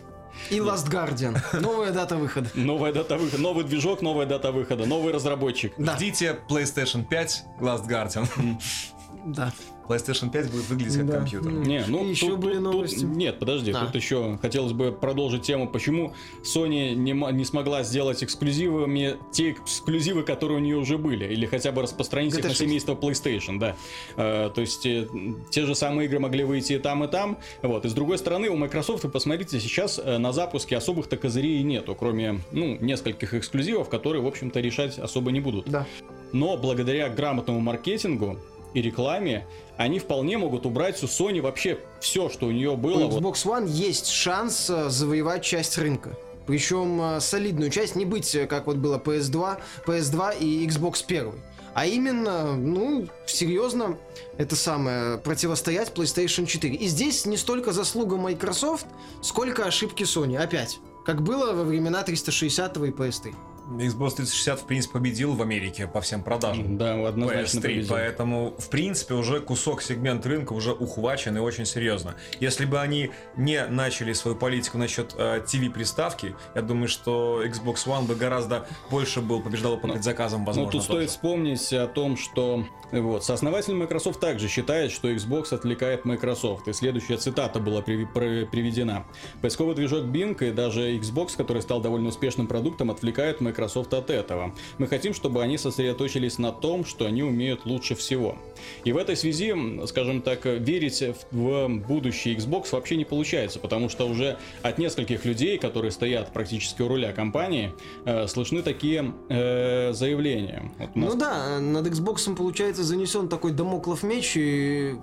И 0.50 0.60
Last 0.60 0.90
Guardian. 0.90 1.38
Новая 1.60 1.92
дата 1.92 2.16
выхода. 2.16 2.50
Новая 2.54 2.94
дата 2.94 3.18
выхода, 3.18 3.42
новый 3.42 3.64
движок, 3.66 4.02
новая 4.02 4.26
дата 4.26 4.52
выхода, 4.52 4.86
новый 4.86 5.14
разработчик. 5.14 5.74
Да. 5.78 5.96
Ждите 5.96 6.40
PlayStation 6.50 7.04
5 7.06 7.44
Last 7.60 7.88
Guardian. 7.88 8.28
Да. 9.26 9.52
PlayStation 9.88 10.30
5 10.30 10.52
будет 10.52 10.70
выглядеть 10.70 10.98
как 10.98 11.06
Да. 11.06 11.18
компьютер. 11.20 11.52
Не, 11.52 11.86
ну 11.88 12.04
И 12.06 12.10
еще 12.10 12.28
тут- 12.28 12.40
были 12.40 12.56
тут- 12.56 12.64
тут- 12.64 12.74
новости. 12.74 13.04
нет, 13.06 13.40
подожди, 13.40 13.72
А. 13.72 13.86
тут 13.86 13.96
еще 13.96 14.38
хотелось 14.42 14.74
бы 14.74 14.92
продолжить 14.92 15.44
тему, 15.44 15.68
почему 15.70 16.14
Sony 16.44 16.94
не, 16.94 17.12
не 17.14 17.46
смогла 17.46 17.84
сделать 17.84 18.22
эксклюзивами 18.24 19.16
те 19.32 19.52
эксклюзивы, 19.52 20.24
которые 20.24 20.58
у 20.58 20.62
нее 20.62 20.76
уже 20.76 20.98
были, 20.98 21.26
или 21.26 21.46
хотя 21.46 21.72
бы 21.72 21.82
распространить 21.84 22.34
их 22.34 22.40
GTA 22.40 22.44
на 22.50 22.50
6. 22.50 22.60
семейство 22.60 22.96
PlayStation, 22.96 23.60
да. 23.60 23.76
Э, 24.18 24.50
то 24.54 24.60
есть 24.62 24.86
э, 24.86 25.08
те 25.52 25.66
же 25.66 25.74
самые 25.74 26.08
игры 26.08 26.20
могли 26.20 26.44
выйти 26.44 26.74
и 26.74 26.80
там, 26.80 27.04
и 27.06 27.08
там. 27.08 27.38
Вот. 27.62 27.86
И 27.86 27.90
с 27.90 27.94
другой 27.94 28.18
стороны, 28.18 28.50
у 28.50 28.58
Microsoft, 28.58 29.04
вы 29.06 29.10
посмотрите, 29.10 29.60
сейчас 29.62 30.00
э, 30.04 30.18
на 30.18 30.34
запуске 30.34 30.76
особых-то 30.76 31.16
козырей 31.18 31.64
нету, 31.64 31.96
кроме, 31.96 32.42
ну, 32.52 32.78
нескольких 32.82 33.34
эксклюзивов, 33.34 33.88
которые, 33.90 34.22
в 34.22 34.28
общем-то, 34.28 34.60
решать 34.60 35.00
особо 35.00 35.32
не 35.32 35.40
будут. 35.40 35.70
Да. 35.70 35.86
Но 36.34 36.58
благодаря 36.58 37.08
грамотному 37.10 37.62
маркетингу 37.62 38.38
и 38.74 38.82
рекламе 38.82 39.46
они 39.78 40.00
вполне 40.00 40.38
могут 40.38 40.66
убрать 40.66 41.02
у 41.04 41.06
Sony 41.06 41.42
вообще 41.42 41.80
все, 42.00 42.30
что 42.30 42.48
у 42.48 42.52
нее 42.52 42.72
У 42.72 42.78
было. 42.78 43.06
вот. 43.08 43.22
Xbox 43.22 43.46
One 43.46 43.68
есть 43.70 44.08
шанс 44.08 44.70
э, 44.70 44.90
завоевать 44.90 45.44
часть 45.44 45.78
рынка. 45.78 46.18
Причем 46.48 47.00
э, 47.02 47.20
солидную 47.20 47.70
часть, 47.70 47.96
не 47.96 48.06
быть 48.06 48.34
э, 48.36 48.48
как 48.48 48.68
вот 48.68 48.78
было 48.78 48.98
PS2, 48.98 49.60
PS2 49.86 50.40
и 50.40 50.68
Xbox 50.68 51.04
1. 51.06 51.34
А 51.76 51.86
именно, 51.86 52.56
ну, 52.56 53.08
серьезно, 53.28 54.00
это 54.38 54.56
самое, 54.56 55.20
противостоять 55.20 55.92
PlayStation 55.94 56.48
4. 56.48 56.74
И 56.74 56.88
здесь 56.88 57.28
не 57.28 57.38
столько 57.38 57.72
заслуга 57.72 58.18
Microsoft, 58.18 58.88
сколько 59.22 59.64
ошибки 59.64 60.02
Sony. 60.02 60.38
Опять. 60.38 60.80
Как 61.06 61.22
было 61.22 61.54
во 61.54 61.64
времена 61.64 62.02
360 62.02 62.78
и 62.78 62.80
PS3. 62.80 63.36
Xbox 63.70 64.16
360, 64.16 64.62
в 64.62 64.66
принципе, 64.66 64.94
победил 64.94 65.34
в 65.34 65.42
Америке 65.42 65.88
по 65.88 66.00
всем 66.02 66.24
продажам. 66.24 66.78
Да, 66.78 67.08
однозначно 67.08 67.60
PS3, 67.60 67.62
победил. 67.62 67.88
поэтому, 67.90 68.54
в 68.58 68.70
принципе, 68.70 69.14
уже 69.16 69.42
кусок 69.42 69.82
сегмент 69.82 70.26
рынка 70.26 70.54
уже 70.54 70.72
ухвачен 70.72 71.36
и 71.36 71.40
очень 71.42 71.66
серьезно. 71.66 72.16
Если 72.40 72.66
бы 72.66 72.80
они 72.80 73.12
не 73.36 73.66
начали 73.68 74.14
свою 74.14 74.38
политику 74.38 74.78
насчет 74.78 75.14
э, 75.18 75.42
TV-приставки, 75.46 76.36
я 76.56 76.62
думаю, 76.62 76.88
что 76.88 77.44
Xbox 77.44 77.86
One 77.88 78.06
бы 78.08 78.16
гораздо 78.16 78.66
больше 78.90 79.20
был, 79.22 79.42
побеждал 79.42 79.78
по 79.78 79.90
предзаказам, 79.90 80.46
возможно. 80.46 80.72
Ну, 80.72 80.72
тут 80.72 80.88
тоже. 80.88 81.00
стоит 81.00 81.10
вспомнить 81.10 81.74
о 81.74 81.88
том, 81.88 82.16
что 82.16 82.66
вот, 82.94 83.26
сооснователь 83.26 83.74
Microsoft 83.74 84.22
также 84.22 84.48
считает, 84.48 84.92
что 84.92 85.12
Xbox 85.12 85.54
отвлекает 85.54 86.06
Microsoft. 86.06 86.70
И 86.70 86.74
следующая 86.74 87.18
цитата 87.18 87.60
была 87.60 87.82
приви- 87.82 88.08
про- 88.08 88.50
приведена. 88.50 89.06
Поисковый 89.42 89.76
движок 89.76 90.06
Bing 90.06 90.42
и 90.48 90.52
даже 90.52 90.96
Xbox, 90.98 91.36
который 91.36 91.62
стал 91.62 91.82
довольно 91.82 92.08
успешным 92.10 92.48
продуктом, 92.48 92.92
отвлекают 92.92 93.42
Microsoft 93.42 93.57
от 93.58 94.10
этого. 94.10 94.54
Мы 94.78 94.88
хотим, 94.88 95.14
чтобы 95.14 95.42
они 95.42 95.58
сосредоточились 95.58 96.38
на 96.38 96.52
том, 96.52 96.86
что 96.86 97.06
они 97.06 97.24
умеют 97.24 97.66
лучше 97.66 97.96
всего. 97.96 98.38
И 98.84 98.92
в 98.92 98.98
этой 98.98 99.16
связи, 99.16 99.54
скажем 99.88 100.22
так, 100.22 100.46
верить 100.46 101.04
в 101.32 101.68
будущее 101.68 102.36
Xbox 102.36 102.70
вообще 102.72 102.98
не 102.98 103.06
получается, 103.06 103.60
потому 103.60 103.90
что 103.90 104.08
уже 104.08 104.38
от 104.62 104.78
нескольких 104.78 105.26
людей, 105.26 105.58
которые 105.58 105.92
стоят 105.92 106.34
практически 106.34 106.82
у 106.82 106.88
руля 106.88 107.14
компании, 107.14 107.74
э, 108.06 108.28
слышны 108.28 108.62
такие 108.62 109.14
э, 109.30 109.94
заявления. 109.94 110.72
Вот 110.80 110.96
нас 110.96 111.14
Ну 111.14 111.20
да, 111.20 111.60
над 111.60 111.88
Xbox 111.88 112.36
получается 112.36 112.84
занесен 112.84 113.30
такой 113.30 113.52
домоклов 113.52 114.04
меч, 114.04 114.34
и 114.36 114.96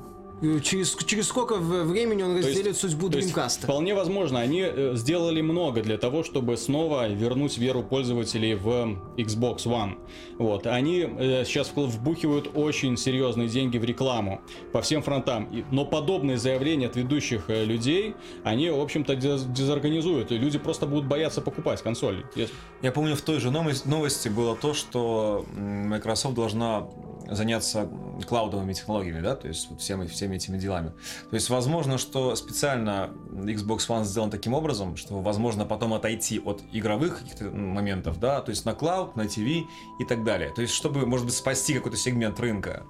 через, 0.63 0.95
через 1.07 1.29
сколько 1.29 1.57
времени 1.57 2.23
он 2.23 2.37
есть- 2.37 2.49
разделит 2.49 2.77
судьбу 2.77 3.09
То 3.09 3.19
есть, 3.19 3.33
Dreamcast? 3.35 3.63
вполне 3.63 3.95
возможно, 3.95 4.41
они 4.41 4.61
э, 4.63 4.93
сделали 4.97 5.41
много 5.41 5.83
для 5.83 5.97
того, 5.97 6.23
чтобы 6.25 6.57
снова 6.57 7.09
вернуть 7.09 7.57
веру 7.59 7.83
пользователей 7.83 8.55
в 8.55 8.99
Xbox 9.17 9.59
One. 9.65 9.95
Вот. 10.39 10.67
Они 10.67 11.01
э, 11.01 11.45
сейчас 11.45 11.73
вбухивают 11.75 12.51
очень 12.55 12.97
серьезные 12.97 13.49
деньги 13.49 13.79
в 13.79 13.85
рекламу 13.85 14.41
по 14.73 14.83
всем 14.83 15.03
фронтам. 15.03 15.49
Но 15.71 15.85
подобные 15.87 16.37
заявления 16.39 16.87
от 16.87 16.97
ведущих 16.97 17.49
э, 17.49 17.65
людей, 17.65 18.15
они, 18.43 18.71
в 18.71 18.81
общем-то, 18.81 19.15
дез- 19.15 19.51
дезорганизуют. 19.51 20.33
И 20.33 20.39
люди 20.39 20.59
просто 20.59 20.87
будут 20.87 21.07
бояться 21.07 21.41
покупать 21.41 21.81
консоль. 21.83 22.25
Если- 22.37 22.55
Я 22.83 22.93
помню, 22.93 23.17
в 23.17 23.23
той 23.23 23.41
же 23.41 23.49
новос- 23.51 23.89
новости 23.89 24.29
было 24.29 24.57
то, 24.57 24.75
что 24.75 25.47
Microsoft 25.57 26.35
должна 26.35 26.87
заняться 27.31 27.89
клаудовыми 28.29 28.75
технологиями, 28.75 29.21
да, 29.23 29.35
то 29.35 29.49
есть 29.49 29.71
вот 29.71 29.81
всеми, 29.81 30.07
всеми 30.25 30.37
этими 30.37 30.59
делами. 30.59 30.93
То 31.31 31.35
есть 31.35 31.51
возможно, 31.51 31.99
что 31.99 32.35
специально 32.35 33.11
Xbox 33.33 33.79
One 33.89 34.05
сделан 34.05 34.31
таким 34.31 34.55
образом, 34.55 34.97
что 34.97 35.21
возможно 35.21 35.67
потом 35.67 35.93
отойти 35.93 36.39
от 36.39 36.63
игровых 36.73 37.19
каких-то 37.19 37.45
моментов, 37.51 38.19
да, 38.19 38.41
то 38.41 38.51
есть 38.51 38.65
на 38.65 38.75
клауд, 38.75 39.17
на 39.17 39.29
ТВ 39.29 39.39
и 39.39 40.05
так 40.09 40.25
далее. 40.25 40.51
То 40.55 40.63
есть 40.63 40.75
чтобы, 40.75 41.07
может 41.07 41.27
быть, 41.27 41.35
спасти 41.35 41.75
какой-то 41.75 41.97
сегмент 41.99 42.41
рынка, 42.41 42.85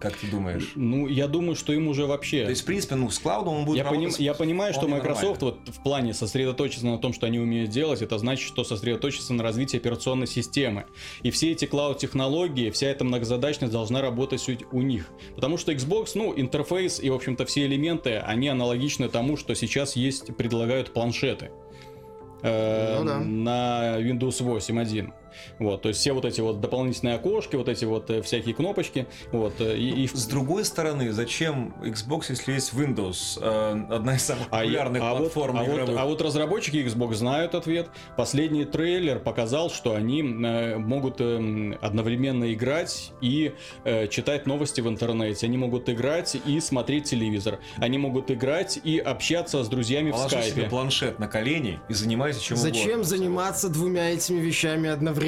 как 0.00 0.16
ты 0.16 0.26
думаешь? 0.28 0.72
Ну, 0.74 1.06
я 1.06 1.28
думаю, 1.28 1.54
что 1.54 1.72
им 1.72 1.86
уже 1.88 2.06
вообще... 2.06 2.44
То 2.44 2.50
есть, 2.50 2.62
в 2.62 2.64
принципе, 2.64 2.94
ну, 2.96 3.10
с 3.10 3.18
клаудом 3.18 3.54
он 3.54 3.64
будет 3.66 3.76
Я, 3.78 3.84
поним- 3.84 4.04
работать 4.06 4.20
я 4.20 4.34
понимаю, 4.34 4.72
что 4.74 4.88
Microsoft 4.88 5.40
нормально. 5.42 5.60
вот 5.66 5.74
в 5.74 5.82
плане 5.82 6.14
сосредоточиться 6.14 6.86
на 6.86 6.98
том, 6.98 7.12
что 7.12 7.26
они 7.26 7.38
умеют 7.38 7.70
делать, 7.70 8.02
это 8.02 8.18
значит, 8.18 8.46
что 8.48 8.64
сосредоточиться 8.64 9.32
на 9.34 9.42
развитии 9.42 9.76
операционной 9.76 10.26
системы. 10.26 10.86
И 11.22 11.30
все 11.30 11.52
эти 11.52 11.66
клауд-технологии, 11.66 12.70
вся 12.70 12.88
эта 12.88 13.04
многозадачность 13.04 13.72
должна 13.72 14.00
работать 14.00 14.48
у- 14.48 14.76
у 14.78 14.82
них. 14.82 15.06
Потому 15.34 15.56
что 15.58 15.72
Xbox, 15.72 16.12
ну, 16.14 16.32
интерфейс 16.36 16.98
и, 17.00 17.10
в 17.10 17.14
общем-то, 17.14 17.44
все 17.44 17.66
элементы, 17.66 18.16
они 18.18 18.48
аналогичны 18.48 19.08
тому, 19.08 19.36
что 19.36 19.54
сейчас 19.54 19.96
есть, 19.96 20.34
предлагают 20.36 20.92
планшеты. 20.92 21.50
э, 22.42 22.96
Ну 23.00 23.04
да. 23.04 23.18
на 23.18 23.96
Windows 24.00 24.40
8.1. 24.42 25.12
Вот, 25.58 25.82
то 25.82 25.88
есть 25.88 26.00
все 26.00 26.12
вот 26.12 26.24
эти 26.24 26.40
вот 26.40 26.60
дополнительные 26.60 27.14
окошки, 27.16 27.56
вот 27.56 27.68
эти 27.68 27.84
вот 27.84 28.10
э, 28.10 28.22
всякие 28.22 28.54
кнопочки, 28.54 29.06
вот, 29.32 29.54
э, 29.60 29.76
и, 29.76 30.04
и 30.04 30.06
в- 30.06 30.16
С 30.16 30.26
другой 30.26 30.64
стороны, 30.64 31.12
зачем 31.12 31.74
Xbox, 31.82 32.26
если 32.30 32.52
есть 32.52 32.72
Windows, 32.72 33.38
э, 33.40 33.86
одна 33.94 34.16
из 34.16 34.22
самых 34.22 34.46
А, 34.50 34.58
я- 34.58 34.62
популярных 34.64 35.02
а 35.02 35.10
вот, 35.14 35.18
платформ 35.20 35.56
а, 35.58 35.62
вот, 35.64 35.74
игровых? 35.74 35.96
а 35.98 36.06
вот 36.06 36.22
разработчики 36.22 36.76
Xbox 36.76 37.14
знают 37.14 37.54
ответ. 37.54 37.88
Последний 38.16 38.64
трейлер 38.64 39.18
показал, 39.18 39.70
что 39.70 39.94
они 39.94 40.22
могут 40.22 41.20
одновременно 41.20 42.52
играть 42.52 43.12
и 43.20 43.52
читать 44.10 44.46
новости 44.46 44.80
в 44.80 44.88
интернете. 44.88 45.46
Они 45.46 45.56
могут 45.56 45.88
играть 45.88 46.36
и 46.46 46.60
смотреть 46.60 47.04
телевизор. 47.04 47.58
Они 47.78 47.98
могут 47.98 48.30
играть 48.30 48.78
и 48.82 48.98
общаться 48.98 49.62
с 49.64 49.68
друзьями 49.68 50.10
в 50.10 50.14
Положи 50.14 50.30
себе 50.36 50.42
скайпе. 50.50 50.68
планшет 50.70 51.18
на 51.18 51.28
колени 51.28 51.80
и 51.88 51.94
занимайся 51.94 52.40
чем 52.42 52.56
Зачем 52.56 52.82
угодно. 53.00 53.04
заниматься 53.04 53.68
двумя 53.68 54.10
этими 54.10 54.40
вещами 54.40 54.88
одновременно? 54.88 55.19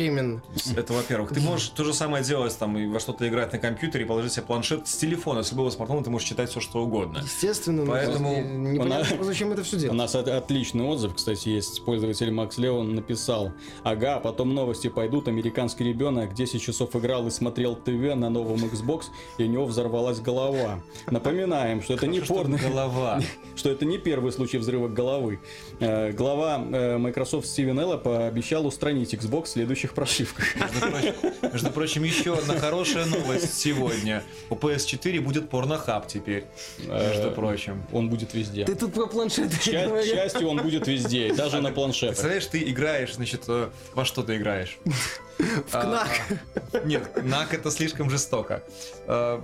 Это 0.76 0.92
во-первых. 0.92 1.32
Ты 1.32 1.40
можешь 1.40 1.68
то 1.68 1.84
же 1.84 1.92
самое 1.92 2.24
делать, 2.24 2.56
там, 2.58 2.76
и 2.78 2.86
во 2.86 3.00
что-то 3.00 3.28
играть 3.28 3.52
на 3.52 3.58
компьютере, 3.58 4.04
и 4.04 4.06
положить 4.06 4.32
себе 4.32 4.44
планшет 4.46 4.86
с 4.88 4.96
телефона, 4.96 5.42
с 5.42 5.50
любого 5.52 5.70
смартфона, 5.70 6.02
ты 6.04 6.10
можешь 6.10 6.28
читать 6.28 6.50
все, 6.50 6.60
что 6.60 6.82
угодно. 6.82 7.18
Естественно, 7.22 7.84
но 7.84 7.92
Поэтому 7.92 8.34
не- 8.34 8.72
непонятно, 8.72 9.14
она- 9.16 9.24
зачем 9.24 9.52
это 9.52 9.62
все 9.62 9.76
У 9.76 9.80
делать. 9.80 9.96
нас 9.98 10.14
от- 10.14 10.28
отличный 10.28 10.84
отзыв, 10.84 11.14
кстати, 11.14 11.48
есть. 11.48 11.84
Пользователь 11.84 12.30
Макс 12.30 12.58
Леон 12.58 12.94
написал. 12.94 13.52
Ага, 13.84 14.18
потом 14.20 14.54
новости 14.54 14.88
пойдут. 14.88 15.28
Американский 15.28 15.84
ребенок 15.84 16.34
10 16.34 16.60
часов 16.62 16.94
играл 16.96 17.26
и 17.26 17.30
смотрел 17.30 17.74
ТВ 17.76 18.14
на 18.14 18.30
новом 18.30 18.64
Xbox, 18.64 19.04
и 19.38 19.44
у 19.44 19.46
него 19.46 19.66
взорвалась 19.66 20.20
голова. 20.20 20.80
Напоминаем, 21.10 21.82
что 21.82 21.94
это 21.94 22.06
не 22.06 22.18
Хорошо, 22.20 22.34
порно. 22.34 22.58
голова. 22.58 23.20
что 23.56 23.70
это 23.70 23.84
не 23.84 23.98
первый 23.98 24.32
случай 24.32 24.58
взрыва 24.58 24.88
головы. 24.88 25.40
Э, 25.80 26.12
Глава 26.12 26.62
э, 26.72 26.98
Microsoft 26.98 27.46
Стивен 27.46 27.78
Элла 27.80 27.96
пообещал 27.96 28.66
устранить 28.66 29.14
Xbox 29.14 29.52
в 29.52 29.56
следующих 29.82 29.94
прошивках. 29.94 30.54
Между 30.56 30.80
прочим, 30.80 31.14
между 31.52 31.70
прочим, 31.70 32.04
еще 32.04 32.34
одна 32.34 32.58
хорошая 32.58 33.06
новость 33.06 33.58
сегодня. 33.58 34.22
У 34.50 34.54
PS4 34.54 35.20
будет 35.20 35.50
порнохаб 35.50 36.06
теперь. 36.06 36.44
Между 36.78 37.28
Э, 37.28 37.34
прочим. 37.34 37.82
Он 37.92 38.08
будет 38.08 38.34
везде. 38.34 38.64
Ты 38.64 38.74
тут 38.74 38.94
про 38.94 39.06
планшеты 39.06 39.56
К 39.56 39.62
счастью, 39.62 39.80
к 39.82 39.88
говоришь. 39.88 40.10
счастью, 40.10 40.48
он 40.48 40.58
будет 40.58 40.86
везде, 40.86 41.32
даже 41.34 41.60
на 41.60 41.72
планшетах. 41.72 42.16
Представляешь, 42.16 42.46
ты 42.46 42.62
играешь, 42.62 43.14
значит, 43.14 43.44
э, 43.48 43.70
во 43.94 44.04
что 44.04 44.22
ты 44.22 44.36
играешь? 44.36 44.78
В 45.38 45.72
КНАК. 45.72 46.08
Нет, 46.84 47.24
НАК 47.24 47.54
это 47.54 47.70
слишком 47.70 48.10
жестоко. 48.10 48.62
А, 49.06 49.42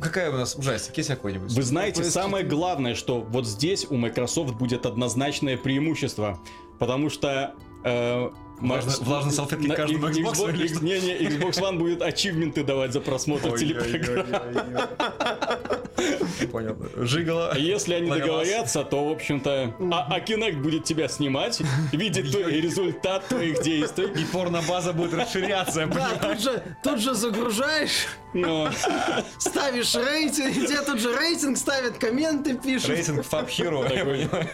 Какая 0.00 0.30
у 0.30 0.34
нас 0.34 0.54
ужастик? 0.56 0.96
Есть 0.98 1.08
какой-нибудь? 1.08 1.52
Вы 1.52 1.62
знаете, 1.62 2.02
PS4. 2.02 2.10
самое 2.10 2.44
главное, 2.44 2.94
что 2.94 3.20
вот 3.20 3.46
здесь 3.46 3.86
у 3.88 3.96
Microsoft 3.96 4.54
будет 4.54 4.84
однозначное 4.84 5.56
преимущество, 5.56 6.38
потому 6.78 7.08
что 7.08 7.54
э, 7.84 8.30
Ма- 8.62 8.80
влажные 9.00 9.32
салфетки 9.32 9.66
на- 9.66 9.74
каждому 9.74 10.06
Xbox 10.08 10.50
или 10.54 10.66
что? 10.68 10.84
Не, 10.84 11.00
не, 11.00 11.14
Xbox 11.14 11.60
One 11.60 11.78
будет 11.78 12.02
ачивменты 12.02 12.62
давать 12.64 12.92
за 12.92 13.00
просмотр 13.00 13.58
телепрограмм. 13.58 14.88
Понял. 16.50 16.76
Жигало. 16.96 17.50
А 17.52 17.58
Если 17.58 17.94
они 17.94 18.10
договорятся, 18.10 18.84
то, 18.84 19.08
в 19.08 19.12
общем-то, 19.12 19.74
а, 19.92 20.06
а 20.10 20.20
Kinect 20.20 20.56
будет 20.60 20.84
тебя 20.84 21.08
снимать, 21.08 21.60
видеть 21.92 22.30
твой 22.32 22.60
результат 22.60 23.26
твоих 23.28 23.62
действий. 23.62 24.06
И 24.20 24.24
порнобаза 24.24 24.92
будет 24.92 25.14
расширяться, 25.14 25.86
Да, 25.86 26.36
тут 26.82 27.00
же, 27.00 27.14
загружаешь, 27.14 28.06
Но 28.34 28.70
ставишь 29.38 29.94
рейтинг, 29.94 30.54
тебе 30.54 30.80
тут 30.82 30.98
же 31.00 31.14
рейтинг 31.16 31.56
ставят, 31.56 31.98
комменты 31.98 32.54
пишут. 32.56 32.88
Рейтинг 32.90 33.20
Fab 33.20 33.46
Hero, 33.48 33.82
я 33.84 33.98
Такой. 33.98 34.26
понимаю. 34.28 34.48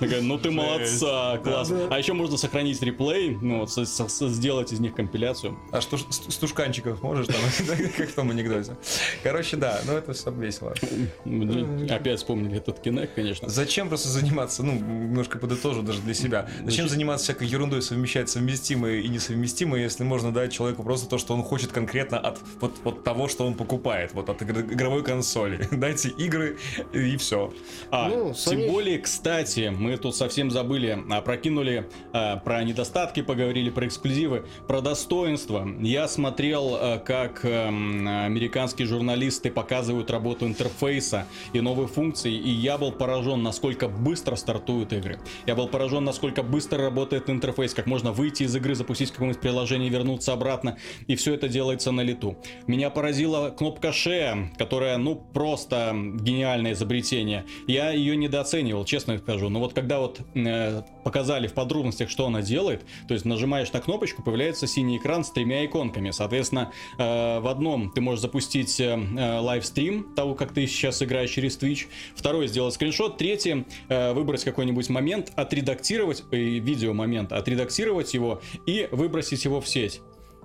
Такая, 0.00 0.20
ну 0.22 0.38
ты 0.38 0.50
молодца, 0.50 1.38
класс. 1.38 1.72
А 1.90 1.98
еще 1.98 2.12
можно 2.12 2.36
сохранить 2.36 2.80
реплей, 2.82 3.36
ну 3.40 3.66
сделать 3.66 4.72
из 4.72 4.80
них 4.80 4.94
компиляцию. 4.94 5.58
А 5.72 5.80
что 5.80 5.96
ж, 5.96 6.02
с- 6.10 6.32
стушканчиков 6.34 7.02
можешь 7.02 7.26
там, 7.26 7.36
как 7.96 8.08
в 8.08 8.14
том 8.14 8.30
анекдоте. 8.30 8.76
Короче, 9.22 9.56
да, 9.56 9.80
ну 9.86 9.92
это 9.92 10.12
все 10.12 10.30
весело. 10.30 10.74
Опять 11.90 12.18
вспомнили 12.18 12.56
этот 12.58 12.84
Kinect, 12.84 13.10
конечно. 13.14 13.48
Зачем 13.48 13.88
просто 13.88 14.08
заниматься, 14.08 14.62
ну, 14.62 14.72
немножко 14.74 15.38
подытожу 15.38 15.82
даже 15.82 16.00
для 16.00 16.14
себя. 16.14 16.48
Зачем 16.64 16.88
заниматься 16.88 17.24
всякой 17.24 17.48
ерундой, 17.48 17.82
совмещать 17.82 18.28
совместимое 18.28 19.00
и 19.00 19.08
несовместимое, 19.08 19.82
если 19.82 20.04
можно 20.04 20.32
дать 20.32 20.52
человеку 20.52 20.82
просто 20.82 21.08
то, 21.08 21.18
что 21.18 21.34
он 21.34 21.42
хочет 21.42 21.72
конкретно 21.72 22.18
от 22.18 22.38
вот, 22.60 22.76
вот 22.84 23.04
того, 23.04 23.28
что 23.28 23.46
он 23.46 23.54
покупает, 23.54 24.12
вот 24.14 24.28
от 24.30 24.42
игр- 24.42 24.72
игровой 24.72 25.02
консоли. 25.02 25.66
Дайте 25.70 26.08
игры 26.10 26.58
и 26.92 27.16
все. 27.16 27.52
А, 27.90 28.08
Ну, 28.08 28.34
тем 28.34 28.68
более, 28.68 28.98
кстати, 28.98 29.72
мы 29.76 29.87
тут 29.96 30.16
совсем 30.16 30.50
забыли, 30.50 30.98
а, 31.10 31.20
прокинули 31.20 31.88
а, 32.12 32.36
про 32.36 32.62
недостатки, 32.64 33.22
поговорили 33.22 33.70
про 33.70 33.86
эксклюзивы, 33.86 34.46
про 34.66 34.80
достоинства. 34.80 35.66
Я 35.80 36.08
смотрел, 36.08 36.76
а, 36.76 36.98
как 36.98 37.44
эм, 37.44 38.06
американские 38.06 38.86
журналисты 38.86 39.50
показывают 39.50 40.10
работу 40.10 40.46
интерфейса 40.46 41.26
и 41.52 41.60
новые 41.60 41.88
функции, 41.88 42.32
и 42.32 42.50
я 42.50 42.78
был 42.78 42.92
поражен, 42.92 43.42
насколько 43.42 43.88
быстро 43.88 44.36
стартуют 44.36 44.92
игры. 44.92 45.20
Я 45.46 45.54
был 45.54 45.68
поражен, 45.68 46.04
насколько 46.04 46.42
быстро 46.42 46.82
работает 46.82 47.30
интерфейс, 47.30 47.74
как 47.74 47.86
можно 47.86 48.12
выйти 48.12 48.44
из 48.44 48.54
игры, 48.56 48.74
запустить 48.74 49.10
какое-нибудь 49.10 49.40
приложение, 49.40 49.88
вернуться 49.88 50.32
обратно, 50.32 50.78
и 51.06 51.16
все 51.16 51.34
это 51.34 51.48
делается 51.48 51.92
на 51.92 52.00
лету. 52.00 52.36
Меня 52.66 52.90
поразила 52.90 53.50
кнопка 53.50 53.88
Share, 53.88 54.48
которая, 54.56 54.98
ну, 54.98 55.16
просто 55.16 55.92
гениальное 55.94 56.72
изобретение. 56.72 57.44
Я 57.66 57.90
ее 57.90 58.16
недооценивал, 58.16 58.84
честно 58.84 59.18
скажу. 59.18 59.48
Но 59.48 59.60
вот 59.60 59.74
когда 59.78 60.00
вот 60.00 60.20
э, 60.34 60.82
показали 61.04 61.46
в 61.46 61.54
подробностях, 61.54 62.10
что 62.10 62.26
она 62.26 62.42
делает, 62.42 62.84
то 63.06 63.14
есть 63.14 63.24
нажимаешь 63.24 63.72
на 63.72 63.80
кнопочку, 63.80 64.24
появляется 64.24 64.66
синий 64.66 64.96
экран 64.96 65.22
с 65.22 65.30
тремя 65.30 65.64
иконками. 65.64 66.10
Соответственно, 66.10 66.72
э, 66.98 67.38
в 67.38 67.46
одном 67.46 67.92
ты 67.92 68.00
можешь 68.00 68.20
запустить 68.20 68.80
э, 68.80 68.98
э, 68.98 69.38
лайвстрим 69.38 70.12
того, 70.16 70.34
как 70.34 70.52
ты 70.52 70.66
сейчас 70.66 71.00
играешь 71.00 71.30
через 71.30 71.56
Twitch. 71.56 71.86
Второй 72.16 72.48
сделать 72.48 72.74
скриншот. 72.74 73.18
Третий 73.18 73.66
э, 73.88 74.12
выбрать 74.14 74.42
какой-нибудь 74.42 74.88
момент, 74.88 75.30
отредактировать, 75.36 76.24
э, 76.32 76.36
видео 76.36 76.92
момент, 76.92 77.30
отредактировать 77.30 78.12
его 78.14 78.40
и 78.66 78.88
выбросить 78.90 79.44
его 79.44 79.60
в 79.60 79.68
сеть. 79.68 80.00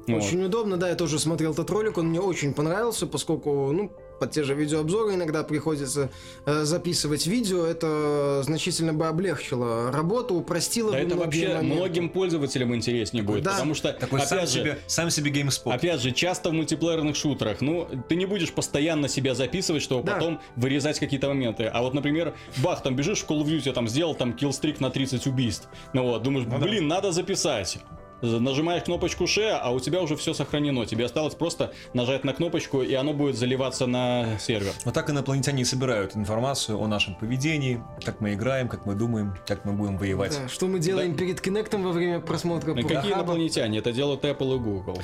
Вот. 0.08 0.22
Очень 0.22 0.44
удобно, 0.44 0.78
да, 0.78 0.90
я 0.90 0.96
тоже 0.96 1.18
смотрел 1.18 1.54
этот 1.54 1.70
ролик, 1.70 1.98
он 1.98 2.10
мне 2.10 2.20
очень 2.20 2.54
понравился, 2.54 3.08
поскольку, 3.08 3.72
ну, 3.72 3.92
под 4.20 4.32
те 4.32 4.44
же 4.44 4.54
видеообзоры 4.54 5.16
иногда 5.16 5.44
приходится 5.44 6.10
э, 6.46 6.64
записывать 6.64 7.28
видео, 7.28 7.66
это 7.66 8.42
значительно 8.44 8.94
бы 8.94 9.08
облегчило 9.08 9.92
работу, 9.92 10.36
упростило 10.36 10.92
Да 10.92 11.00
бы 11.00 11.04
это 11.06 11.16
вообще 11.18 11.48
моменты. 11.56 11.66
многим 11.76 12.10
пользователям 12.10 12.74
интереснее 12.76 13.24
будет, 13.24 13.44
Да. 13.44 13.52
потому 13.52 13.74
что, 13.74 13.92
Такой 13.94 14.22
сам 14.22 14.38
опять 14.40 14.50
же, 14.50 14.60
себе, 14.60 14.80
сам 14.88 15.10
себе 15.10 15.32
GameSpot. 15.32 15.74
Опять 15.74 16.02
же, 16.02 16.12
часто 16.12 16.50
в 16.50 16.54
мультиплеерных 16.54 17.16
шутерах, 17.16 17.62
ну, 17.62 17.88
ты 18.08 18.16
не 18.16 18.26
будешь 18.26 18.52
постоянно 18.54 19.08
себя 19.08 19.36
записывать, 19.36 19.82
чтобы 19.82 20.04
Да. 20.04 20.14
потом 20.16 20.42
вырезать 20.56 21.00
какие-то 21.00 21.28
моменты. 21.28 21.66
А 21.66 21.82
вот, 21.82 21.94
например, 21.94 22.34
бах, 22.58 22.82
там 22.84 22.96
бежишь 22.96 23.20
в 23.22 23.30
Call 23.30 23.44
of 23.44 23.48
Duty, 23.48 23.74
там 23.74 23.88
сделал 23.88 24.16
там 24.16 24.34
киллстрик 24.34 24.80
на 24.80 24.90
30 24.90 25.28
убийств. 25.28 25.68
Ну 25.94 26.04
вот, 26.04 26.24
думаешь, 26.24 26.46
да. 26.48 26.58
блин, 26.58 26.88
надо 26.88 27.12
записать. 27.12 27.80
Нажимаешь 28.24 28.84
кнопочку 28.84 29.26
Share, 29.26 29.60
а 29.62 29.72
у 29.72 29.82
тебя 29.82 30.02
уже 30.02 30.16
все 30.16 30.34
сохранено. 30.34 30.86
Тебе 30.86 31.04
осталось 31.06 31.36
просто 31.36 31.74
нажать 31.94 32.24
на 32.24 32.34
кнопочку, 32.34 32.82
и 32.82 32.94
оно 32.94 33.14
будет 33.14 33.36
заливаться 33.36 33.86
на 33.86 34.40
сервер. 34.40 34.72
Вот 34.86 34.94
так 34.94 35.10
инопланетяне 35.10 35.64
и 35.64 35.66
собирают 35.66 36.16
информацию 36.16 36.80
о 36.80 36.88
нашем 36.88 37.16
поведении, 37.16 37.84
как 38.06 38.22
мы 38.22 38.34
играем, 38.34 38.70
как 38.70 38.86
мы 38.86 38.96
думаем, 38.96 39.36
как 39.46 39.66
мы 39.66 39.74
будем 39.74 39.98
воевать. 39.98 40.40
Да, 40.42 40.48
что 40.48 40.68
мы 40.68 40.80
делаем 40.80 41.16
перед 41.18 41.42
Кинектом 41.42 41.84
во 41.84 41.92
время 41.92 42.22
просмотра 42.22 42.74
Ну, 42.74 42.88
Какие 42.88 43.12
инопланетяне? 43.12 43.80
Это 43.80 43.92
делают 43.92 44.24
Apple 44.24 44.56
и 44.56 44.60
Google. 44.60 45.00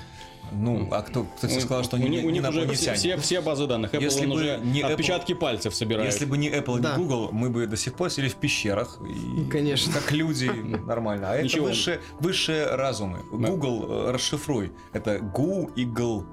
Ну, 0.51 0.87
а 0.91 1.01
кто, 1.01 1.23
кто 1.23 1.47
сказал, 1.49 1.83
что 1.83 1.95
у, 1.95 1.99
они 1.99 2.19
у 2.19 2.29
не 2.29 2.39
них 2.39 2.49
уже 2.49 2.51
все, 2.51 2.59
инопланетяне? 2.61 2.97
все, 2.97 3.17
все 3.17 3.41
базы 3.41 3.67
данных. 3.67 3.93
Apple 3.93 4.01
Если 4.03 4.21
он 4.25 4.29
бы 4.31 4.35
уже 4.35 4.59
не 4.63 4.81
Apple- 4.81 4.91
отпечатки 4.93 5.33
пальцев 5.33 5.75
собирает. 5.75 6.11
Если 6.11 6.25
бы 6.25 6.37
не 6.37 6.49
Apple 6.49 6.79
и 6.79 6.81
Да. 6.81 6.95
не 6.95 7.03
Google, 7.03 7.29
мы 7.31 7.49
бы 7.49 7.67
до 7.67 7.77
сих 7.77 7.93
пор 7.93 8.09
сидели 8.09 8.29
в 8.29 8.35
пещерах. 8.35 8.99
И 9.07 9.49
Конечно. 9.49 9.93
Как 9.93 10.11
люди, 10.11 10.45
нормально. 10.85 11.31
А 11.31 11.35
это 11.35 11.61
высшие, 11.61 11.99
высшие 12.19 12.65
разумы. 12.75 13.19
Google, 13.31 13.85
э, 14.07 14.11
расшифруй. 14.11 14.71
Это 14.93 15.19
гу 15.19 15.71
и 15.75 15.85
гл. 15.85 16.23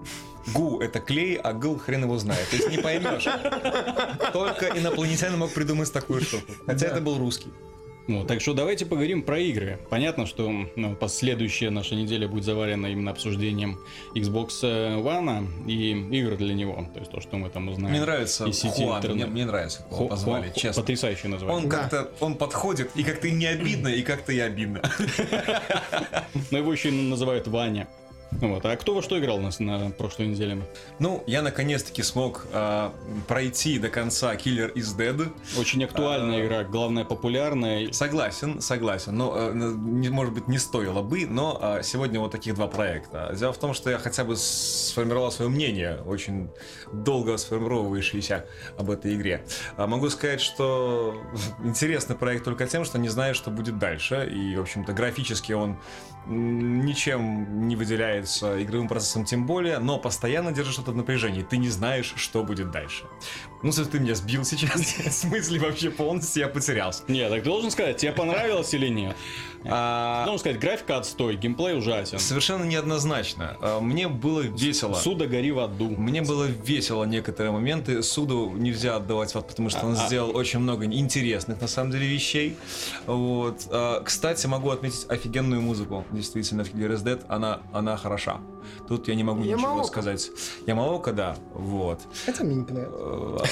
Гу 0.54 0.78
это 0.80 1.00
клей, 1.00 1.34
а 1.34 1.52
гл 1.52 1.76
хрен 1.76 2.04
его 2.04 2.16
знает. 2.18 2.48
То 2.50 2.56
есть 2.56 2.70
не 2.70 2.78
поймешь. 2.78 3.26
Только 4.32 4.66
инопланетянин 4.66 5.38
мог 5.38 5.52
придумать 5.52 5.92
такую 5.92 6.20
штуку. 6.22 6.52
Хотя 6.66 6.86
это 6.86 7.00
был 7.00 7.18
русский. 7.18 7.50
Ну, 8.08 8.24
так 8.24 8.40
что 8.40 8.54
давайте 8.54 8.86
поговорим 8.86 9.22
про 9.22 9.38
игры. 9.40 9.78
Понятно, 9.90 10.26
что 10.26 10.48
ну, 10.76 10.94
последующая 10.94 11.70
наша 11.70 11.96
неделя 11.96 12.28
будет 12.28 12.44
заварена 12.44 12.86
именно 12.86 13.10
обсуждением 13.10 13.80
Xbox 14.14 14.48
One 14.62 15.48
и 15.68 15.90
игр 16.16 16.36
для 16.36 16.54
него. 16.54 16.86
То 16.94 17.00
есть 17.00 17.10
то, 17.10 17.20
что 17.20 17.36
мы 17.36 17.48
там 17.50 17.68
узнаем. 17.68 17.90
Мне 17.90 18.00
нравится 18.00 18.46
из 18.46 18.58
сети 18.60 18.84
Хуан. 18.84 18.98
интернет. 18.98 19.26
Мне, 19.26 19.34
мне 19.34 19.44
нравится, 19.46 19.82
как 19.82 19.92
его 19.98 20.06
позвали, 20.08 20.50
Хо- 20.50 20.60
честно. 20.60 20.82
Потрясающее 20.82 21.30
название. 21.30 21.56
Он 21.64 21.68
Да. 21.68 21.76
как-то, 21.78 22.10
он 22.20 22.36
подходит, 22.36 22.90
и 22.94 23.02
как-то 23.02 23.26
и 23.26 23.32
не 23.32 23.46
обидно, 23.46 23.88
и 23.88 24.02
как-то 24.02 24.32
и 24.32 24.38
обидно. 24.38 24.82
Но 26.50 26.58
его 26.58 26.72
еще 26.72 26.90
и 26.90 26.92
называют 26.92 27.48
Ваня. 27.48 27.88
Вот. 28.32 28.66
А 28.66 28.76
кто 28.76 28.94
во 28.94 29.02
что 29.02 29.18
играл 29.18 29.36
у 29.36 29.40
нас 29.40 29.60
на 29.60 29.90
прошлой 29.90 30.26
неделе? 30.26 30.62
Ну, 30.98 31.22
я 31.26 31.40
наконец-таки 31.42 32.02
смог 32.02 32.46
а, 32.52 32.92
пройти 33.28 33.78
до 33.78 33.88
конца 33.88 34.34
Killer 34.34 34.72
is 34.74 34.96
Dead. 34.96 35.32
Очень 35.58 35.82
А. 35.84 35.86
актуальная 35.86 36.44
игра, 36.44 36.64
главное 36.64 37.04
популярная. 37.04 37.92
Согласен, 37.92 38.60
согласен. 38.60 39.16
Но, 39.16 39.34
э, 39.36 39.52
не- 39.54 40.10
может 40.10 40.34
быть, 40.34 40.48
не 40.48 40.58
стоило 40.58 41.02
бы, 41.02 41.26
но 41.26 41.58
а, 41.60 41.82
сегодня 41.82 42.20
вот 42.20 42.32
таких 42.32 42.54
два 42.56 42.66
проекта. 42.66 43.34
Дело 43.38 43.52
в 43.52 43.58
том, 43.58 43.72
что 43.72 43.90
я 43.90 43.98
хотя 43.98 44.24
бы 44.24 44.36
сформировал 44.36 45.30
свое 45.32 45.50
мнение, 45.50 46.00
очень 46.04 46.50
долго 46.92 47.36
сформировавшееся 47.38 48.44
об 48.78 48.90
этой 48.90 49.14
игре. 49.14 49.44
А 49.76 49.86
Могу 49.86 50.10
сказать, 50.10 50.40
что 50.40 51.14
интересный 51.64 52.16
проект 52.16 52.44
только 52.44 52.66
тем, 52.66 52.84
что 52.84 52.98
не 52.98 53.08
знаю, 53.08 53.34
что 53.34 53.50
будет 53.50 53.78
дальше. 53.78 54.28
И, 54.30 54.56
в 54.56 54.60
общем-то, 54.60 54.92
графически 54.92 55.52
он 55.52 55.78
ничем 56.28 57.68
не 57.68 57.76
выделяется 57.76 58.62
игровым 58.62 58.88
процессом 58.88 59.24
тем 59.24 59.46
более, 59.46 59.78
но 59.78 59.98
постоянно 59.98 60.52
держит 60.52 60.74
что-то 60.74 60.92
в 60.92 60.96
напряжении. 60.96 61.42
Ты 61.42 61.56
не 61.56 61.68
знаешь, 61.68 62.14
что 62.16 62.42
будет 62.42 62.70
дальше. 62.70 63.04
Ну, 63.62 63.68
если 63.68 63.84
ты 63.84 63.98
меня 64.00 64.14
сбил 64.14 64.44
сейчас, 64.44 64.80
с 65.10 65.24
мысли 65.24 65.58
вообще 65.58 65.90
полностью 65.90 66.42
я 66.42 66.48
потерялся. 66.48 67.04
Нет, 67.08 67.30
так 67.30 67.42
должен 67.42 67.70
сказать, 67.70 67.96
тебе 67.98 68.12
понравилось 68.12 68.72
или 68.74 68.88
нет? 68.88 69.16
А, 69.70 70.26
сказать, 70.38 70.58
графика 70.58 70.98
отстой, 70.98 71.36
геймплей 71.36 71.76
ужасен. 71.78 72.18
Совершенно 72.18 72.64
неоднозначно. 72.64 73.56
А, 73.60 73.80
Мне 73.80 74.08
было 74.08 74.40
весело. 74.42 74.94
Суда 74.94 75.26
гори 75.26 75.52
в 75.52 75.58
аду. 75.60 75.88
Мне 75.90 76.22
было 76.22 76.44
весело 76.44 77.04
некоторые 77.04 77.52
моменты. 77.52 78.02
Суду 78.02 78.50
нельзя 78.54 78.96
отдавать, 78.96 79.34
вот, 79.34 79.48
потому 79.48 79.70
что 79.70 79.86
он 79.86 79.94
А- 79.96 80.02
а- 80.02 80.06
сделал 80.06 80.36
очень 80.36 80.58
много 80.60 80.84
интересных, 80.84 81.60
на 81.60 81.68
самом 81.68 81.90
деле, 81.92 82.06
вещей. 82.06 82.56
Вот. 83.06 83.66
А, 83.70 84.02
Кстати, 84.02 84.46
могу 84.46 84.70
отметить 84.70 85.06
офигенную 85.08 85.60
музыку. 85.62 86.04
Действительно, 86.12 86.64
в 86.64 86.72
Killer 86.74 86.94
is 86.94 87.04
Dead 87.04 87.24
она, 87.28 87.60
она 87.72 87.96
хороша. 87.96 88.40
Тут 88.88 89.08
я 89.08 89.14
не 89.14 89.22
могу 89.24 89.40
ничего 89.40 89.58
Ямаока. 89.60 89.86
сказать. 89.86 90.30
Ямаока, 90.66 91.12
да. 91.12 91.36
Вот. 91.54 92.00
Хотя 92.24 92.44
мне 92.44 92.56
не 92.56 92.64
понравилось. 92.64 93.50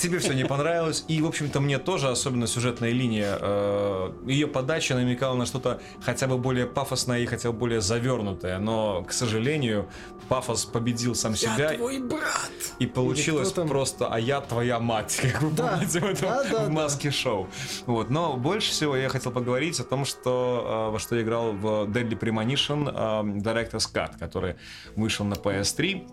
Тебе 0.00 0.18
все 0.18 0.32
не 0.32 0.44
понравилось. 0.44 1.04
И, 1.08 1.20
в 1.22 1.26
общем-то, 1.26 1.60
мне 1.60 1.78
тоже, 1.78 2.08
особенно 2.08 2.46
сюжетная 2.46 2.90
линия, 2.90 3.38
э, 3.40 4.12
ее 4.26 4.46
подача 4.46 4.94
намекала 4.94 5.34
на 5.40 5.46
что-то 5.46 5.80
хотя 6.02 6.26
бы 6.26 6.38
более 6.38 6.66
пафосное 6.66 7.20
и 7.20 7.26
хотя 7.26 7.50
бы 7.50 7.58
более 7.58 7.80
завернутое. 7.80 8.58
Но, 8.58 9.02
к 9.02 9.12
сожалению, 9.12 9.88
пафос 10.28 10.64
победил 10.64 11.14
сам 11.14 11.34
себя. 11.34 11.74
твой 11.74 11.98
брат! 11.98 12.50
И 12.78 12.86
получилось 12.86 13.52
там? 13.52 13.68
просто 13.68 14.06
«А 14.08 14.18
я 14.18 14.40
твоя 14.40 14.78
мать», 14.78 15.20
как 15.22 15.42
вы 15.42 15.50
Да, 15.50 15.72
помните 15.72 16.00
в 16.00 16.04
этом 16.04 16.28
да, 16.28 16.44
да, 16.44 16.48
в 16.48 16.66
да. 16.66 16.68
маске 16.70 17.10
шоу. 17.10 17.48
Вот. 17.86 18.10
Но 18.10 18.36
больше 18.36 18.70
всего 18.70 18.96
я 18.96 19.08
хотел 19.08 19.32
поговорить 19.32 19.80
о 19.80 19.84
том, 19.84 20.04
что, 20.04 20.86
э, 20.88 20.92
во 20.92 20.98
что 20.98 21.16
я 21.16 21.22
играл 21.22 21.52
в 21.52 21.88
Deadly 21.88 22.18
Premonition 22.18 22.88
э, 22.88 23.38
Director's 23.40 23.92
Cut, 23.92 24.18
который 24.18 24.56
вышел 24.96 25.24
на 25.26 25.34
PS3. 25.34 26.08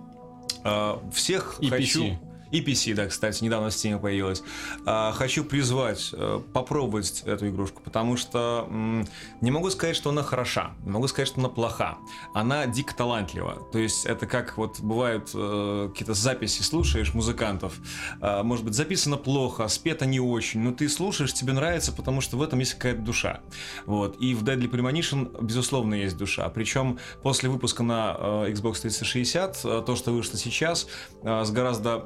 Э, 0.63 0.97
Всех 1.11 1.57
И 1.59 1.69
хочу... 1.69 2.03
PC. 2.03 2.26
И 2.51 2.61
PC, 2.61 2.93
да, 2.93 3.07
кстати, 3.07 3.43
недавно 3.43 3.69
в 3.69 3.73
Steam 3.73 3.99
появилась. 3.99 4.43
А, 4.85 5.11
хочу 5.11 5.43
призвать 5.43 6.11
э, 6.13 6.41
попробовать 6.53 7.23
эту 7.25 7.49
игрушку, 7.49 7.81
потому 7.83 8.17
что 8.17 8.67
не 9.41 9.51
могу 9.51 9.69
сказать, 9.69 9.95
что 9.95 10.09
она 10.09 10.23
хороша, 10.23 10.71
не 10.83 10.91
могу 10.91 11.07
сказать, 11.07 11.27
что 11.27 11.39
она 11.39 11.49
плоха. 11.49 11.97
Она 12.33 12.65
дико 12.65 12.95
талантлива. 12.95 13.67
То 13.71 13.79
есть 13.79 14.05
это 14.05 14.27
как 14.27 14.57
вот 14.57 14.79
бывают 14.79 15.29
э, 15.33 15.89
какие-то 15.91 16.13
записи, 16.13 16.61
слушаешь 16.61 17.13
музыкантов, 17.13 17.73
а, 18.21 18.43
может 18.43 18.65
быть, 18.65 18.73
записано 18.73 19.17
плохо, 19.17 19.67
спето 19.67 20.05
не 20.05 20.19
очень, 20.19 20.61
но 20.61 20.71
ты 20.71 20.89
слушаешь, 20.89 21.33
тебе 21.33 21.53
нравится, 21.53 21.91
потому 21.91 22.21
что 22.21 22.37
в 22.37 22.41
этом 22.41 22.59
есть 22.59 22.73
какая-то 22.75 23.01
душа. 23.01 23.41
Вот. 23.85 24.17
И 24.19 24.33
в 24.33 24.43
Deadly 24.43 24.69
Premonition, 24.69 25.43
безусловно, 25.43 25.95
есть 25.95 26.17
душа. 26.17 26.47
Причем 26.49 26.99
после 27.23 27.49
выпуска 27.49 27.83
на 27.83 28.15
э, 28.17 28.51
Xbox 28.51 28.81
360, 28.81 29.61
э, 29.63 29.83
то, 29.85 29.95
что 29.95 30.11
вышло 30.11 30.37
сейчас, 30.37 30.87
с 31.23 31.51
гораздо 31.51 32.05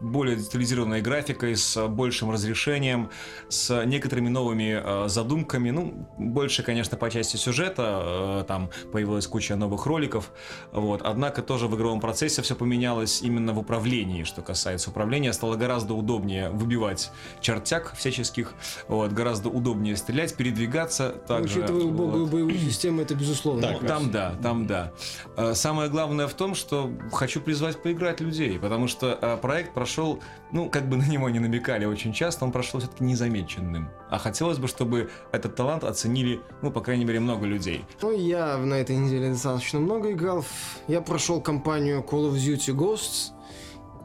более 0.00 0.36
детализированной 0.36 1.00
графикой, 1.00 1.56
с 1.56 1.88
большим 1.88 2.30
разрешением, 2.30 3.10
с 3.48 3.84
некоторыми 3.84 4.28
новыми 4.28 4.80
э, 4.82 5.08
задумками. 5.08 5.70
Ну, 5.70 6.08
больше, 6.18 6.62
конечно, 6.62 6.96
по 6.96 7.10
части 7.10 7.36
сюжета. 7.36 8.40
Э, 8.42 8.44
там 8.46 8.70
появилась 8.92 9.26
куча 9.26 9.56
новых 9.56 9.86
роликов. 9.86 10.32
Вот. 10.72 11.02
Однако 11.02 11.42
тоже 11.42 11.66
в 11.66 11.76
игровом 11.76 12.00
процессе 12.00 12.42
все 12.42 12.54
поменялось 12.54 13.22
именно 13.22 13.52
в 13.52 13.58
управлении. 13.58 14.24
Что 14.24 14.42
касается 14.42 14.90
управления, 14.90 15.32
стало 15.32 15.56
гораздо 15.56 15.94
удобнее 15.94 16.50
выбивать 16.50 17.10
чертяк 17.40 17.94
всяческих. 17.96 18.54
Вот. 18.88 19.12
Гораздо 19.12 19.48
удобнее 19.48 19.96
стрелять, 19.96 20.34
передвигаться. 20.36 21.10
Также, 21.26 21.60
Учитывая 21.60 21.84
убогую 21.84 22.24
вот. 22.24 22.32
боевую 22.32 22.58
систему, 22.58 23.02
это 23.02 23.14
безусловно. 23.14 23.62
Так, 23.62 23.86
Там 23.86 24.10
да, 24.10 24.34
там 24.42 24.66
да. 24.66 24.92
Э, 25.36 25.54
Самое 25.54 25.90
главное 25.90 26.26
в 26.26 26.34
том, 26.34 26.54
что 26.54 26.90
хочу 27.12 27.40
призвать 27.40 27.82
поиграть 27.82 28.20
людей, 28.20 28.58
потому 28.58 28.88
что 28.88 29.18
э, 29.20 29.29
проект 29.36 29.72
прошел, 29.72 30.20
ну, 30.52 30.68
как 30.68 30.88
бы 30.88 30.96
на 30.96 31.04
него 31.04 31.30
не 31.30 31.38
намекали 31.38 31.84
очень 31.84 32.12
часто, 32.12 32.44
он 32.44 32.52
прошел 32.52 32.80
все-таки 32.80 33.04
незамеченным. 33.04 33.90
А 34.08 34.18
хотелось 34.18 34.58
бы, 34.58 34.68
чтобы 34.68 35.10
этот 35.32 35.54
талант 35.56 35.84
оценили, 35.84 36.40
ну, 36.62 36.70
по 36.70 36.80
крайней 36.80 37.04
мере, 37.04 37.20
много 37.20 37.46
людей. 37.46 37.84
Ну, 38.02 38.12
я 38.12 38.56
на 38.58 38.74
этой 38.74 38.96
неделе 38.96 39.30
достаточно 39.30 39.80
много 39.80 40.12
играл. 40.12 40.44
Я 40.88 41.00
прошел 41.00 41.40
кампанию 41.40 42.04
Call 42.08 42.30
of 42.30 42.34
Duty 42.34 42.74
Ghosts, 42.74 43.32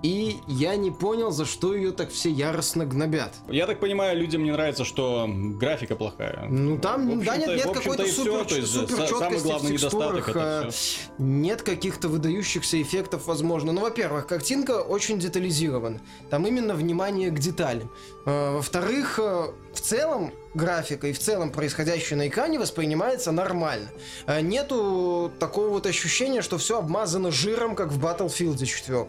и 0.05 0.37
я 0.47 0.75
не 0.75 0.91
понял, 0.91 1.31
за 1.31 1.45
что 1.45 1.73
ее 1.73 1.91
так 1.91 2.11
все 2.11 2.29
яростно 2.29 2.85
гнобят. 2.85 3.33
Я 3.49 3.65
так 3.65 3.79
понимаю, 3.79 4.15
людям 4.15 4.43
не 4.43 4.51
нравится, 4.51 4.85
что 4.85 5.27
графика 5.27 5.95
плохая. 5.95 6.45
Ну 6.47 6.77
там, 6.77 7.23
да, 7.23 7.37
нет, 7.37 7.47
нет 7.47 7.71
какой-то 7.73 8.05
супер, 8.05 8.45
то 8.45 8.55
есть 8.55 8.71
супер 8.71 8.95
са- 8.99 9.07
самый 9.07 9.07
четкости 9.07 9.43
главный 9.47 9.69
в 9.69 9.73
недостаток 9.73 10.15
текстурах, 10.25 10.29
это 10.29 10.69
э, 10.69 10.71
нет 11.17 11.61
каких-то 11.63 12.07
выдающихся 12.07 12.79
эффектов, 12.79 13.25
возможно. 13.25 13.71
Ну, 13.71 13.81
во-первых, 13.81 14.27
картинка 14.27 14.81
очень 14.81 15.17
детализирована. 15.17 15.99
Там 16.29 16.45
именно 16.45 16.75
внимание 16.75 17.31
к 17.31 17.39
деталям. 17.39 17.89
Э, 18.27 18.51
Во-вторых, 18.57 19.17
э, 19.17 19.47
в 19.73 19.79
целом 19.81 20.31
графика 20.53 21.07
и 21.07 21.13
в 21.13 21.19
целом 21.19 21.49
происходящее 21.51 22.17
на 22.17 22.27
экране 22.27 22.59
воспринимается 22.59 23.31
нормально. 23.31 23.87
Э, 24.27 24.41
Нету 24.41 25.31
такого 25.39 25.69
вот 25.69 25.87
ощущения, 25.87 26.41
что 26.43 26.57
все 26.59 26.77
обмазано 26.77 27.31
жиром, 27.31 27.75
как 27.75 27.91
в 27.91 27.99
Battlefield 28.05 28.63
4. 28.63 29.07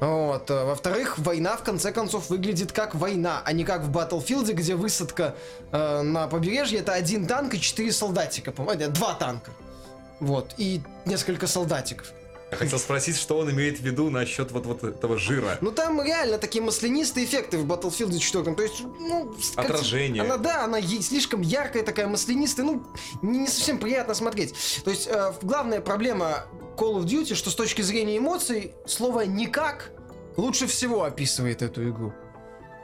Вот. 0.00 0.50
э, 0.50 0.64
Во-вторых, 0.64 1.18
война 1.18 1.56
в 1.56 1.62
конце 1.62 1.92
концов 1.92 2.30
выглядит 2.30 2.72
как 2.72 2.94
война, 2.94 3.42
а 3.44 3.52
не 3.52 3.64
как 3.64 3.82
в 3.82 3.96
Battlefield, 3.96 4.52
где 4.52 4.74
высадка 4.74 5.34
э, 5.72 6.02
на 6.02 6.26
побережье 6.26 6.80
это 6.80 6.92
один 6.92 7.26
танк 7.26 7.54
и 7.54 7.60
четыре 7.60 7.92
солдатика, 7.92 8.50
по-моему, 8.50 8.90
два 8.92 9.14
танка. 9.14 9.52
Вот, 10.18 10.54
и 10.56 10.82
несколько 11.04 11.46
солдатиков. 11.46 12.12
Я 12.50 12.56
хотел 12.56 12.78
спросить, 12.78 13.16
что 13.16 13.38
он 13.38 13.50
имеет 13.50 13.78
в 13.78 13.82
виду 13.82 14.10
насчет 14.10 14.50
вот, 14.50 14.66
вот 14.66 14.82
этого 14.82 15.18
жира. 15.18 15.58
Ну 15.60 15.70
там 15.70 16.02
реально 16.02 16.38
такие 16.38 16.62
маслянистые 16.62 17.24
эффекты 17.24 17.58
в 17.58 17.66
Battlefield 17.66 18.18
4. 18.18 18.54
То 18.54 18.62
есть, 18.62 18.82
ну... 18.82 19.34
Отражение. 19.54 20.22
Она, 20.22 20.36
да, 20.36 20.64
она 20.64 20.80
слишком 20.82 21.42
яркая 21.42 21.84
такая, 21.84 22.08
маслянистая, 22.08 22.66
ну, 22.66 22.82
не, 23.22 23.40
не 23.40 23.46
совсем 23.46 23.78
приятно 23.78 24.14
смотреть. 24.14 24.54
То 24.84 24.90
есть, 24.90 25.06
э, 25.06 25.32
главная 25.42 25.80
проблема 25.80 26.46
Call 26.76 27.00
of 27.00 27.04
Duty, 27.04 27.34
что 27.34 27.50
с 27.50 27.54
точки 27.54 27.82
зрения 27.82 28.18
эмоций, 28.18 28.74
слово 28.86 29.22
«никак» 29.22 29.92
лучше 30.36 30.66
всего 30.66 31.04
описывает 31.04 31.62
эту 31.62 31.88
игру. 31.88 32.12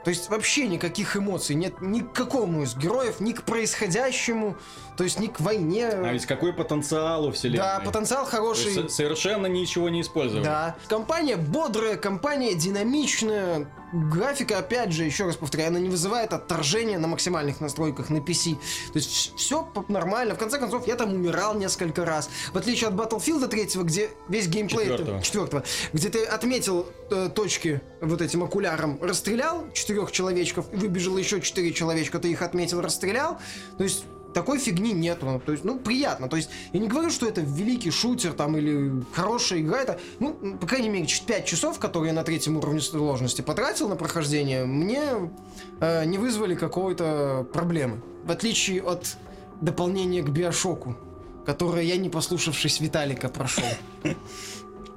То 0.07 0.11
есть 0.11 0.29
вообще 0.29 0.69
никаких 0.69 1.17
эмоций 1.17 1.53
нет 1.53 1.81
ни 1.81 1.99
к 1.99 2.13
какому 2.13 2.63
из 2.63 2.77
героев, 2.77 3.19
ни 3.19 3.33
к 3.33 3.43
происходящему, 3.43 4.55
то 4.95 5.03
есть 5.03 5.19
ни 5.19 5.27
к 5.27 5.41
войне. 5.41 5.89
А 5.89 6.13
ведь 6.13 6.25
какой 6.25 6.53
потенциал 6.53 7.25
у 7.25 7.31
вселенной? 7.33 7.57
да, 7.57 7.81
потенциал 7.81 8.23
хороший. 8.23 8.89
совершенно 8.89 9.47
ничего 9.47 9.89
не 9.89 9.99
использовали. 9.99 10.45
Да. 10.45 10.77
Компания 10.87 11.35
бодрая, 11.35 11.97
компания 11.97 12.53
динамичная. 12.53 13.67
Графика, 13.93 14.57
опять 14.57 14.91
же, 14.91 15.05
еще 15.05 15.25
раз 15.25 15.37
повторяю, 15.37 15.69
она 15.69 15.79
не 15.79 15.89
вызывает 15.89 16.33
отторжения 16.33 16.99
на 16.99 17.07
максимальных 17.07 17.61
настройках 17.61 18.09
на 18.09 18.17
PC. 18.17 18.55
То 18.91 18.99
есть 18.99 19.33
все 19.37 19.67
нормально. 19.87 20.35
В 20.35 20.37
конце 20.37 20.59
концов, 20.59 20.87
я 20.87 20.95
там 20.95 21.13
умирал 21.13 21.55
несколько 21.55 22.03
раз. 22.03 22.29
В 22.51 22.57
отличие 22.57 22.89
от 22.89 22.95
Battlefield 22.95 23.47
3, 23.47 23.83
где 23.83 24.09
весь 24.27 24.47
геймплей... 24.47 24.87
Четвертого. 24.87 25.21
четвертого, 25.21 25.63
где 25.93 26.09
ты 26.09 26.25
отметил 26.25 26.87
э, 27.11 27.29
точки 27.33 27.81
вот 28.01 28.21
этим 28.21 28.43
окуляром, 28.43 28.99
расстрелял 29.01 29.71
четырех 29.73 30.11
человечков, 30.11 30.65
и 30.73 30.77
выбежало 30.77 31.17
еще 31.17 31.39
четыре 31.39 31.71
человечка, 31.71 32.19
ты 32.19 32.29
их 32.29 32.41
отметил, 32.41 32.81
расстрелял. 32.81 33.37
То 33.77 33.83
есть 33.83 34.03
такой 34.37 34.59
фигни 34.59 34.93
нету. 34.93 35.41
То 35.43 35.51
есть, 35.51 35.63
ну, 35.65 35.79
приятно. 35.79 36.29
То 36.29 36.37
есть, 36.37 36.51
я 36.71 36.79
не 36.79 36.87
говорю, 36.87 37.09
что 37.09 37.27
это 37.27 37.41
великий 37.41 37.89
шутер 37.89 38.33
там 38.33 38.55
или 38.55 39.03
хорошая 39.11 39.61
игра. 39.61 39.79
Это, 39.81 39.99
ну, 40.19 40.57
по 40.59 40.67
крайней 40.67 40.89
мере, 40.89 41.07
5 41.07 41.45
часов, 41.45 41.79
которые 41.79 42.09
я 42.09 42.13
на 42.13 42.23
третьем 42.23 42.55
уровне 42.55 42.79
сложности 42.79 43.41
потратил 43.41 43.89
на 43.89 43.95
прохождение, 43.95 44.65
мне 44.65 45.31
э, 45.79 46.05
не 46.05 46.19
вызвали 46.19 46.53
какой-то 46.53 47.47
проблемы. 47.51 47.99
В 48.25 48.31
отличие 48.31 48.83
от 48.83 49.17
дополнения 49.59 50.21
к 50.21 50.29
Биошоку, 50.29 50.95
которое 51.43 51.83
я, 51.83 51.97
не 51.97 52.09
послушавшись 52.09 52.79
Виталика, 52.79 53.29
прошел. 53.29 53.65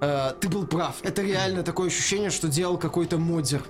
Э, 0.02 0.32
Ты 0.40 0.48
был 0.48 0.66
прав. 0.66 0.96
Это 1.02 1.20
реально 1.20 1.62
такое 1.62 1.88
ощущение, 1.88 2.30
что 2.30 2.48
делал 2.48 2.78
какой-то 2.78 3.18
модер. 3.18 3.62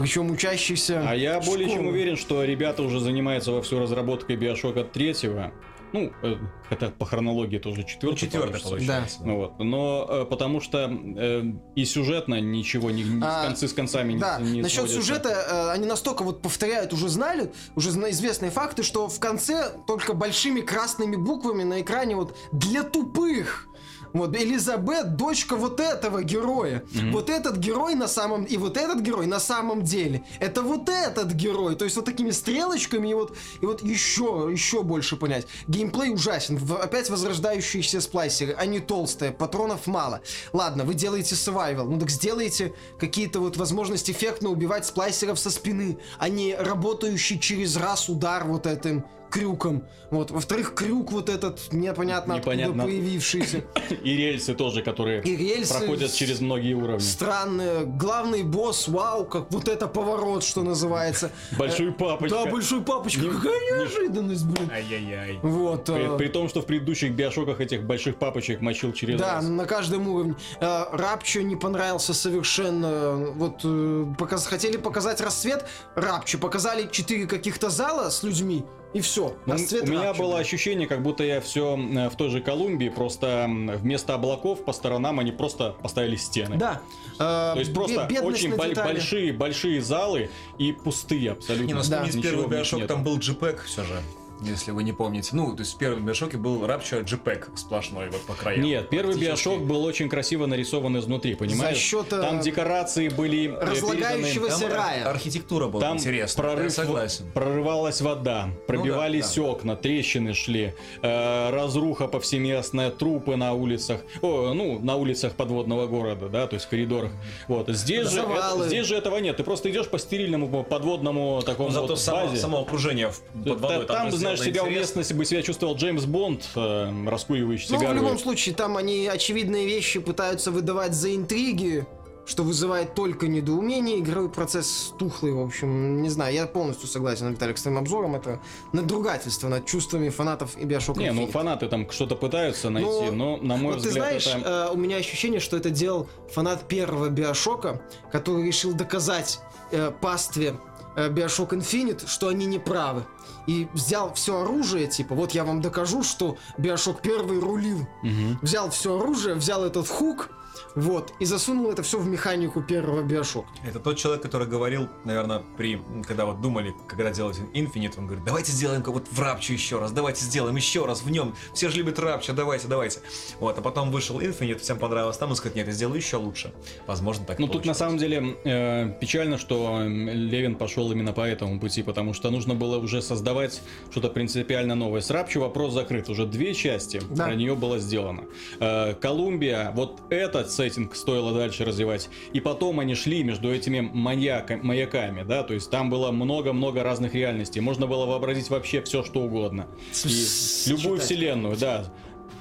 Причем 0.00 0.30
учащийся... 0.30 1.04
А 1.06 1.14
я 1.14 1.38
более 1.40 1.68
чем 1.68 1.86
уверен, 1.86 2.16
что 2.16 2.42
ребята 2.42 2.82
уже 2.82 3.00
занимаются 3.00 3.52
вовсю 3.52 3.78
разработкой 3.78 4.36
Биошока 4.36 4.82
третьего. 4.82 5.52
Ну, 5.92 6.10
э, 6.22 6.36
хотя 6.70 6.88
по 6.88 7.04
хронологии 7.04 7.58
тоже 7.58 7.82
четвертый. 7.82 8.10
Ну, 8.12 8.16
четвертый 8.16 8.62
получается. 8.62 9.18
Ну 9.24 9.36
вот. 9.36 9.58
Но 9.58 10.06
э, 10.08 10.24
потому 10.24 10.62
что 10.62 10.88
э, 10.90 11.42
и 11.74 11.84
сюжетно 11.84 12.40
ничего 12.40 12.90
ни, 12.90 13.02
ни 13.02 13.20
А, 13.22 13.42
с 13.42 13.46
концы 13.48 13.68
с 13.68 13.72
концами 13.74 14.14
не- 14.14 14.20
Да, 14.20 14.38
не, 14.40 14.62
насчет 14.62 14.88
сводится. 14.88 15.00
сюжета 15.02 15.28
э, 15.28 15.70
они 15.72 15.84
настолько 15.86 16.22
вот 16.22 16.40
повторяют, 16.40 16.94
уже 16.94 17.08
знали, 17.08 17.52
уже 17.74 17.90
зна- 17.90 18.08
известные 18.10 18.50
факты, 18.52 18.82
что 18.84 19.06
в 19.08 19.18
конце 19.20 19.72
только 19.86 20.14
большими 20.14 20.60
красными 20.62 21.16
буквами 21.16 21.64
на 21.64 21.82
экране 21.82 22.16
вот 22.16 22.36
для 22.52 22.84
тупых. 22.84 23.66
Вот, 24.12 24.36
Элизабет, 24.36 25.16
дочка 25.16 25.56
вот 25.56 25.80
этого 25.80 26.22
героя. 26.22 26.84
Вот 27.10 27.30
этот 27.30 27.56
герой 27.56 27.94
на 27.94 28.08
самом... 28.08 28.44
И 28.44 28.56
вот 28.56 28.76
этот 28.76 29.00
герой 29.00 29.26
на 29.26 29.40
самом 29.40 29.82
деле. 29.82 30.24
Это 30.38 30.62
вот 30.62 30.88
этот 30.88 31.32
герой. 31.32 31.76
То 31.76 31.84
есть 31.84 31.96
вот 31.96 32.04
такими 32.04 32.30
стрелочками 32.30 33.08
и 33.08 33.14
вот, 33.14 33.36
и 33.60 33.66
вот 33.66 33.82
еще, 33.82 34.48
еще 34.50 34.82
больше 34.82 35.16
понять. 35.16 35.46
Геймплей 35.68 36.12
ужасен. 36.12 36.60
Опять 36.80 37.10
возрождающиеся 37.10 38.00
сплайсеры. 38.00 38.54
Они 38.54 38.80
толстые, 38.80 39.32
патронов 39.32 39.86
мало. 39.86 40.20
Ладно, 40.52 40.84
вы 40.84 40.94
делаете 40.94 41.34
survival. 41.34 41.84
Ну 41.84 41.98
так 41.98 42.10
сделайте 42.10 42.74
какие-то 42.98 43.40
вот 43.40 43.56
возможности 43.56 44.10
эффектно 44.10 44.48
убивать 44.50 44.86
сплайсеров 44.86 45.38
со 45.38 45.50
спины, 45.50 45.98
а 46.18 46.28
не 46.28 46.54
работающий 46.54 47.38
через 47.38 47.76
раз 47.76 48.08
удар 48.08 48.44
вот 48.44 48.66
этим 48.66 49.04
крюком. 49.30 49.84
Вот. 50.10 50.30
Во-вторых, 50.30 50.74
крюк 50.74 51.12
вот 51.12 51.28
этот 51.28 51.72
непонятно, 51.72 52.34
Непонятно. 52.34 52.82
откуда 52.82 52.84
появившийся. 52.84 53.62
И 54.04 54.16
рельсы 54.16 54.54
тоже, 54.54 54.82
которые 54.82 55.22
И 55.22 55.36
рельсы 55.36 55.78
проходят 55.78 56.12
через 56.12 56.40
многие 56.40 56.74
уровни. 56.74 56.98
Странные. 57.00 57.84
Главный 57.84 58.42
босс, 58.42 58.88
вау, 58.88 59.24
как 59.24 59.50
вот 59.52 59.68
это 59.68 59.86
поворот, 59.86 60.42
что 60.42 60.62
называется. 60.62 61.30
Большой 61.56 61.92
папочка. 61.92 62.44
Да, 62.44 62.50
большой 62.50 62.82
папочка. 62.82 63.22
Какая 63.22 63.60
неожиданность, 63.78 64.44
блин. 64.46 64.68
Ай-яй-яй. 64.72 65.38
Вот. 65.42 65.84
При, 65.86 66.14
э, 66.14 66.18
при 66.18 66.28
том, 66.28 66.48
что 66.48 66.60
в 66.62 66.66
предыдущих 66.66 67.12
биошоках 67.12 67.60
этих 67.60 67.84
больших 67.84 68.16
папочек 68.16 68.60
мочил 68.60 68.92
через 68.92 69.18
Да, 69.20 69.34
раз. 69.36 69.44
на 69.48 69.64
каждом 69.64 70.08
уровне. 70.08 70.34
Э, 70.60 70.84
Рапчо 70.92 71.40
не 71.42 71.54
понравился 71.56 72.12
совершенно. 72.14 73.16
Вот 73.36 73.60
э, 73.64 74.06
показ- 74.18 74.46
хотели 74.48 74.76
показать 74.76 75.20
рассвет 75.20 75.66
Рапчо, 75.94 76.38
показали 76.38 76.88
четыре 76.90 77.26
каких-то 77.26 77.70
зала 77.70 78.10
с 78.10 78.22
людьми, 78.22 78.64
и 78.92 79.00
все. 79.00 79.34
Ну, 79.46 79.52
Расцвет 79.52 79.84
у 79.88 79.92
меня 79.92 80.12
было 80.14 80.38
ощущение, 80.38 80.86
как 80.88 81.02
будто 81.02 81.22
я 81.24 81.40
все 81.40 81.76
в 81.76 82.16
той 82.16 82.30
же 82.30 82.40
Колумбии, 82.40 82.88
просто 82.88 83.46
вместо 83.48 84.14
облаков 84.14 84.64
по 84.64 84.72
сторонам 84.72 85.20
они 85.20 85.32
просто 85.32 85.76
поставили 85.82 86.16
стены. 86.16 86.56
Да. 86.56 86.80
То 87.18 87.54
есть 87.58 87.70
бе- 87.70 87.74
просто 87.74 88.08
очень 88.22 88.54
большие, 88.56 89.32
большие 89.32 89.80
залы 89.80 90.30
и 90.58 90.72
пустые 90.72 91.32
абсолютно. 91.32 91.66
Не, 91.66 91.74
ну 91.74 91.78
Да. 91.80 91.84
вспомните 91.84 92.18
Ничего 92.18 92.32
первый 92.42 92.48
Биошок, 92.56 92.86
там 92.86 93.04
был 93.04 93.18
JPEG 93.18 93.58
все 93.64 93.84
же. 93.84 94.00
Если 94.42 94.70
вы 94.70 94.82
не 94.84 94.92
помните. 94.92 95.30
Ну, 95.32 95.54
то 95.54 95.60
есть 95.60 95.74
в 95.74 95.78
первом 95.78 96.04
Биошоке 96.06 96.36
был 96.36 96.64
Rapture 96.64 97.04
JPEG 97.04 97.56
сплошной, 97.56 98.08
вот 98.10 98.22
по 98.22 98.34
краям. 98.34 98.62
Нет, 98.62 98.88
первый 98.88 99.16
биошок 99.16 99.62
был 99.66 99.84
очень 99.84 100.08
красиво 100.08 100.46
нарисован 100.46 100.98
изнутри, 100.98 101.34
понимаешь? 101.34 101.76
За 101.76 101.80
счет, 101.80 102.12
э, 102.12 102.20
Там 102.20 102.40
декорации 102.40 103.08
были 103.08 103.50
э, 103.50 103.58
разлагающегося 103.64 104.56
переданы- 104.64 104.68
Там 104.70 104.78
рая. 104.78 105.02
ар- 105.04 105.08
архитектура 105.10 105.66
была 105.68 105.80
Там 105.82 105.96
интересная. 105.98 106.42
прорыв, 106.42 106.64
я 106.64 106.70
согласен. 106.70 107.24
прорывалась 107.34 108.00
вода, 108.00 108.48
пробивались 108.66 109.34
да. 109.34 109.42
окна, 109.42 109.76
трещины 109.76 110.32
шли, 110.34 110.74
э, 111.02 111.50
разруха 111.50 112.06
повсеместная, 112.08 112.90
трупы 112.90 113.36
на 113.36 113.52
улицах, 113.52 114.00
о, 114.22 114.54
ну, 114.54 114.78
на 114.78 114.96
улицах 114.96 115.34
подводного 115.34 115.86
города, 115.86 116.28
да, 116.28 116.46
то 116.46 116.54
есть 116.54 116.66
в 116.66 116.68
коридорах. 116.70 117.10
Вот. 117.48 117.68
Здесь, 117.68 118.08
же, 118.08 118.22
Завалы. 118.22 118.64
э, 118.64 118.68
здесь 118.68 118.86
же 118.86 118.96
этого 118.96 119.18
нет, 119.18 119.36
ты 119.36 119.44
просто 119.44 119.70
идешь 119.70 119.88
по 119.88 119.98
стерильному 119.98 120.48
по 120.48 120.62
подводному 120.62 121.42
такому 121.44 121.68
Ну, 121.68 121.74
зато 121.74 121.86
вот 121.88 122.00
само, 122.00 122.26
базе. 122.26 122.36
само 122.38 122.60
окружение 122.62 123.12
под 123.44 123.60
водой 123.60 123.86
там, 123.86 124.10
же 124.10 124.16
знаешь, 124.36 124.40
себя 124.40 124.60
интересно. 124.60 124.96
уместно 124.98 125.16
бы 125.16 125.24
себя 125.24 125.42
чувствовал 125.42 125.76
Джеймс 125.76 126.04
Бонд, 126.04 126.48
э, 126.54 126.92
раскуривающий 127.06 127.68
Ну, 127.70 127.76
в 127.76 127.80
сигары. 127.80 127.96
любом 127.98 128.18
случае, 128.18 128.54
там 128.54 128.76
они 128.76 129.06
очевидные 129.06 129.66
вещи 129.66 130.00
пытаются 130.00 130.50
выдавать 130.50 130.94
за 130.94 131.14
интриги, 131.14 131.86
что 132.26 132.44
вызывает 132.44 132.94
только 132.94 133.26
недоумение, 133.26 133.98
игровой 133.98 134.30
процесс 134.30 134.94
тухлый, 134.98 135.32
в 135.32 135.40
общем, 135.40 136.00
не 136.00 136.08
знаю, 136.08 136.32
я 136.32 136.46
полностью 136.46 136.86
согласен, 136.86 137.28
Виталик, 137.32 137.58
с 137.58 137.62
твоим 137.62 137.78
обзором, 137.78 138.14
это 138.14 138.40
надругательство 138.72 139.48
над 139.48 139.66
чувствами 139.66 140.10
фанатов 140.10 140.56
и 140.56 140.64
Bioshock 140.64 140.98
Не, 140.98 141.10
ну 141.12 141.26
фанаты 141.26 141.66
там 141.66 141.90
что-то 141.90 142.14
пытаются 142.14 142.70
найти, 142.70 143.10
но, 143.10 143.36
на 143.38 143.56
мой 143.56 143.74
вот 143.74 143.82
ты 143.82 143.88
взгляд, 143.88 144.22
знаешь, 144.22 144.26
это... 144.28 144.68
э, 144.70 144.74
у 144.74 144.76
меня 144.76 144.96
ощущение, 144.98 145.40
что 145.40 145.56
это 145.56 145.70
делал 145.70 146.08
фанат 146.32 146.68
первого 146.68 147.08
Биошока, 147.08 147.82
который 148.12 148.46
решил 148.46 148.74
доказать 148.74 149.40
э, 149.72 149.90
пастве 150.00 150.54
Bioshock 150.96 151.50
Infinite, 151.50 152.06
что 152.06 152.28
они 152.28 152.46
не 152.46 152.58
правы. 152.58 153.04
И 153.46 153.68
взял 153.72 154.12
все 154.14 154.40
оружие, 154.42 154.86
типа, 154.86 155.14
вот 155.14 155.32
я 155.32 155.44
вам 155.44 155.60
докажу, 155.60 156.02
что 156.02 156.36
Биошок 156.58 157.00
первый 157.00 157.40
рулил. 157.40 157.88
Мгм. 158.02 158.38
Взял 158.42 158.70
все 158.70 158.98
оружие, 158.98 159.34
взял 159.34 159.64
этот 159.64 159.88
хук, 159.88 160.30
вот, 160.74 161.12
и 161.18 161.24
засунул 161.24 161.70
это 161.70 161.82
все 161.82 161.98
в 161.98 162.06
механику 162.06 162.62
первого 162.62 163.02
Биошока. 163.02 163.48
Это 163.66 163.78
тот 163.78 163.96
человек, 163.96 164.22
который 164.22 164.46
говорил, 164.46 164.88
наверное, 165.04 165.42
при, 165.56 165.80
когда 166.06 166.26
вот 166.26 166.40
думали, 166.40 166.74
когда 166.88 167.10
делать 167.10 167.38
Infinite, 167.54 167.94
он 167.98 168.06
говорит, 168.06 168.24
давайте 168.24 168.52
сделаем 168.52 168.82
как 168.82 168.94
вот 168.94 169.06
в 169.10 169.20
Рапчу 169.20 169.52
еще 169.52 169.78
раз, 169.78 169.92
давайте 169.92 170.24
сделаем 170.24 170.56
еще 170.56 170.86
раз 170.86 171.02
в 171.02 171.10
нем, 171.10 171.34
все 171.54 171.68
же 171.68 171.78
любят 171.78 171.98
Рапча, 171.98 172.32
давайте, 172.32 172.68
давайте. 172.68 173.00
Вот, 173.38 173.58
а 173.58 173.62
потом 173.62 173.90
вышел 173.90 174.20
Infinite, 174.20 174.58
всем 174.58 174.78
понравилось, 174.78 175.16
там 175.16 175.30
он 175.30 175.36
сказать, 175.36 175.56
нет, 175.56 175.66
я 175.66 175.72
сделаю 175.72 175.96
еще 175.96 176.16
лучше. 176.16 176.52
Возможно, 176.86 177.24
так 177.24 177.38
и 177.38 177.42
Ну 177.42 177.48
тут 177.48 177.64
на 177.64 177.74
самом 177.74 177.98
деле 177.98 178.36
э, 178.44 178.92
печально, 179.00 179.38
что 179.38 179.80
Левин 179.84 180.54
пошел 180.56 180.90
именно 180.92 181.12
по 181.12 181.22
этому 181.22 181.60
пути, 181.60 181.82
потому 181.82 182.14
что 182.14 182.30
нужно 182.30 182.54
было 182.54 182.78
уже 182.78 183.02
создавать 183.02 183.60
что-то 183.90 184.08
принципиально 184.08 184.74
новое. 184.74 185.00
С 185.00 185.10
Рапчу 185.10 185.40
вопрос 185.40 185.72
закрыт, 185.72 186.08
уже 186.08 186.26
две 186.26 186.54
части 186.54 187.00
Да. 187.10 187.26
про 187.26 187.34
нее 187.34 187.54
было 187.54 187.78
сделано. 187.78 188.24
Э, 188.60 188.94
Колумбия, 188.94 189.72
вот 189.74 190.00
этот 190.10 190.49
сеттинг 190.50 190.94
стоило 190.94 191.32
дальше 191.32 191.64
развивать, 191.64 192.08
и 192.32 192.40
потом 192.40 192.80
они 192.80 192.94
шли 192.94 193.22
между 193.22 193.52
этими 193.52 193.80
маньяка- 193.80 194.60
маяками, 194.62 195.22
да, 195.22 195.42
то 195.42 195.54
есть 195.54 195.70
там 195.70 195.90
было 195.90 196.10
много-много 196.10 196.82
разных 196.82 197.14
реальностей, 197.14 197.60
можно 197.60 197.86
было 197.86 198.06
вообразить 198.06 198.50
вообще 198.50 198.82
все, 198.82 199.02
что 199.02 199.20
угодно. 199.20 199.66
И 200.04 200.70
любую 200.70 201.00
вселенную, 201.00 201.56
да. 201.56 201.84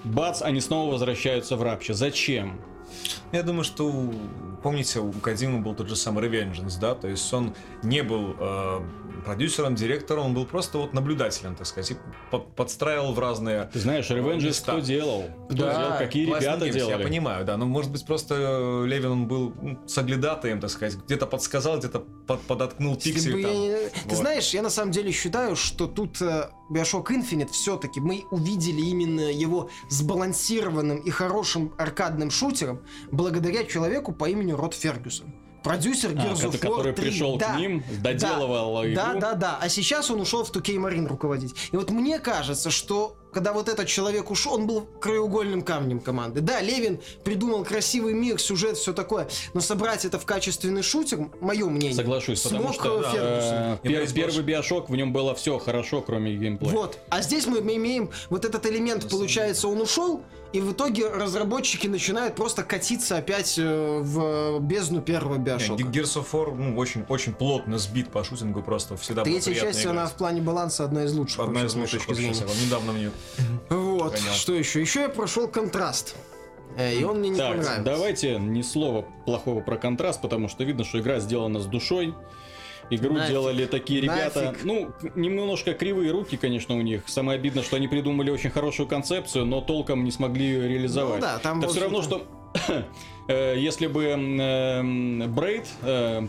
Бац, 0.04 0.42
они 0.42 0.62
снова 0.62 0.92
возвращаются 0.94 1.56
в 1.56 1.64
Рапче. 1.64 1.94
Зачем? 1.94 2.62
Я 3.32 3.44
думаю, 3.44 3.64
что, 3.64 4.12
помните, 4.64 5.00
у 5.00 5.12
Кадима 5.12 5.60
был 5.60 5.76
тот 5.76 5.88
же 5.88 5.96
самый 5.96 6.24
Revengeance, 6.28 6.80
да, 6.80 6.96
то 6.96 7.08
есть 7.08 7.32
он 7.34 7.54
не 7.84 8.02
был 8.02 8.36
э, 8.40 8.80
продюсером, 9.24 9.76
директором, 9.76 10.26
он 10.28 10.34
был 10.34 10.46
просто 10.46 10.80
вот 10.80 10.94
наблюдателем, 10.94 11.56
так 11.56 11.68
сказать, 11.68 11.92
и 11.92 11.96
под- 12.32 12.56
подстраивал 12.56 13.14
в 13.14 13.20
разные 13.20 13.70
Ты 13.72 13.80
знаешь, 13.80 14.10
Revenge 14.10 14.42
места. 14.44 14.72
кто 14.72 14.82
делал? 14.82 15.26
Кто 15.48 15.56
Да, 15.58 15.80
делал? 15.80 15.98
Какие 16.00 16.26
ребята 16.26 16.60
геймс, 16.62 16.76
делали? 16.76 16.92
Я 16.92 17.00
понимаю, 17.00 17.46
да. 17.46 17.58
Но 17.58 17.66
может 17.66 17.92
быть 17.92 18.06
просто 18.06 18.36
э, 18.38 18.86
Левин 18.88 19.12
он 19.12 19.28
был 19.28 19.54
ну, 19.62 19.78
соглядатаем, 19.88 20.60
так 20.60 20.70
сказать. 20.72 20.98
Где-то 21.06 21.26
подсказал, 21.28 21.78
где-то 21.78 22.00
под- 22.00 22.42
подоткнул 22.42 22.96
пиксель 22.96 23.34
бы 23.36 23.42
там. 23.44 23.52
Ты 23.52 23.92
Вот. 24.10 24.18
знаешь, 24.18 24.54
я 24.54 24.62
на 24.64 24.70
самом 24.70 24.92
деле 24.92 25.12
считаю, 25.12 25.56
что 25.56 25.88
тут 25.88 26.22
э, 26.22 26.50
Bioshock 26.72 27.08
Infinite 27.08 27.52
все-таки 27.52 28.00
мы 28.00 28.24
увидели 28.32 28.82
именно 28.82 29.32
его 29.32 29.70
сбалансированным 29.90 30.98
и 31.00 31.10
хорошим 31.10 31.74
аркадным 31.78 32.32
шутером 32.32 32.82
благодаря 33.24 33.66
человеку 33.66 34.14
по 34.14 34.30
имени 34.30 34.54
Род 34.54 34.74
Фергюсон. 34.74 35.34
Продюсер 35.62 36.12
А, 36.12 36.14
Gears 36.14 36.36
of 36.46 36.56
это 36.56 36.68
War 36.68 36.78
который 36.78 36.94
3. 36.94 37.06
пришел 37.10 37.38
Да, 37.38 37.54
к 37.54 37.60
ним, 37.60 37.84
доделывал 38.02 38.76
да, 38.76 38.86
игру. 38.88 38.96
Да, 38.96 39.14
да, 39.16 39.34
да. 39.34 39.60
А 39.62 39.68
сейчас 39.68 40.10
он 40.10 40.22
ушел 40.22 40.46
в 40.46 40.52
2K 40.54 40.76
Marine 40.78 41.06
руководить. 41.06 41.54
И 41.74 41.76
вот 41.76 41.90
мне 41.92 42.18
кажется, 42.20 42.72
что 42.72 43.18
когда 43.34 43.52
вот 43.52 43.68
этот 43.68 43.86
человек 43.88 44.32
ушел, 44.32 44.54
он 44.54 44.68
был 44.68 44.88
краеугольным 45.02 45.62
камнем 45.64 46.00
команды. 46.00 46.40
Да, 46.40 46.62
Левин 46.62 47.02
придумал 47.26 47.66
красивый 47.66 48.14
мир, 48.14 48.40
сюжет, 48.40 48.78
все 48.78 48.94
такое. 48.94 49.28
Но 49.54 49.60
собрать 49.60 50.06
это 50.06 50.18
в 50.18 50.26
качественный 50.26 50.82
шутер, 50.82 51.30
мое 51.42 51.66
мнение, 51.66 51.94
Соглашусь, 51.94 52.40
потому 52.40 52.72
что 52.72 53.02
да, 53.02 53.12
э, 53.16 53.78
пер- 53.84 54.14
первый 54.14 54.44
биошок, 54.44 54.90
в 54.90 54.96
нем 54.96 55.12
было 55.12 55.36
все 55.36 55.60
хорошо, 55.60 56.02
кроме 56.02 56.38
геймплея. 56.38 56.72
Вот. 56.72 57.00
А 57.10 57.22
здесь 57.22 57.46
мы 57.48 57.60
имеем 57.60 58.10
вот 58.30 58.46
этот 58.46 58.66
элемент, 58.66 59.10
получается, 59.10 59.68
он 59.68 59.82
ушел, 59.82 60.24
и 60.52 60.62
в 60.62 60.72
итоге 60.74 61.08
разработчики 61.10 61.88
начинают 61.88 62.36
просто 62.36 62.64
катиться 62.64 63.18
опять 63.18 63.60
э, 63.60 64.00
в 64.02 64.60
бездну 64.60 65.02
первого 65.02 65.38
Биошока. 65.38 65.84
Gears 65.84 66.16
of 66.24 66.26
War 66.32 66.56
ну, 66.56 66.78
очень, 66.78 67.06
очень 67.08 67.34
плотно 67.34 67.78
сбит 67.78 68.10
по 68.10 68.24
шутингу, 68.24 68.64
просто 68.64 68.98
всегда 68.98 69.24
Третья 69.24 69.54
часть, 69.54 69.86
она 69.86 69.94
играть. 70.02 70.10
в 70.12 70.14
плане 70.16 70.42
баланса 70.42 70.84
одна 70.86 71.04
из 71.04 71.14
лучших. 71.14 71.40
Одна 71.40 71.66
из 71.66 71.76
лучших 71.76 72.06
точки 72.06 72.14
зрения. 72.14 72.66
Недавно 72.66 72.94
мне 72.94 73.12
Вот. 73.70 74.14
Гонял. 74.14 74.34
Что 74.34 74.54
еще? 74.56 74.82
Еще 74.82 75.02
я 75.02 75.10
прошел 75.10 75.48
контраст. 75.48 76.16
Э, 76.78 76.96
И 76.98 77.04
он 77.04 77.20
мне 77.20 77.30
не 77.30 77.38
Так, 77.38 77.56
понравился. 77.58 77.84
давайте 77.84 78.40
ни 78.40 78.62
слова 78.62 79.06
плохого 79.26 79.60
про 79.62 79.78
контраст, 79.78 80.22
потому 80.22 80.50
что 80.50 80.64
видно, 80.64 80.84
что 80.84 81.00
игра 81.00 81.20
сделана 81.20 81.60
с 81.60 81.66
душой. 81.66 82.14
Игру 82.90 83.14
Нафиг. 83.14 83.30
делали 83.30 83.66
такие 83.66 84.02
ребята, 84.02 84.52
Нафиг. 84.52 84.64
ну, 84.64 84.92
немножко 85.16 85.74
кривые 85.74 86.12
руки, 86.12 86.38
конечно, 86.38 86.76
у 86.76 86.82
них. 86.82 87.04
Самое 87.08 87.38
обидно, 87.38 87.64
что 87.64 87.76
они 87.76 87.88
придумали 87.88 88.32
очень 88.32 88.50
хорошую 88.50 88.88
концепцию, 88.88 89.46
но 89.46 89.62
толком 89.62 90.04
не 90.04 90.12
смогли 90.12 90.46
ее 90.46 90.68
реализовать. 90.68 91.22
Ну 91.22 91.22
да, 91.22 91.40
там, 91.40 91.60
Это 91.60 91.70
все 91.70 91.82
равно, 91.82 92.02
что 92.02 92.26
э, 93.28 93.56
если 93.58 93.88
бы 93.88 94.16
Брейд, 95.28 95.68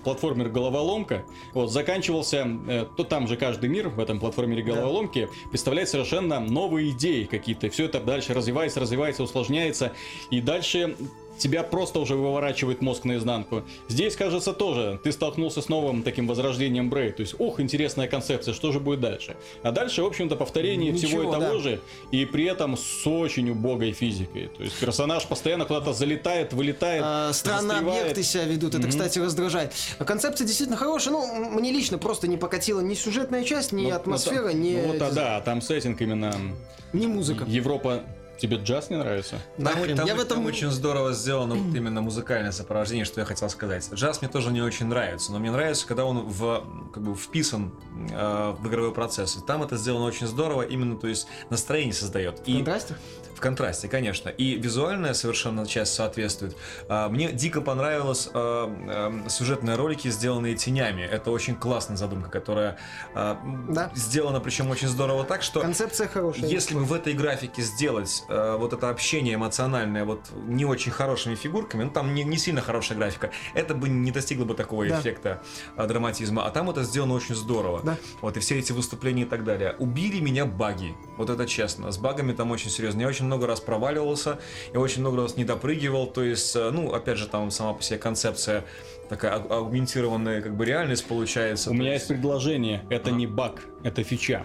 платформер 0.03 0.49
головоломка, 0.51 1.25
вот, 1.55 1.71
заканчивался, 1.71 2.47
э, 2.69 2.87
то 2.97 3.05
там 3.05 3.27
же 3.27 3.37
каждый 3.37 3.71
мир 3.71 3.89
в 3.89 4.01
этом 4.01 4.21
платформере 4.21 4.63
головоломки 4.63 5.29
представляет 5.51 5.89
совершенно 5.89 6.41
новые 6.41 6.91
идеи 6.91 7.25
какие-то. 7.25 7.71
Все 7.71 7.87
это 7.87 8.01
дальше 8.01 8.35
развивается, 8.35 8.81
развивается, 8.81 9.23
усложняется. 9.23 9.93
И 10.31 10.41
дальше 10.41 10.97
тебя 11.41 11.63
просто 11.63 11.99
уже 11.99 12.15
выворачивает 12.15 12.83
мозг 12.83 13.05
наизнанку. 13.05 13.65
Здесь, 13.89 14.15
кажется, 14.15 14.53
тоже 14.53 15.01
ты 15.03 15.11
столкнулся 15.11 15.63
с 15.63 15.69
новым 15.69 16.03
таким 16.03 16.27
возрождением 16.29 16.91
Брейд. 16.91 17.17
То 17.17 17.23
есть, 17.23 17.35
ох, 17.39 17.59
интересная 17.61 18.07
концепция, 18.07 18.55
что 18.55 18.71
же 18.73 18.79
будет 18.79 19.01
дальше? 19.01 19.37
А 19.63 19.73
дальше, 19.73 20.03
в 20.03 20.07
общем-то, 20.07 20.37
повторение 20.37 20.93
Ничего, 20.93 21.09
всего 21.09 21.23
и 21.23 21.33
того 21.33 21.55
да. 21.55 21.59
же, 21.59 21.81
и 22.13 22.25
при 22.25 22.45
этом 22.45 22.77
с 22.77 23.07
очень 23.07 23.51
убогой 23.51 23.93
физикой. 23.93 24.49
То 24.57 24.63
есть 24.63 24.79
персонаж 24.79 25.27
постоянно 25.27 25.65
куда-то 25.65 25.93
залетает, 25.93 26.53
вылетает, 26.53 27.03
А, 27.05 27.33
Странно 27.33 27.71
застревает. 27.75 28.01
объекты 28.03 28.23
себя 28.23 28.45
ведут, 28.45 28.71
это, 28.75 28.83
Мгм. 28.83 28.91
кстати, 28.91 29.19
раздражает. 29.19 29.73
А 29.99 30.05
концепция 30.05 30.47
действительно 30.47 30.77
хорошая, 30.77 31.15
ну, 31.15 31.25
м- 31.25 31.55
мне 31.55 31.73
лично 31.73 31.99
просто 31.99 32.29
не 32.29 32.37
покатила 32.37 32.81
ни 32.81 32.95
сюжетная 32.95 33.45
часть, 33.45 33.73
ни 33.73 33.85
Ну, 33.91 33.95
атмосфера, 33.97 34.51
ну, 34.53 34.59
ни, 34.59 34.77
ну, 34.77 34.93
вот, 34.93 35.03
а, 35.03 35.11
да, 35.11 35.41
там 35.41 35.63
сеттинг 35.63 36.01
именно 36.03 36.35
ни 36.93 37.07
музыка. 37.07 37.45
Европа. 37.47 38.03
Тебе 38.41 38.57
джаз 38.57 38.91
не 38.91 38.97
нравится? 38.97 39.37
Там, 39.57 39.65
Нахрен. 39.65 39.97
там- 39.97 40.07
я 40.07 40.15
в 40.15 40.21
этом... 40.21 40.39
там 40.39 40.47
очень 40.47 40.71
здорово 40.71 41.13
сделано 41.13 41.57
вот 41.57 41.75
именно 41.75 42.01
музыкальное 42.01 42.53
сопровождение, 42.53 43.05
что 43.05 43.21
я 43.21 43.27
хотел 43.27 43.51
сказать. 43.51 43.89
Джаз 43.93 44.23
мне 44.23 44.31
тоже 44.31 44.51
не 44.51 44.63
очень 44.63 44.87
нравится, 44.87 45.31
но 45.31 45.39
мне 45.39 45.51
нравится, 45.51 45.87
когда 45.87 46.05
он 46.05 46.21
в, 46.21 46.65
как 46.93 47.03
бы 47.03 47.15
вписан 47.15 47.73
э, 48.11 48.55
в 48.59 48.67
игровой 48.67 48.93
процесс. 48.93 49.37
И 49.37 49.41
там 49.41 49.63
это 49.63 49.77
сделано 49.77 50.07
очень 50.07 50.27
здорово, 50.27 50.63
именно, 50.63 50.97
то 50.97 51.07
есть 51.07 51.27
настроение 51.51 51.93
создает. 51.93 52.41
И 52.47 52.55
контрасте? 52.57 52.97
В 53.41 53.43
контрасте, 53.43 53.89
конечно. 53.89 54.29
И 54.29 54.57
визуальная 54.57 55.15
совершенно 55.15 55.67
часть 55.67 55.95
соответствует. 55.95 56.55
А, 56.89 57.09
Мне 57.09 57.33
дико 57.33 57.63
понравилось 57.63 58.29
а, 58.35 58.67
а, 59.25 59.29
сюжетные 59.31 59.77
ролики, 59.77 60.09
сделанные 60.09 60.55
тенями. 60.57 61.01
Это 61.03 61.31
очень 61.31 61.57
классная 61.57 61.97
задумка, 61.97 62.29
которая 62.29 62.77
а, 63.15 63.41
Да. 63.71 63.91
сделана, 63.95 64.41
причем 64.41 64.69
очень 64.71 64.89
здорово 64.89 65.25
так, 65.25 65.43
что 65.43 65.61
Концепция 65.61 66.07
хорошая. 66.07 66.47
если 66.51 66.75
бы 66.75 66.85
в 66.85 66.93
этой 66.93 67.15
графике 67.15 67.63
сделать 67.63 68.25
вот 68.29 68.73
это 68.75 68.91
общение 68.91 69.35
эмоциональное 69.37 70.05
вот 70.05 70.21
не 70.47 70.67
очень 70.67 70.93
хорошими 70.93 71.35
фигурками, 71.35 71.85
ну 71.85 71.91
там 71.91 72.15
не, 72.15 72.25
не 72.25 72.37
сильно 72.37 72.61
хорошая 72.61 72.99
графика, 72.99 73.31
это 73.55 73.75
бы 73.75 73.89
не 73.89 74.11
достигло 74.11 74.45
бы 74.45 74.55
такого 74.55 74.87
Да. 74.87 75.01
эффекта 75.01 75.41
драматизма. 75.79 76.45
А 76.47 76.51
там 76.51 76.69
это 76.69 76.83
сделано 76.83 77.15
очень 77.15 77.35
здорово. 77.35 77.81
Да. 77.83 77.97
Вот 78.21 78.37
и 78.37 78.41
все 78.41 78.59
эти 78.59 78.73
выступления 78.73 79.23
и 79.23 79.27
так 79.27 79.45
далее. 79.45 79.77
Убили 79.79 80.21
меня 80.21 80.45
баги. 80.45 80.95
Вот 81.17 81.31
это 81.31 81.47
честно. 81.47 81.91
С 81.91 81.97
багами 81.99 82.33
там 82.33 82.51
очень 82.51 82.69
серьезно. 82.71 83.01
Я 83.01 83.09
очень 83.09 83.25
много 83.31 83.47
раз 83.47 83.61
проваливался, 83.61 84.39
я 84.75 84.81
очень 84.81 85.01
много 85.01 85.23
раз 85.23 85.37
не 85.37 85.45
допрыгивал. 85.45 86.07
То 86.07 86.23
есть, 86.23 86.55
э, 86.57 86.71
ну, 86.71 86.93
опять 86.93 87.17
же, 87.19 87.27
там 87.27 87.51
сама 87.51 87.73
по 87.75 87.83
себе 87.83 87.99
концепция 87.99 88.65
такая 89.09 89.35
аг- 89.37 89.51
аугментированная 89.51 90.41
как 90.43 90.57
бы 90.57 90.65
реальность 90.65 91.07
получается. 91.07 91.71
У 91.71 91.75
меня 91.75 91.93
есть 91.95 92.09
предложение. 92.09 92.85
Это 92.91 93.11
не 93.11 93.27
баг, 93.27 93.65
это 93.83 94.03
фича. 94.05 94.45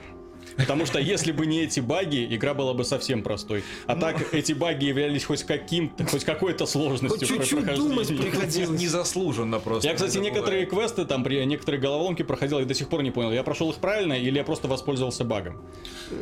Потому 0.58 0.86
что 0.86 1.00
если 1.00 1.32
бы 1.32 1.46
не 1.46 1.64
эти 1.64 1.80
баги, 1.80 2.28
игра 2.30 2.54
была 2.54 2.74
бы 2.74 2.84
совсем 2.86 3.24
простой. 3.24 3.64
А 3.88 3.96
так 3.96 4.34
эти 4.34 4.54
баги 4.54 4.86
являлись 4.86 5.26
хоть 5.26 5.44
каким-то, 5.44 6.06
хоть 6.06 6.24
какой-то 6.24 6.66
сложностью 6.66 7.28
Хоть 7.28 7.28
чуть-чуть 7.28 7.76
думать 7.76 8.08
приходилось. 8.08 8.82
Незаслуженно 8.82 9.60
просто. 9.60 9.88
Я, 9.88 9.96
кстати, 9.96 10.18
некоторые 10.18 10.66
бывает. 10.66 10.90
квесты, 10.90 11.06
там, 11.06 11.24
при 11.24 11.44
некоторые 11.46 11.82
головоломки 11.82 12.24
проходил 12.24 12.60
и 12.60 12.66
до 12.66 12.74
сих 12.74 12.90
пор 12.90 13.04
не 13.04 13.12
понял, 13.12 13.32
я 13.32 13.44
прошел 13.44 13.70
их 13.72 13.78
правильно 13.78 14.14
или 14.14 14.38
я 14.38 14.44
просто 14.44 14.68
воспользовался 14.68 15.24
багом. 15.24 15.62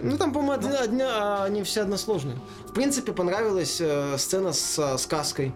Ну, 0.01 0.17
там, 0.17 0.33
по-моему, 0.33 0.53
одна, 0.53 0.79
одна- 0.79 1.41
а 1.41 1.45
они 1.45 1.63
все 1.63 1.81
односложные. 1.81 2.37
В 2.67 2.73
принципе, 2.73 3.11
понравилась 3.13 3.77
э, 3.79 4.15
сцена 4.17 4.53
с 4.53 4.79
э, 4.79 4.97
сказкой. 4.97 5.53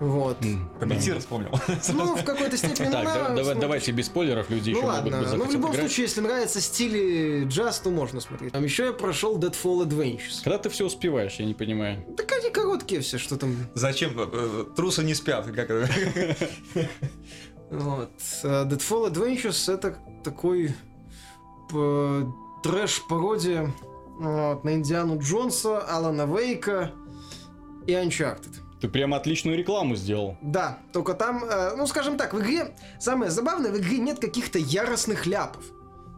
Вот. 0.00 0.36
Победитель 0.80 1.18
вспомнил. 1.20 1.50
Ну, 1.94 2.16
в 2.16 2.24
какой-то 2.24 2.56
степени 2.56 2.90
Так, 2.90 3.04
да- 3.04 3.34
давай- 3.36 3.54
давайте 3.54 3.92
без 3.92 4.06
спойлеров, 4.06 4.50
люди 4.50 4.70
Ну 4.70 4.76
еще 4.78 4.86
могут 4.86 5.12
ладно, 5.12 5.18
бы 5.30 5.36
ну 5.36 5.44
в 5.44 5.52
любом 5.52 5.70
играть. 5.70 5.80
случае, 5.86 6.04
если 6.06 6.20
нравится 6.22 6.60
стиль 6.60 7.44
джаз, 7.46 7.78
то 7.80 7.90
можно 7.90 8.20
смотреть. 8.20 8.52
Там 8.52 8.64
еще 8.64 8.86
я 8.86 8.92
прошел 8.92 9.38
Deadfall 9.38 9.86
Adventures. 9.86 10.42
Когда 10.42 10.58
ты 10.58 10.70
все 10.70 10.86
успеваешь, 10.86 11.34
я 11.36 11.44
не 11.46 11.54
понимаю. 11.54 12.04
Так 12.16 12.32
они 12.32 12.50
короткие 12.50 13.00
все, 13.00 13.18
что 13.18 13.36
там. 13.36 13.54
Зачем? 13.74 14.12
э, 14.16 14.64
Трусы 14.74 15.04
не 15.04 15.14
спят. 15.14 15.46
Как 15.46 15.70
это? 15.70 15.88
Вот. 17.70 18.10
А 18.44 18.64
Deadfall 18.66 19.10
Adventures 19.12 19.72
это 19.72 19.98
такой 20.24 20.74
п- 21.70 22.26
трэш-пародия 22.62 23.72
вот, 24.18 24.64
на 24.64 24.74
Индиану 24.74 25.18
Джонса, 25.20 25.78
Алана 25.78 26.26
Вейка 26.26 26.90
и 27.86 27.92
Uncharted. 27.92 28.54
Ты 28.82 28.88
прям 28.88 29.14
отличную 29.14 29.56
рекламу 29.56 29.94
сделал. 29.94 30.36
Да, 30.42 30.80
только 30.92 31.14
там, 31.14 31.44
э, 31.44 31.76
ну 31.76 31.86
скажем 31.86 32.16
так, 32.18 32.34
в 32.34 32.40
игре, 32.40 32.74
самое 32.98 33.30
забавное, 33.30 33.70
в 33.70 33.78
игре 33.78 33.98
нет 33.98 34.18
каких-то 34.18 34.58
яростных 34.58 35.24
ляпов. 35.24 35.62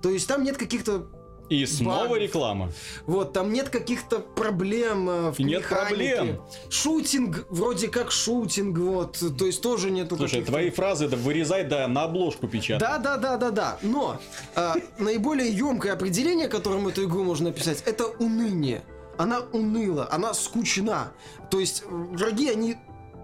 То 0.02 0.08
есть 0.08 0.26
там 0.26 0.42
нет 0.42 0.56
каких-то 0.56 1.06
И 1.50 1.66
снова 1.66 2.04
Багов. 2.04 2.16
реклама. 2.18 2.72
Вот, 3.06 3.34
там 3.34 3.52
нет 3.52 3.68
каких-то 3.68 4.20
проблем 4.20 5.10
э, 5.10 5.30
в 5.32 5.38
нет 5.40 5.60
механике. 5.60 6.16
проблем. 6.16 6.40
Шутинг, 6.70 7.46
вроде 7.50 7.88
как 7.88 8.10
шутинг, 8.10 8.78
вот, 8.78 9.18
то 9.38 9.44
есть 9.44 9.60
тоже 9.60 9.90
нету 9.90 10.16
Слушай, 10.16 10.30
каких-то- 10.40 10.52
твои 10.52 10.70
фразы 10.70 11.06
да 11.08 11.18
вырезай, 11.18 11.64
да 11.64 11.86
на 11.86 12.04
обложку 12.04 12.48
печатай. 12.48 12.78
Да, 12.80 12.96
да, 12.96 13.18
да, 13.18 13.36
да, 13.36 13.50
да. 13.50 13.78
Но 13.82 14.18
а, 14.54 14.74
наиболее 14.98 15.50
емкое 15.54 15.92
определение, 15.92 16.48
которым 16.48 16.88
эту 16.88 17.04
игру 17.04 17.24
можно 17.24 17.50
описать, 17.50 17.82
это 17.84 18.06
уныние. 18.06 18.82
Она 19.18 19.40
уныла, 19.40 20.08
она 20.10 20.34
скучна. 20.34 21.12
То 21.50 21.60
есть 21.60 21.82
э, 21.82 21.86
враги, 21.88 22.50
они 22.50 22.76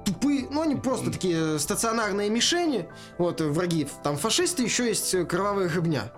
тупые, 0.05 0.49
ну 0.51 0.63
они 0.63 0.77
просто 0.77 1.11
такие 1.11 1.59
стационарные 1.59 2.31
мишени. 2.31 2.89
Вот, 3.19 3.41
э, 3.41 3.49
враги, 3.49 3.87
там 4.03 4.17
фашисты, 4.17 4.63
еще 4.63 4.89
есть 4.89 5.15
э, 5.15 5.25
кровавая 5.25 5.69
гребня, 5.69 6.13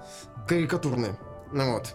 карикатурные. 0.48 1.18
Ну 1.52 1.72
вот. 1.72 1.94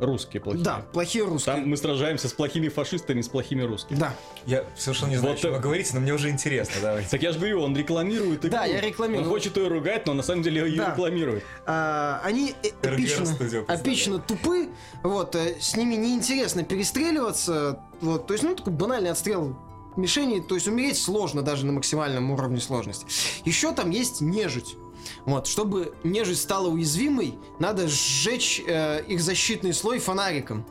Русские 0.00 0.40
плохие. 0.40 0.64
Да, 0.64 0.82
плохие 0.92 1.24
русские. 1.24 1.56
Там 1.56 1.68
мы 1.68 1.76
сражаемся 1.76 2.28
с 2.28 2.32
плохими 2.32 2.68
фашистами, 2.68 3.20
с 3.20 3.28
плохими 3.28 3.62
русскими. 3.62 3.98
Да. 3.98 4.14
Я 4.46 4.64
совершенно 4.76 5.10
не 5.10 5.16
знаю, 5.16 5.32
Вот 5.32 5.38
что 5.38 5.50
вы 5.50 5.58
говорите, 5.58 5.90
но 5.94 6.00
мне 6.00 6.14
уже 6.14 6.30
интересно. 6.30 6.74
Давайте. 6.80 7.08
Так 7.08 7.22
я 7.22 7.32
же 7.32 7.38
говорю, 7.38 7.62
он 7.62 7.76
рекламирует 7.76 8.40
игру. 8.40 8.50
Да, 8.50 8.64
я 8.64 8.80
рекламирую. 8.80 9.24
Он 9.24 9.30
хочет 9.30 9.56
ее 9.56 9.68
ругать, 9.68 10.06
но 10.06 10.14
на 10.14 10.22
самом 10.22 10.42
деле 10.42 10.62
ее 10.68 10.76
Да. 10.76 10.90
рекламирует. 10.92 11.44
А, 11.66 12.20
они 12.24 12.54
э- 12.62 12.68
эпично, 12.82 13.24
эпично 13.68 14.18
тупы, 14.18 14.68
вот, 15.02 15.34
э, 15.34 15.56
с 15.60 15.76
ними 15.76 15.94
неинтересно 15.94 16.62
перестреливаться, 16.64 17.80
вот, 18.00 18.26
то 18.26 18.34
есть, 18.34 18.44
ну, 18.44 18.54
такой 18.54 18.72
банальный 18.72 19.10
отстрел 19.10 19.56
мишени, 19.96 20.40
то 20.40 20.54
есть 20.54 20.68
умереть 20.68 20.98
сложно 20.98 21.42
даже 21.42 21.66
на 21.66 21.72
максимальном 21.72 22.30
уровне 22.30 22.60
сложности. 22.60 23.06
Еще 23.44 23.72
там 23.72 23.90
есть 23.90 24.20
нежить. 24.20 24.76
Вот, 25.24 25.46
чтобы 25.46 25.94
нежить 26.04 26.38
стала 26.38 26.68
уязвимой, 26.68 27.34
надо 27.58 27.88
сжечь 27.88 28.62
э, 28.66 29.02
их 29.06 29.20
защитный 29.20 29.72
слой 29.72 29.98
фонариком. 29.98 30.66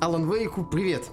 Алан 0.00 0.30
Вейку, 0.30 0.64
привет. 0.64 1.04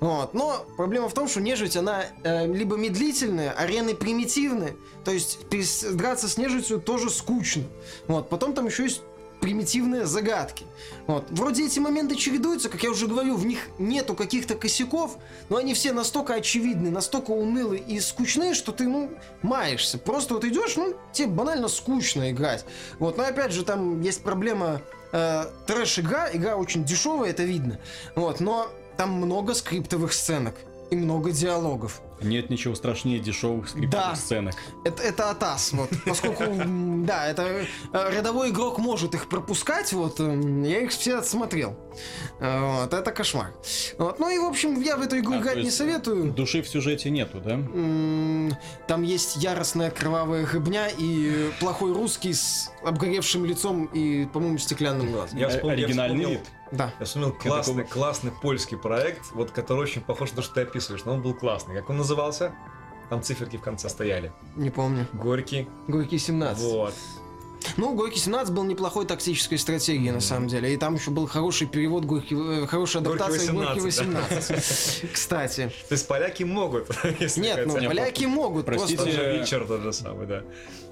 Вот. 0.00 0.34
Но 0.34 0.66
проблема 0.76 1.08
в 1.08 1.14
том, 1.14 1.28
что 1.28 1.40
нежить, 1.40 1.76
она 1.76 2.04
э, 2.24 2.52
либо 2.52 2.76
медлительная, 2.76 3.52
арены 3.52 3.94
примитивные, 3.94 4.76
то 5.04 5.12
есть 5.12 5.48
драться 5.96 6.28
с 6.28 6.36
нежитью 6.36 6.80
тоже 6.80 7.10
скучно. 7.10 7.64
Вот. 8.08 8.28
Потом 8.28 8.54
там 8.54 8.66
еще 8.66 8.84
есть 8.84 9.02
примитивные 9.42 10.06
загадки. 10.06 10.64
Вот. 11.08 11.26
Вроде 11.30 11.66
эти 11.66 11.80
моменты 11.80 12.14
чередуются, 12.14 12.68
как 12.68 12.84
я 12.84 12.90
уже 12.90 13.08
говорю, 13.08 13.34
в 13.34 13.44
них 13.44 13.58
нету 13.78 14.14
каких-то 14.14 14.54
косяков, 14.54 15.18
но 15.48 15.56
они 15.56 15.74
все 15.74 15.92
настолько 15.92 16.34
очевидны, 16.34 16.90
настолько 16.90 17.32
унылы 17.32 17.76
и 17.76 17.98
скучны, 17.98 18.54
что 18.54 18.70
ты, 18.70 18.86
ну, 18.86 19.10
маешься. 19.42 19.98
Просто 19.98 20.34
вот 20.34 20.44
идешь, 20.44 20.76
ну, 20.76 20.94
тебе 21.12 21.26
банально 21.26 21.66
скучно 21.66 22.30
играть. 22.30 22.64
Вот. 23.00 23.18
Но 23.18 23.24
опять 23.24 23.50
же, 23.50 23.64
там 23.64 24.00
есть 24.00 24.22
проблема 24.22 24.80
э, 25.10 25.46
трэш-игра, 25.66 26.30
игра 26.32 26.54
очень 26.56 26.84
дешевая, 26.84 27.30
это 27.30 27.42
видно. 27.42 27.80
Вот. 28.14 28.38
Но 28.38 28.68
там 28.96 29.10
много 29.10 29.54
скриптовых 29.54 30.12
сценок 30.12 30.54
и 30.92 30.96
много 30.96 31.32
диалогов. 31.32 32.00
Нет 32.24 32.50
ничего 32.50 32.74
страшнее 32.74 33.18
дешевых 33.18 33.68
скриптовых 33.68 34.06
Да. 34.10 34.16
сценок. 34.16 34.54
Это, 34.84 35.02
это 35.02 35.30
атас, 35.30 35.72
вот, 35.72 35.90
поскольку, 36.06 36.44
да, 37.04 37.26
это 37.26 37.66
э, 37.92 38.10
рядовой 38.16 38.50
игрок 38.50 38.78
может 38.78 39.14
их 39.14 39.28
пропускать, 39.28 39.92
вот, 39.92 40.20
м, 40.20 40.62
я 40.62 40.80
их 40.80 40.90
все 40.90 41.18
отсмотрел. 41.18 41.76
Э, 42.40 42.60
Вот, 42.82 42.92
это 42.94 43.12
кошмар. 43.12 43.52
Вот, 43.98 44.18
ну 44.18 44.28
и, 44.30 44.38
в 44.38 44.44
общем, 44.44 44.80
я 44.80 44.96
в 44.96 45.02
эту 45.02 45.18
игру 45.18 45.34
А, 45.34 45.38
играть 45.38 45.56
не 45.58 45.70
советую. 45.70 46.32
Души 46.32 46.62
в 46.62 46.68
сюжете 46.68 47.10
нету, 47.10 47.40
да? 47.40 47.58
Там 48.86 49.02
есть 49.02 49.36
яростная 49.36 49.90
кровавая 49.90 50.46
гыбня 50.46 50.88
и 50.98 51.50
плохой 51.60 51.92
русский 51.92 52.32
с 52.34 52.70
обгоревшим 52.84 53.44
лицом 53.44 53.86
и, 53.86 54.26
по-моему, 54.26 54.58
стеклянным 54.58 55.12
глазом. 55.12 55.38
Я 55.38 55.48
вспомнил- 55.48 55.78
я 55.78 55.84
Оригинальный 55.84 56.18
вспомнил- 56.24 56.40
вид. 56.40 56.48
Да. 56.72 56.92
Я 56.98 57.06
вспомнил 57.06 57.32
классный, 57.32 57.84
классный 57.84 58.32
польский 58.32 58.76
проект, 58.76 59.30
вот 59.32 59.50
который 59.50 59.80
очень 59.80 60.00
похож 60.00 60.30
на 60.30 60.36
то, 60.36 60.42
что 60.42 60.54
ты 60.54 60.60
описываешь, 60.62 61.04
но 61.04 61.14
он 61.14 61.22
был 61.22 61.34
классный. 61.34 61.74
Как 61.74 61.90
он 61.90 61.98
назывался? 61.98 62.52
Там 63.10 63.22
циферки 63.22 63.58
в 63.58 63.62
конце 63.62 63.90
стояли. 63.90 64.32
Не 64.56 64.70
помню. 64.70 65.06
Горький. 65.12 65.68
Горький 65.86 66.18
17. 66.18 66.64
Вот. 66.64 66.94
Ну, 67.76 67.94
Горький 67.94 68.18
17 68.18 68.52
был 68.52 68.64
неплохой 68.64 69.06
тактической 69.06 69.58
стратегией, 69.58 70.10
на 70.10 70.20
самом 70.20 70.48
деле. 70.48 70.72
И 70.72 70.76
там 70.76 70.94
еще 70.94 71.10
был 71.10 71.26
хороший 71.26 71.66
перевод, 71.66 72.04
Горький, 72.04 72.36
э, 72.36 72.66
хорошая 72.66 73.02
Горький 73.02 73.22
адаптация 73.22 73.52
Горький 73.52 73.80
18, 73.80 74.50
18. 74.50 75.12
Кстати. 75.12 75.72
То 75.88 75.92
есть 75.92 76.08
поляки 76.08 76.42
могут, 76.42 76.88
если 77.20 77.40
Нет, 77.40 77.66
ну, 77.66 77.74
поляки 77.74 78.24
могут. 78.24 78.66
Простите, 78.66 79.10
же 79.10 79.20
э, 79.20 79.38
Вичер 79.38 79.66
тот 79.66 79.82
же 79.82 79.92
самый, 79.92 80.26
да. 80.26 80.42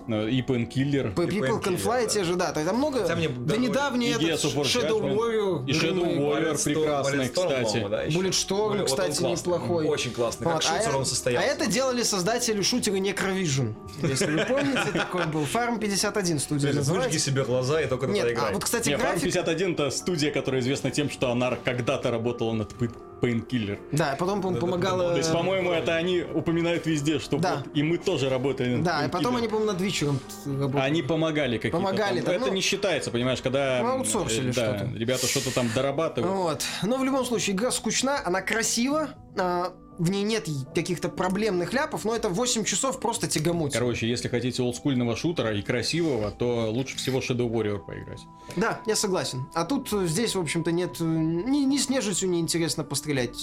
Э, 0.08 0.28
И 0.28 0.42
Painkiller. 0.42 1.14
People 1.14 1.62
Can 1.62 1.76
Fly 1.76 2.02
да. 2.02 2.06
те 2.06 2.24
же, 2.24 2.34
да. 2.36 2.52
То 2.52 2.60
есть 2.60 2.70
там 2.70 2.78
много... 2.78 3.02
Хотя 3.02 3.16
мне 3.16 3.28
Да 3.28 3.34
довольно- 3.54 3.62
недавний 3.68 4.06
И 4.08 4.12
этот 4.12 4.44
Shadow. 4.44 5.00
Warrior. 5.00 5.66
И 5.66 5.72
Shadow. 5.72 6.16
Warrior 6.18 6.64
прекрасный, 6.64 7.28
кстати. 7.28 7.76
Bulletstorm, 8.16 8.84
кстати, 8.84 9.22
неплохой. 9.22 9.86
Очень 9.86 10.12
классный. 10.12 10.46
Как 10.46 10.58
а 10.58 10.60
шутер 10.60 10.94
э- 10.94 10.96
он 10.96 11.06
состоялся. 11.06 11.48
А 11.48 11.50
это 11.52 11.66
делали 11.66 12.02
создатели 12.02 12.62
шутера 12.62 12.96
Necrovision. 12.96 13.74
Если 14.02 14.26
вы 14.26 14.44
помните, 14.44 14.90
такой 14.92 15.26
был. 15.26 15.42
Farm 15.44 15.78
51 15.78 16.36
То 16.38 16.42
студия 16.42 16.68
есть 16.68 16.78
Выжги 16.80 16.90
называется. 16.92 17.18
себе 17.18 17.44
глаза 17.44 17.80
и 17.80 17.86
только 17.86 18.06
тогда 18.06 18.22
Нет, 18.22 18.38
а 18.40 18.52
вот, 18.52 18.64
кстати, 18.64 18.88
Не, 18.88 18.94
Farm 18.96 19.00
график... 19.00 19.22
51 19.24 19.72
это 19.74 19.90
студия, 19.90 20.30
которая 20.30 20.60
известна 20.60 20.90
тем, 20.90 21.10
что 21.10 21.30
она 21.30 21.56
когда-то 21.64 22.10
работала 22.10 22.52
над 22.52 22.72
Pay- 22.72 22.90
Painkiller. 23.20 23.78
Да, 23.92 24.16
потом, 24.18 24.40
помогала... 24.40 25.04
да, 25.04 25.10
То 25.12 25.16
есть, 25.18 25.32
по-моему, 25.32 25.72
это 25.72 25.94
они 25.94 26.22
упоминают 26.22 26.86
везде, 26.86 27.18
что 27.18 27.38
Да. 27.38 27.62
вот 27.64 27.76
и 27.76 27.82
мы 27.82 27.98
тоже 27.98 28.28
работали 28.28 28.76
над 28.76 28.84
Да, 28.84 29.04
и 29.04 29.08
потом 29.08 29.36
они, 29.36 29.48
по-моему, 29.48 29.72
над 29.72 29.80
вечером 29.80 30.20
работали. 30.46 30.82
Они 30.82 31.02
помогали 31.02 31.56
какие-то 31.56 31.76
Помогали, 31.76 32.20
там. 32.20 32.34
Это 32.34 32.46
ну, 32.46 32.52
не 32.52 32.60
считается, 32.60 33.10
понимаешь, 33.10 33.40
когда... 33.42 33.80
ну, 33.82 33.88
аутсорсили 33.98 34.50
э, 34.50 34.54
да, 34.54 34.78
что-то. 34.78 34.98
ребята 34.98 35.26
что-то 35.26 35.54
там 35.54 35.68
дорабатывают. 35.74 36.34
Вот. 36.34 36.64
Но 36.82 36.96
в 36.96 37.04
любом 37.04 37.24
случае, 37.24 37.56
игра 37.56 37.70
скучна, 37.70 38.20
она 38.24 38.42
красива, 38.42 39.10
а, 39.38 39.72
в 40.00 40.10
ней 40.10 40.22
нет 40.22 40.48
каких-то 40.74 41.10
проблемных 41.10 41.72
ляпов, 41.74 42.04
но 42.06 42.16
это 42.16 42.30
8 42.30 42.64
часов 42.64 42.98
просто 43.00 43.28
тягомотина. 43.28 43.78
Короче, 43.80 44.08
если 44.08 44.28
хотите 44.28 44.62
олдскульного 44.62 45.14
шутера 45.14 45.54
и 45.54 45.60
красивого, 45.62 46.30
то 46.30 46.70
лучше 46.70 46.96
всего 46.96 47.18
Shadow 47.20 47.48
Warrior 47.50 47.78
поиграть. 47.84 48.20
Да, 48.56 48.80
я 48.86 48.96
согласен. 48.96 49.44
А 49.54 49.64
тут 49.66 49.92
э, 49.92 50.06
здесь, 50.06 50.34
в 50.34 50.40
общем-то, 50.40 50.72
нет... 50.72 50.96
э, 51.00 51.04
Ни, 51.04 51.64
ни 51.66 51.76
с 51.76 51.90
нежитью 51.90 52.30
не 52.30 52.40
интересно 52.40 52.82
пострелять. 52.82 53.38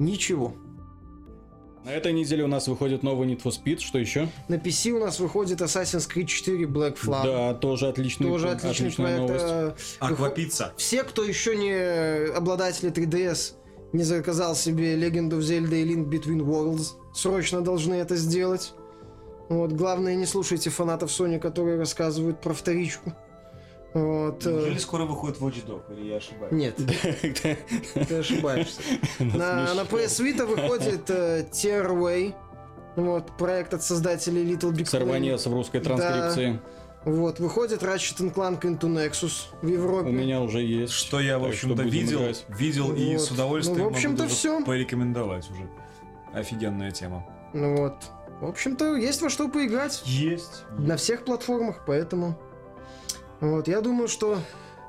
Ничего. 0.00 0.54
На 1.84 1.90
этой 1.90 2.12
неделе 2.12 2.42
у 2.42 2.48
нас 2.48 2.66
выходит 2.66 3.04
новый 3.04 3.28
Need 3.28 3.42
for 3.44 3.52
Speed, 3.56 3.78
что 3.78 3.98
еще? 3.98 4.28
На 4.48 4.56
PC 4.56 4.90
у 4.90 4.98
нас 4.98 5.20
выходит 5.20 5.60
Assassin's 5.60 6.08
Creed 6.12 6.26
4 6.26 6.64
Black 6.66 6.96
Flag. 7.00 7.22
Да, 7.22 7.54
тоже 7.54 7.86
отличный, 7.86 8.26
Тоже 8.26 8.48
отличный 8.50 8.88
отличная 8.88 9.06
проект. 9.18 9.20
новость. 9.20 9.44
Э, 10.00 10.04
Аквапицца. 10.04 10.72
Все, 10.76 11.04
кто 11.04 11.22
еще 11.22 11.54
не 11.56 12.32
обладатели 12.34 12.90
3DS, 12.90 13.52
не 13.92 14.02
заказал 14.02 14.54
себе 14.54 14.96
Legend 14.96 15.30
of 15.30 15.40
Zelda 15.40 15.74
и 15.74 15.84
Link 15.84 16.08
Between 16.08 16.40
Worlds, 16.40 16.92
срочно 17.14 17.60
должны 17.60 17.94
это 17.94 18.16
сделать. 18.16 18.74
Вот, 19.48 19.72
главное, 19.72 20.16
не 20.16 20.26
слушайте 20.26 20.70
фанатов 20.70 21.10
Sony, 21.10 21.38
которые 21.38 21.78
рассказывают 21.78 22.40
про 22.40 22.52
вторичку. 22.52 23.12
Вот, 23.94 24.44
э, 24.44 24.50
Неужели 24.50 24.78
скоро 24.78 25.04
выходит 25.04 25.38
Watch 25.38 25.64
Dog, 25.66 25.82
или 25.96 26.08
я 26.08 26.16
ошибаюсь? 26.16 26.52
Нет, 26.52 26.76
ты 28.08 28.14
ошибаешься. 28.14 28.82
На, 29.18 29.72
на 29.72 29.82
PS 29.82 30.22
Vita 30.22 30.44
выходит 30.44 31.08
э, 31.08 31.46
Tearaway, 31.50 32.34
вот, 32.96 33.34
проект 33.38 33.72
от 33.72 33.82
создателей 33.82 34.44
Little 34.44 34.72
Big 34.72 34.82
Planet. 34.82 34.86
Сорванец 34.86 35.46
в 35.46 35.52
русской 35.54 35.80
транскрипции. 35.80 36.60
Вот, 37.06 37.38
выходит 37.38 37.84
Ratchet 37.84 38.34
Clank 38.34 38.62
Into 38.62 38.88
Nexus 38.88 39.44
в 39.62 39.66
Европе. 39.68 40.08
У 40.08 40.12
меня 40.12 40.40
уже 40.42 40.60
есть. 40.60 40.92
Что 40.92 41.20
я, 41.20 41.38
в 41.38 41.44
общем-то, 41.44 41.84
видел, 41.84 42.22
играть. 42.22 42.44
видел 42.48 42.92
и 42.92 43.12
Вот. 43.12 43.20
с 43.22 43.30
удовольствием 43.30 43.78
Ну, 43.78 43.84
в 43.84 43.92
общем-то, 43.92 44.26
всё. 44.26 44.64
порекомендовать 44.64 45.48
уже. 45.48 45.70
Офигенная 46.34 46.90
тема. 46.90 47.24
Ну 47.52 47.76
вот. 47.76 47.94
В 48.40 48.46
общем-то, 48.46 48.96
есть 48.96 49.22
во 49.22 49.30
что 49.30 49.48
поиграть. 49.48 50.02
Есть. 50.04 50.64
на 50.78 50.96
всех 50.96 51.24
платформах, 51.24 51.84
поэтому... 51.86 52.36
Вот, 53.40 53.68
я 53.68 53.80
думаю, 53.82 54.08
что 54.08 54.38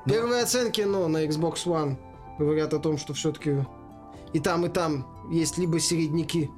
первые 0.04 0.42
оценки, 0.42 0.80
ну, 0.80 1.06
на 1.06 1.24
Xbox 1.24 1.66
One 1.66 1.96
говорят 2.40 2.74
о 2.74 2.80
том, 2.80 2.98
что 2.98 3.14
все-таки 3.14 3.64
и 4.32 4.40
там, 4.40 4.66
и 4.66 4.68
там 4.68 5.06
есть 5.30 5.56
либо 5.56 5.78
середняки, 5.78 6.50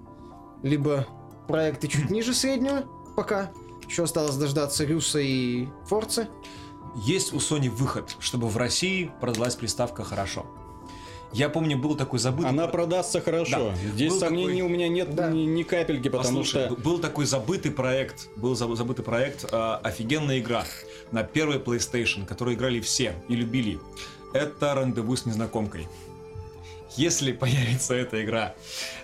либо 0.62 1.06
проекты 1.48 1.86
чуть 1.86 2.10
ниже 2.10 2.32
среднего 2.32 2.84
пока. 3.14 3.50
Еще 3.90 4.04
осталось 4.04 4.36
дождаться 4.36 4.84
Рюса 4.84 5.18
и 5.18 5.66
Форцы. 5.88 6.28
Есть 7.04 7.32
у 7.32 7.38
Sony 7.38 7.68
выход, 7.68 8.14
чтобы 8.20 8.46
в 8.48 8.56
России 8.56 9.10
продалась 9.20 9.56
приставка 9.56 10.04
хорошо. 10.04 10.46
Я 11.32 11.48
помню, 11.48 11.76
был 11.76 11.96
такой 11.96 12.20
забытый... 12.20 12.50
Она 12.50 12.68
продастся 12.68 13.20
хорошо. 13.20 13.72
Да. 13.72 13.74
Здесь 13.92 14.12
Был 14.12 14.20
сомнений 14.20 14.46
такой- 14.60 14.62
у 14.62 14.68
меня 14.68 14.88
нет 14.88 15.12
Да. 15.16 15.28
ни, 15.28 15.40
ни 15.40 15.64
капельки, 15.64 16.08
потому 16.08 16.38
Послушай, 16.38 16.66
что... 16.66 16.76
был 16.76 16.98
такой 17.00 17.24
забытый 17.26 17.72
проект, 17.72 18.28
был 18.36 18.52
заб- 18.54 18.76
забытый 18.76 19.04
проект, 19.04 19.44
э, 19.50 19.56
офигенная 19.82 20.38
игра 20.38 20.64
на 21.10 21.24
первой 21.24 21.58
PlayStation, 21.58 22.24
которую 22.26 22.56
играли 22.56 22.78
все 22.80 23.14
и 23.28 23.34
любили. 23.34 23.80
Это 24.32 24.74
рандеву 24.74 25.16
с 25.16 25.26
незнакомкой. 25.26 25.88
Если 26.96 27.32
появится 27.32 27.94
эта 27.94 28.22
игра 28.22 28.54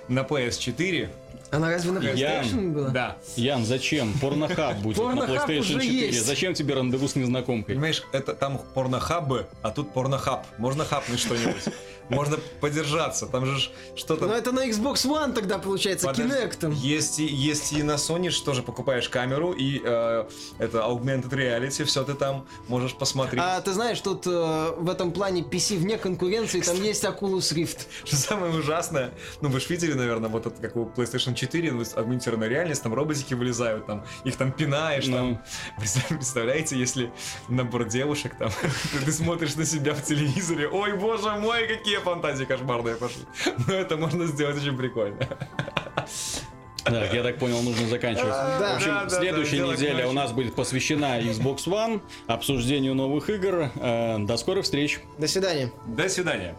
на 0.08 0.20
PS4, 0.20 1.08
Она 1.56 1.70
разве 1.70 1.90
на 1.90 1.98
PlayStation 1.98 2.72
была? 2.72 2.88
да, 2.90 3.16
Ян, 3.36 3.64
зачем? 3.64 4.12
Порнохаб 4.20 4.76
будет 4.76 4.98
на 4.98 5.04
Порнохаб 5.04 5.48
PlayStation 5.48 5.60
уже 5.60 5.72
4. 5.80 6.06
есть. 6.06 6.26
Зачем 6.26 6.52
тебе 6.52 6.74
рандеву 6.74 7.08
с 7.08 7.16
незнакомкой? 7.16 7.74
понимаешь, 7.74 8.02
это 8.12 8.34
там 8.34 8.60
порнохабы, 8.74 9.46
а 9.62 9.70
тут 9.70 9.92
порнохаб. 9.94 10.46
Можно 10.58 10.84
хапнуть 10.84 11.18
что-нибудь. 11.18 11.64
Можно 12.08 12.38
подержаться. 12.60 13.26
Там 13.26 13.46
же 13.46 13.70
что-то... 13.96 14.26
Но 14.26 14.34
это 14.34 14.52
на 14.52 14.68
Xbox 14.68 15.04
One 15.06 15.32
тогда 15.32 15.58
получается, 15.58 16.06
Подожди. 16.06 16.32
Kinect. 16.32 16.74
Есть 16.74 17.18
и, 17.18 17.26
есть 17.26 17.72
и 17.72 17.82
на 17.82 17.92
Sony, 17.92 18.30
что 18.30 18.54
же 18.54 18.62
покупаешь 18.62 19.08
камеру, 19.08 19.52
и 19.52 19.80
э, 19.84 20.28
это 20.58 20.78
augmented 20.78 21.30
reality, 21.30 21.84
все 21.84 22.04
ты 22.04 22.14
там 22.14 22.46
можешь 22.68 22.94
посмотреть. 22.94 23.42
А 23.44 23.60
ты 23.60 23.72
знаешь, 23.72 24.00
тут 24.00 24.26
э, 24.26 24.74
в 24.76 24.88
этом 24.88 25.12
плане 25.12 25.42
PC 25.42 25.78
вне 25.78 25.98
конкуренции, 25.98 26.60
там 26.60 26.80
есть 26.82 27.04
Oculus 27.04 27.54
Rift. 27.54 27.86
Что 28.04 28.16
самое 28.16 28.52
ужасное, 28.54 29.12
ну 29.40 29.48
вы 29.48 29.60
же 29.60 29.66
видели, 29.68 29.92
наверное, 29.94 30.28
вот 30.30 30.46
это 30.46 30.60
как 30.60 30.76
у 30.76 30.86
PlayStation 30.86 31.34
4, 31.34 31.72
ну, 31.72 31.82
агментированная 31.96 32.48
реальность, 32.48 32.82
там 32.82 32.94
роботики 32.94 33.34
вылезают, 33.34 33.86
там 33.86 34.04
их 34.24 34.36
там 34.36 34.52
пинаешь, 34.52 35.06
Ну. 35.06 35.16
там. 35.16 35.42
Представ- 35.78 36.16
Представляете, 36.16 36.78
если 36.78 37.12
набор 37.48 37.84
девушек 37.84 38.32
там, 38.38 38.50
ты 39.04 39.12
смотришь 39.12 39.54
на 39.56 39.64
себя 39.64 39.94
в 39.94 40.02
телевизоре, 40.04 40.68
ой, 40.68 40.94
боже 40.94 41.30
мой, 41.36 41.66
какие 41.66 41.95
фантазии 42.00 42.44
кошмарные 42.44 42.96
пошли. 42.96 43.22
Но 43.66 43.74
это 43.74 43.96
можно 43.96 44.26
сделать 44.26 44.56
очень 44.56 44.76
прикольно. 44.76 45.18
Так, 46.84 47.12
я 47.12 47.24
так 47.24 47.38
понял, 47.38 47.60
нужно 47.62 47.88
заканчивать. 47.88 48.28
Да. 48.28 48.74
В 48.74 48.76
общем, 48.76 48.88
Да, 48.90 49.04
да, 49.04 49.10
да, 49.10 49.18
следующая 49.18 49.56
дело 49.56 49.72
неделя 49.72 50.06
у 50.06 50.12
нас 50.12 50.30
будет 50.30 50.54
посвящена 50.54 51.20
Xbox 51.20 51.66
One, 51.66 52.00
обсуждению 52.28 52.94
новых 52.94 53.28
игр. 53.28 53.70
Э, 53.74 54.18
До 54.20 54.36
скорых 54.36 54.62
встреч! 54.64 55.00
До 55.18 55.26
свидания. 55.26 55.72
До 55.84 56.08
свидания. 56.08 56.54